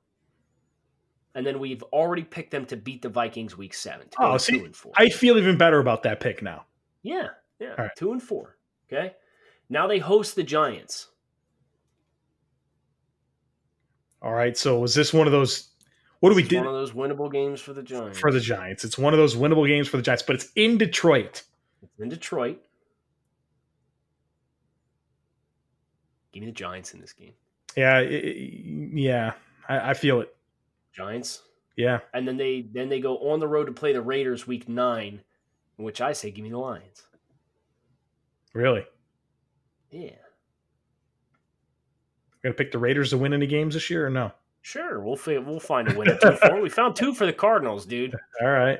and 1.34 1.46
then 1.46 1.58
we've 1.58 1.82
already 1.84 2.22
picked 2.22 2.50
them 2.50 2.66
to 2.66 2.76
beat 2.76 3.02
the 3.02 3.08
Vikings 3.08 3.56
week 3.56 3.74
seven. 3.74 4.08
Oh, 4.18 4.36
see, 4.36 4.58
and 4.58 4.74
four. 4.74 4.92
I 4.96 5.08
feel 5.08 5.38
even 5.38 5.56
better 5.56 5.78
about 5.78 6.02
that 6.02 6.20
pick 6.20 6.42
now. 6.42 6.66
yeah, 7.02 7.28
yeah, 7.60 7.74
right. 7.78 7.90
two 7.96 8.12
and 8.12 8.22
four. 8.22 8.56
Okay, 8.92 9.14
now 9.68 9.86
they 9.86 9.98
host 9.98 10.36
the 10.36 10.42
Giants. 10.42 11.08
All 14.20 14.32
right. 14.32 14.56
So 14.56 14.78
was 14.78 14.94
this 14.94 15.12
one 15.12 15.26
of 15.26 15.32
those? 15.32 15.68
What 16.22 16.28
do 16.30 16.36
we 16.36 16.42
It's 16.42 16.50
do 16.50 16.58
One 16.58 16.68
of 16.68 16.72
those 16.74 16.92
winnable 16.92 17.32
games 17.32 17.60
for 17.60 17.72
the 17.72 17.82
Giants. 17.82 18.16
for 18.16 18.30
the 18.30 18.38
Giants? 18.38 18.84
It's 18.84 18.96
one 18.96 19.12
of 19.12 19.18
those 19.18 19.34
winnable 19.34 19.66
games 19.66 19.88
for 19.88 19.96
the 19.96 20.04
Giants, 20.04 20.22
but 20.22 20.36
it's 20.36 20.52
in 20.54 20.78
Detroit. 20.78 21.42
It's 21.82 21.98
in 21.98 22.08
Detroit. 22.10 22.62
Give 26.32 26.42
me 26.42 26.46
the 26.46 26.52
Giants 26.54 26.94
in 26.94 27.00
this 27.00 27.12
game. 27.12 27.32
Yeah, 27.76 27.96
i- 27.96 28.02
i- 28.02 28.90
yeah. 28.94 29.32
I, 29.68 29.90
I 29.90 29.94
feel 29.94 30.20
it. 30.20 30.32
Giants. 30.92 31.42
Yeah. 31.76 31.98
And 32.14 32.28
then 32.28 32.36
they 32.36 32.68
then 32.72 32.88
they 32.88 33.00
go 33.00 33.18
on 33.32 33.40
the 33.40 33.48
road 33.48 33.64
to 33.66 33.72
play 33.72 33.92
the 33.92 34.00
Raiders 34.00 34.46
week 34.46 34.68
nine, 34.68 35.22
which 35.76 36.00
I 36.00 36.12
say 36.12 36.30
give 36.30 36.44
me 36.44 36.50
the 36.50 36.58
Lions. 36.58 37.02
Really. 38.54 38.84
Yeah. 39.90 40.10
Gonna 42.44 42.54
pick 42.54 42.70
the 42.70 42.78
Raiders 42.78 43.10
to 43.10 43.18
win 43.18 43.32
any 43.32 43.46
games 43.48 43.74
this 43.74 43.90
year 43.90 44.06
or 44.06 44.10
no? 44.10 44.30
Sure, 44.62 45.00
we'll 45.00 45.16
fi- 45.16 45.38
we'll 45.38 45.60
find 45.60 45.92
a 45.92 45.98
winner. 45.98 46.16
Two 46.22 46.36
four. 46.36 46.60
We 46.60 46.68
found 46.68 46.96
two 46.96 47.12
for 47.14 47.26
the 47.26 47.32
Cardinals, 47.32 47.84
dude. 47.84 48.14
All 48.40 48.48
right. 48.48 48.78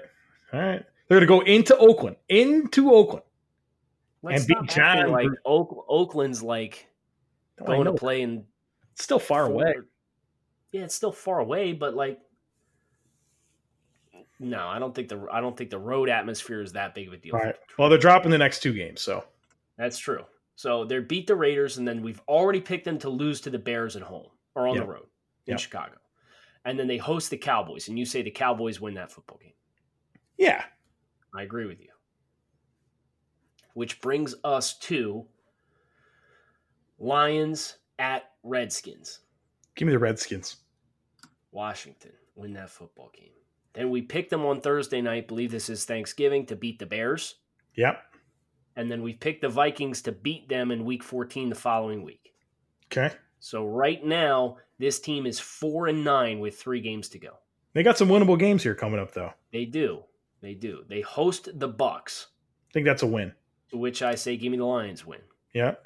All 0.52 0.60
right. 0.60 0.84
They're 1.08 1.18
gonna 1.18 1.26
go 1.26 1.40
into 1.40 1.76
Oakland. 1.76 2.16
Into 2.28 2.92
Oakland. 2.92 3.24
Let's 4.22 4.48
And 4.48 4.60
beat 4.60 4.74
John 4.74 5.10
like 5.10 5.28
Oak, 5.44 5.84
Oakland's 5.88 6.42
like 6.42 6.88
Oh, 7.60 7.66
going 7.66 7.84
to 7.84 7.92
play 7.92 8.22
in 8.22 8.44
It's 8.92 9.04
still 9.04 9.18
far 9.18 9.46
away. 9.46 9.74
Yeah, 10.72 10.82
it's 10.82 10.94
still 10.94 11.12
far 11.12 11.38
away, 11.40 11.72
but 11.72 11.94
like, 11.94 12.18
no, 14.40 14.66
I 14.66 14.78
don't 14.78 14.94
think 14.94 15.08
the 15.08 15.26
I 15.30 15.40
don't 15.40 15.56
think 15.56 15.70
the 15.70 15.78
road 15.78 16.08
atmosphere 16.08 16.62
is 16.62 16.72
that 16.72 16.94
big 16.94 17.08
of 17.08 17.14
a 17.14 17.16
deal. 17.16 17.34
All 17.34 17.40
right. 17.40 17.56
Well, 17.78 17.88
they're 17.88 17.98
dropping 17.98 18.30
the 18.30 18.38
next 18.38 18.60
two 18.60 18.72
games, 18.72 19.00
so 19.00 19.24
That's 19.76 19.98
true. 19.98 20.24
So 20.56 20.84
they 20.84 20.98
beat 21.00 21.26
the 21.26 21.36
Raiders, 21.36 21.78
and 21.78 21.86
then 21.86 22.02
we've 22.02 22.20
already 22.28 22.60
picked 22.60 22.84
them 22.84 22.98
to 23.00 23.10
lose 23.10 23.40
to 23.42 23.50
the 23.50 23.58
Bears 23.58 23.96
at 23.96 24.02
home 24.02 24.26
or 24.54 24.66
on 24.68 24.76
the 24.76 24.86
road 24.86 25.06
in 25.46 25.52
Yep. 25.52 25.60
Chicago, 25.60 25.96
and 26.64 26.78
then 26.78 26.86
they 26.86 26.98
host 26.98 27.30
the 27.30 27.36
Cowboys, 27.38 27.88
and 27.88 27.98
you 27.98 28.04
say 28.04 28.22
the 28.22 28.30
Cowboys 28.30 28.80
win 28.80 28.94
that 28.94 29.10
football 29.12 29.38
game. 29.38 29.54
yeah. 30.38 30.64
I 31.34 31.42
agree 31.42 31.64
with 31.66 31.80
you. 31.80 31.88
Which 33.74 34.00
brings 34.02 34.34
us 34.44 34.76
to 34.80 35.24
Lions 36.98 37.78
at 37.98 38.32
Redskins. 38.42 39.20
Give 39.74 39.86
me 39.86 39.92
the 39.92 39.98
Redskins. 39.98 40.56
Washington 41.52 42.12
win 42.34 42.52
that 42.54 42.70
football 42.70 43.10
game. 43.16 43.30
Then 43.72 43.90
we 43.90 44.02
pick 44.02 44.28
them 44.28 44.44
on 44.44 44.60
Thursday 44.60 45.00
night. 45.00 45.28
Believe 45.28 45.50
this 45.50 45.70
is 45.70 45.84
Thanksgiving 45.84 46.44
to 46.46 46.56
beat 46.56 46.78
the 46.78 46.86
Bears, 46.86 47.36
Yep. 47.76 48.02
and 48.76 48.90
then 48.90 49.02
we 49.02 49.14
pick 49.14 49.40
the 49.40 49.48
Vikings 49.48 50.02
to 50.02 50.12
beat 50.12 50.48
them 50.48 50.70
in 50.70 50.84
Week 50.84 51.02
14 51.02 51.48
the 51.48 51.54
following 51.54 52.02
week. 52.02 52.34
Okay. 52.92 53.14
So 53.40 53.66
right 53.66 54.04
now, 54.04 54.58
this 54.82 54.98
team 54.98 55.26
is 55.26 55.38
four 55.38 55.86
and 55.86 56.02
nine 56.02 56.40
with 56.40 56.58
three 56.58 56.80
games 56.80 57.08
to 57.10 57.18
go. 57.20 57.38
They 57.72 57.84
got 57.84 57.96
some 57.96 58.08
winnable 58.08 58.36
games 58.36 58.64
here 58.64 58.74
coming 58.74 58.98
up, 58.98 59.12
though. 59.12 59.32
They 59.52 59.64
do, 59.64 60.02
they 60.40 60.54
do. 60.54 60.82
They 60.88 61.00
host 61.02 61.48
the 61.60 61.68
Bucks, 61.68 62.26
I 62.68 62.72
think 62.72 62.86
that's 62.86 63.04
a 63.04 63.06
win. 63.06 63.32
to 63.70 63.76
which 63.76 64.02
I 64.02 64.16
say, 64.16 64.36
give 64.36 64.50
me 64.50 64.58
the 64.58 64.64
Lions 64.64 65.06
win. 65.06 65.20
Yeah. 65.54 65.76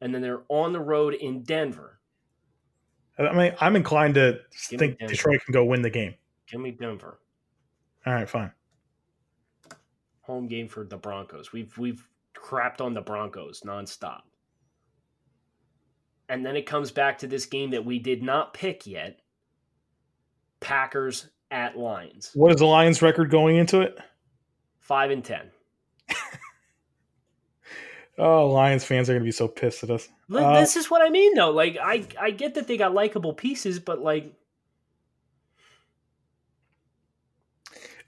And 0.00 0.14
then 0.14 0.22
they're 0.22 0.44
on 0.48 0.72
the 0.72 0.80
road 0.80 1.12
in 1.12 1.42
Denver. 1.42 2.00
I 3.18 3.32
mean, 3.34 3.54
I'm 3.60 3.76
inclined 3.76 4.14
to 4.14 4.40
Give 4.70 4.78
think 4.78 4.98
Detroit 4.98 5.40
can 5.44 5.52
go 5.52 5.64
win 5.64 5.82
the 5.82 5.90
game. 5.90 6.14
Give 6.50 6.60
me 6.60 6.70
Denver. 6.70 7.20
All 8.06 8.14
right, 8.14 8.28
fine. 8.28 8.52
Home 10.22 10.48
game 10.48 10.68
for 10.68 10.84
the 10.84 10.96
Broncos. 10.96 11.52
We've 11.52 11.76
we've 11.78 12.06
crapped 12.34 12.80
on 12.80 12.94
the 12.94 13.00
Broncos 13.00 13.62
nonstop. 13.62 14.22
And 16.28 16.44
then 16.44 16.56
it 16.56 16.66
comes 16.66 16.90
back 16.90 17.18
to 17.18 17.26
this 17.26 17.46
game 17.46 17.70
that 17.70 17.84
we 17.84 17.98
did 17.98 18.22
not 18.22 18.52
pick 18.52 18.86
yet. 18.86 19.20
Packers 20.60 21.28
at 21.50 21.78
Lions. 21.78 22.32
What 22.34 22.50
is 22.52 22.58
the 22.58 22.66
Lions' 22.66 23.02
record 23.02 23.30
going 23.30 23.56
into 23.56 23.80
it? 23.80 23.96
Five 24.80 25.10
and 25.10 25.24
ten. 25.24 25.50
Oh, 28.18 28.46
Lions 28.46 28.82
fans 28.82 29.10
are 29.10 29.12
going 29.12 29.20
to 29.22 29.26
be 29.26 29.30
so 29.30 29.46
pissed 29.46 29.84
at 29.84 29.90
us. 29.90 30.08
Look, 30.28 30.42
Uh, 30.42 30.58
this 30.58 30.74
is 30.74 30.90
what 30.90 31.02
I 31.02 31.10
mean 31.10 31.34
though. 31.34 31.50
Like 31.50 31.76
I 31.78 32.06
I 32.18 32.30
get 32.30 32.54
that 32.54 32.66
they 32.66 32.78
got 32.78 32.94
likable 32.94 33.34
pieces, 33.34 33.78
but 33.78 34.00
like 34.00 34.32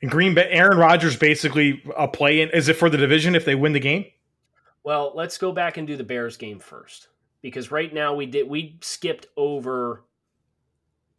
And 0.01 0.11
Green 0.11 0.33
Bay, 0.35 0.49
Aaron 0.51 0.79
Rodgers 0.79 1.17
basically 1.17 1.83
a 1.97 2.07
play 2.09 2.41
in. 2.41 2.51
Is 2.51 2.69
it 2.69 2.75
for 2.77 2.89
the 2.89 2.97
division 2.97 3.35
if 3.35 3.45
they 3.45 3.55
win 3.55 3.73
the 3.73 3.81
game? 3.81 4.07
Well, 4.85 5.13
let's 5.15 5.37
go 5.37 5.53
back 5.53 5.77
and 5.77 5.87
do 5.87 5.97
the 5.97 6.05
Bears 6.05 6.37
game 6.37 6.61
first. 6.61 7.09
Because 7.43 7.71
right 7.71 7.93
now 7.93 8.15
we 8.15 8.27
did 8.27 8.49
we 8.49 8.79
skipped 8.81 9.27
over 9.37 10.05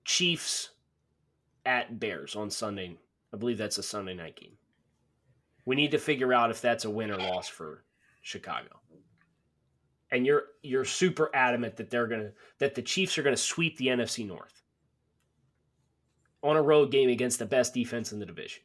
Chiefs 0.03 0.71
at 1.65 1.99
Bears 1.99 2.35
on 2.35 2.49
Sunday. 2.49 2.97
I 3.33 3.37
believe 3.37 3.57
that's 3.57 3.77
a 3.77 3.83
Sunday 3.83 4.13
night 4.13 4.35
game. 4.35 4.57
We 5.65 5.75
need 5.75 5.91
to 5.91 5.99
figure 5.99 6.33
out 6.33 6.49
if 6.49 6.61
that's 6.61 6.85
a 6.85 6.89
win 6.89 7.11
or 7.11 7.17
loss 7.17 7.47
for 7.47 7.83
Chicago. 8.21 8.79
And 10.11 10.25
you're 10.25 10.43
you're 10.63 10.85
super 10.85 11.29
adamant 11.33 11.77
that 11.77 11.89
they're 11.89 12.07
gonna 12.07 12.31
that 12.57 12.75
the 12.75 12.81
Chiefs 12.81 13.17
are 13.17 13.23
gonna 13.23 13.37
sweep 13.37 13.77
the 13.77 13.87
NFC 13.87 14.25
North 14.27 14.63
on 16.41 16.55
a 16.55 16.61
road 16.61 16.91
game 16.91 17.09
against 17.09 17.39
the 17.39 17.45
best 17.45 17.73
defense 17.73 18.11
in 18.11 18.19
the 18.19 18.25
division. 18.25 18.63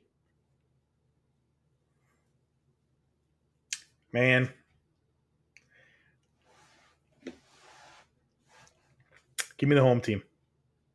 Man, 4.13 4.49
Give 9.59 9.69
me 9.69 9.77
the 9.77 9.83
home 9.83 10.01
team. 10.01 10.23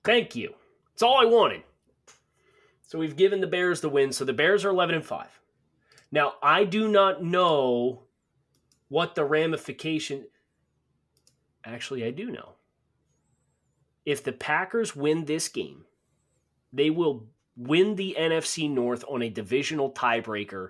Thank 0.03 0.36
you. 0.36 0.53
That's 0.91 1.03
all 1.03 1.20
I 1.20 1.26
wanted. 1.26 1.64
So 2.88 2.99
we've 2.99 3.16
given 3.16 3.41
the 3.41 3.47
Bears 3.47 3.82
the 3.82 3.89
win. 3.89 4.12
So 4.12 4.26
the 4.26 4.34
Bears 4.34 4.66
are 4.66 4.70
11 4.70 4.95
and 4.95 5.05
5. 5.05 5.28
Now, 6.12 6.34
I 6.41 6.64
do 6.64 6.88
not 6.88 7.24
know 7.24 8.03
what 8.88 9.14
the 9.16 9.24
ramification 9.24 10.26
Actually, 11.66 12.05
I 12.05 12.12
do 12.12 12.32
know. 12.32 12.53
If 14.05 14.24
the 14.24 14.32
Packers 14.32 14.95
win 14.95 15.26
this 15.26 15.47
game, 15.47 15.86
they 16.72 16.89
will 16.89 17.28
win 17.55 17.95
the 17.95 18.16
NFC 18.18 18.70
North 18.70 19.03
on 19.07 19.22
a 19.22 19.30
divisional 19.30 19.91
tiebreaker 19.91 20.70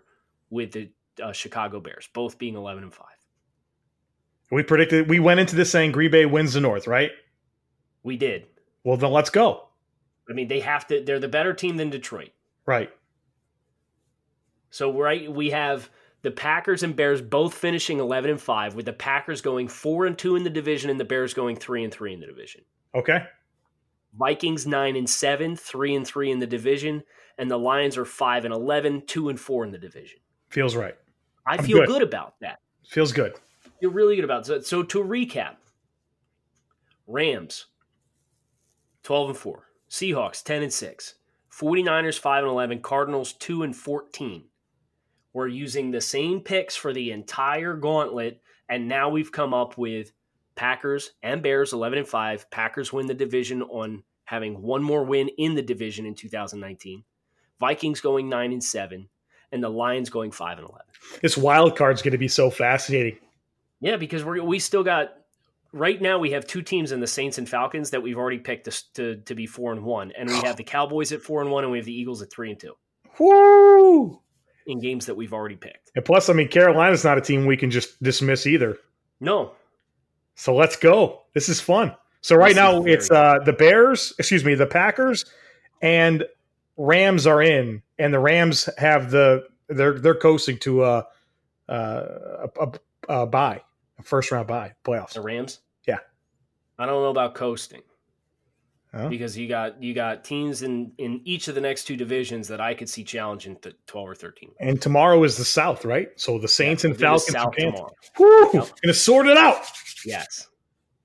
with 0.50 0.72
the 0.72 0.90
uh, 1.22 1.32
Chicago 1.32 1.80
Bears, 1.80 2.10
both 2.14 2.38
being 2.38 2.56
11 2.56 2.84
and 2.84 2.94
5. 2.94 3.06
We 4.52 4.64
predicted 4.64 5.08
we 5.08 5.20
went 5.20 5.40
into 5.40 5.56
this 5.56 5.72
saying 5.72 5.92
Green 5.92 6.10
Bay 6.10 6.26
wins 6.26 6.54
the 6.54 6.62
North, 6.62 6.88
right? 6.88 7.12
We 8.10 8.18
did. 8.18 8.48
Well, 8.84 8.98
then 8.98 9.12
let's 9.12 9.30
go. 9.30 9.68
I 10.28 10.34
mean, 10.34 10.48
they 10.48 10.62
have 10.62 10.88
to 10.88 11.04
they're 11.04 11.20
the 11.20 11.28
better 11.28 11.54
team 11.54 11.78
than 11.78 11.92
Detroit. 11.92 12.32
Right. 12.66 12.90
So 14.72 14.92
right 15.00 15.32
we 15.32 15.52
have 15.52 15.92
the 16.24 16.32
Packers 16.32 16.82
and 16.82 16.96
Bears 16.96 17.22
both 17.22 17.54
finishing 17.54 18.00
11 18.00 18.32
and 18.32 18.42
5 18.42 18.74
with 18.74 18.88
the 18.88 18.94
Packers 18.94 19.42
going 19.42 19.68
4 19.68 20.08
and 20.08 20.18
2 20.18 20.38
in 20.38 20.44
the 20.44 20.50
division 20.50 20.90
and 20.90 21.00
the 21.00 21.06
Bears 21.06 21.36
going 21.36 21.56
3 21.56 21.84
and 21.84 21.94
3 21.94 22.14
in 22.16 22.20
the 22.20 22.26
division. 22.26 22.62
Okay. 22.96 23.28
Vikings 24.18 24.66
9 24.66 24.96
and 24.96 25.08
7, 25.08 25.56
3 25.56 25.96
and 25.96 26.08
3 26.08 26.32
in 26.32 26.40
the 26.40 26.48
division, 26.48 27.04
and 27.38 27.52
the 27.52 27.60
Lions 27.60 27.96
are 27.96 28.06
5 28.06 28.46
and 28.46 28.52
11, 28.56 29.04
2 29.06 29.30
and 29.30 29.40
4 29.40 29.66
in 29.66 29.72
the 29.72 29.78
division. 29.78 30.18
Feels 30.50 30.76
right. 30.76 30.96
I 31.46 31.58
I'm 31.58 31.64
feel 31.64 31.78
good. 31.78 31.88
good. 31.90 32.02
about 32.02 32.40
that. 32.42 32.58
Feels 32.88 33.12
good. 33.12 33.36
Feel 33.80 33.92
really 33.92 34.16
good 34.16 34.26
about 34.26 34.42
it. 34.42 34.46
So, 34.48 34.62
so 34.62 34.82
to 34.82 35.04
recap, 35.04 35.58
Rams 37.06 37.68
12 39.04 39.30
and 39.30 39.38
4, 39.38 39.68
Seahawks 39.90 40.44
10 40.44 40.64
and 40.64 40.74
6, 40.74 41.16
49ers 41.52 42.20
5 42.20 42.44
and 42.44 42.52
11, 42.52 42.82
Cardinals 42.82 43.34
2 43.34 43.64
and 43.64 43.76
14. 43.76 44.44
We're 45.34 45.48
using 45.48 45.92
the 45.92 46.02
same 46.02 46.42
picks 46.42 46.76
for 46.76 46.94
the 46.94 47.12
entire 47.12 47.76
gauntlet, 47.76 48.42
and 48.68 48.88
now 48.88 49.10
we've 49.10 49.32
come 49.32 49.54
up 49.54 49.78
with 49.78 50.12
Packers 50.56 51.12
and 51.24 51.42
Bears 51.42 51.74
11 51.74 52.00
and 52.00 52.08
5. 52.08 52.52
Packers 52.52 52.92
win 52.92 53.08
the 53.08 53.14
division 53.14 53.62
on 53.64 54.04
having 54.26 54.62
one 54.62 54.84
more 54.84 55.04
win 55.04 55.30
in 55.38 55.56
the 55.56 55.62
division 55.62 56.06
in 56.06 56.16
2019. 56.16 57.04
Vikings 57.60 58.02
going 58.02 58.30
9 58.30 58.54
and 58.54 58.64
7 58.64 59.10
and 59.52 59.64
the 59.64 59.70
Lions 59.70 60.10
going 60.10 60.32
5 60.32 60.60
and 60.60 60.68
11. 60.68 60.86
This 61.22 61.38
wild 61.38 61.78
card's 61.78 62.02
going 62.02 62.12
to 62.12 62.18
be 62.18 62.28
so 62.28 62.50
fascinating. 62.50 63.18
Yeah, 63.82 63.96
because 63.96 64.24
we 64.24 64.40
we 64.42 64.60
still 64.60 64.84
got 64.84 65.14
right 65.72 66.02
now 66.02 66.20
we 66.20 66.32
have 66.32 66.46
two 66.48 66.62
teams 66.62 66.92
in 66.92 67.00
the 67.00 67.08
Saints 67.08 67.38
and 67.38 67.48
Falcons 67.48 67.90
that 67.92 68.02
we've 68.02 68.18
already 68.18 68.40
picked 68.40 68.66
to, 68.66 68.94
to, 68.94 69.16
to 69.18 69.36
be 69.36 69.46
4 69.46 69.74
and 69.74 69.84
1 69.84 70.12
and 70.18 70.30
we 70.30 70.36
have 70.42 70.56
the 70.56 70.64
Cowboys 70.64 71.12
at 71.12 71.22
4 71.22 71.42
and 71.42 71.52
1 71.52 71.64
and 71.64 71.72
we 71.72 71.78
have 71.78 71.86
the 71.86 71.94
Eagles 71.94 72.22
at 72.22 72.32
3 72.32 72.52
and 72.52 72.60
2. 72.60 72.74
Woo! 73.20 74.22
In 74.68 74.80
games 74.80 75.06
that 75.08 75.16
we've 75.16 75.34
already 75.34 75.56
picked. 75.56 75.92
And 75.96 76.06
plus, 76.06 76.30
I 76.30 76.34
mean, 76.34 76.48
Carolina's 76.48 77.04
not 77.04 77.18
a 77.18 77.22
team 77.22 77.46
we 77.46 77.58
can 77.58 77.72
just 77.72 78.02
dismiss 78.02 78.46
either. 78.46 78.78
No, 79.20 79.54
so 80.40 80.56
let's 80.56 80.78
go. 80.78 81.24
This 81.34 81.50
is 81.50 81.60
fun. 81.60 81.94
So 82.22 82.38
right 82.38 82.50
this 82.50 82.56
now 82.56 82.84
it's 82.86 83.12
uh, 83.12 83.40
the 83.44 83.52
Bears, 83.52 84.14
excuse 84.18 84.46
me, 84.46 84.56
the 84.56 84.66
Packers 84.66 85.26
and 85.82 86.24
Rams 86.78 87.28
are 87.28 87.42
in, 87.42 87.82
and 87.98 88.14
the 88.14 88.20
Rams 88.20 88.70
have 88.78 89.12
the 89.12 89.46
they're 89.68 90.00
they're 90.00 90.16
coasting 90.16 90.58
to 90.60 90.86
a 90.86 91.08
a, 91.68 92.50
a, 92.58 92.72
a 93.10 93.28
bye, 93.28 93.62
a 94.00 94.04
first 94.04 94.32
round 94.32 94.48
bye 94.48 94.74
playoffs. 94.84 95.14
The 95.14 95.22
Rams, 95.22 95.60
yeah. 95.88 96.00
I 96.78 96.86
don't 96.86 97.02
know 97.04 97.10
about 97.10 97.36
coasting 97.36 97.82
huh? 98.94 99.10
because 99.10 99.38
you 99.38 99.48
got 99.48 99.82
you 99.82 99.94
got 99.94 100.24
teams 100.24 100.64
in 100.64 100.92
in 100.98 101.22
each 101.26 101.48
of 101.48 101.56
the 101.56 101.62
next 101.62 101.86
two 101.86 101.96
divisions 101.96 102.48
that 102.48 102.62
I 102.62 102.74
could 102.74 102.90
see 102.90 103.04
challenging 103.04 103.56
th- 103.58 103.76
twelve 103.86 104.10
or 104.10 104.16
thirteen. 104.16 104.52
And 104.60 104.82
tomorrow 104.82 105.24
is 105.24 105.38
the 105.38 105.46
South, 105.46 105.86
right? 105.86 106.10
So 106.16 106.40
the 106.40 106.48
Saints 106.48 106.84
yeah, 106.84 106.92
and 106.92 107.00
Falcons. 107.00 107.34
South 107.34 107.54
tomorrow. 107.56 107.90
Woo! 108.18 108.50
Yep. 108.54 108.70
Gonna 108.82 108.94
sort 108.94 109.28
it 109.28 109.38
out. 109.38 109.66
Yes. 110.06 110.48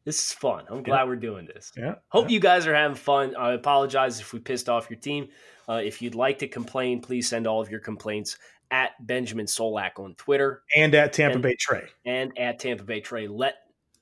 This 0.05 0.23
is 0.23 0.33
fun. 0.33 0.67
I'm 0.69 0.83
glad 0.83 0.99
yeah. 0.99 1.05
we're 1.05 1.17
doing 1.17 1.47
this. 1.47 1.73
Yeah. 1.77 1.95
Hope 2.09 2.29
yeah. 2.29 2.35
you 2.35 2.41
guys 2.41 2.67
are 2.67 2.75
having 2.75 2.97
fun. 2.97 3.35
I 3.37 3.53
apologize 3.55 4.21
if 4.21 4.35
we 4.35 4.39
pissed 4.39 4.69
off 4.69 4.91
your 4.91 4.99
team. 4.99 5.29
Uh, 5.67 5.81
if 5.83 6.03
you'd 6.03 6.15
like 6.15 6.39
to 6.41 6.47
complain, 6.47 7.01
please 7.01 7.27
send 7.27 7.47
all 7.47 7.59
of 7.59 7.71
your 7.71 7.81
complaints 7.81 8.37
at 8.75 9.07
Benjamin 9.07 9.47
Solak 9.47 10.01
on 10.01 10.17
Twitter 10.17 10.65
and 10.77 10.93
at 10.97 11.13
Tampa 11.13 11.35
and, 11.35 11.43
Bay 11.43 11.55
Trey. 11.55 11.85
And 12.05 12.37
at 12.37 12.59
Tampa 12.59 12.83
Bay 12.83 13.01
Trey. 13.01 13.29
Let 13.29 13.55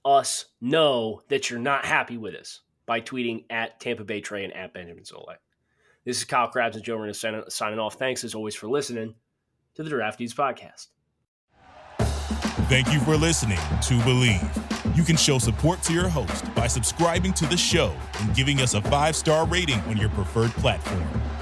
us 0.03 0.47
know 0.63 1.21
that 1.29 1.51
you're 1.51 1.61
not 1.61 1.85
happy 1.85 2.17
with 2.17 2.35
us 2.35 2.61
by 2.87 3.03
tweeting 3.03 3.45
at 3.51 3.79
Tampa 3.81 4.03
Bay 4.03 4.23
Trey 4.23 4.45
and 4.45 4.53
at 4.55 4.73
Benjamin 4.73 5.05
Solak. 5.05 5.37
This 6.07 6.17
is 6.17 6.25
Kyle 6.25 6.49
Crabbs 6.49 6.77
and 6.77 6.85
Joe 6.85 6.97
Marino 6.97 7.13
signing 7.49 7.79
off. 7.79 7.97
Thanks 7.97 8.25
as 8.25 8.35
always 8.35 8.55
for 8.55 8.67
listening 8.67 9.15
to 9.75 9.83
the 9.83 9.91
Draft 9.91 10.19
Dudes 10.19 10.35
podcast. 10.35 10.89
Thank 12.71 12.91
you 12.95 13.01
for 13.01 13.17
listening 13.17 13.59
to 13.59 13.95
Bleav. 14.01 14.97
You 14.97 15.03
can 15.03 15.17
show 15.17 15.39
support 15.39 15.83
to 15.83 15.93
your 15.93 16.09
host 16.09 16.53
by 16.55 16.67
subscribing 16.67 17.35
to 17.35 17.47
the 17.47 17.59
show 17.59 17.95
and 18.21 18.35
giving 18.35 18.61
us 18.61 18.73
a 18.73 18.81
five 18.81 19.17
star 19.17 19.47
rating 19.47 19.81
on 19.81 19.99
your 19.99 20.09
preferred 20.09 20.51
platform. 20.53 21.07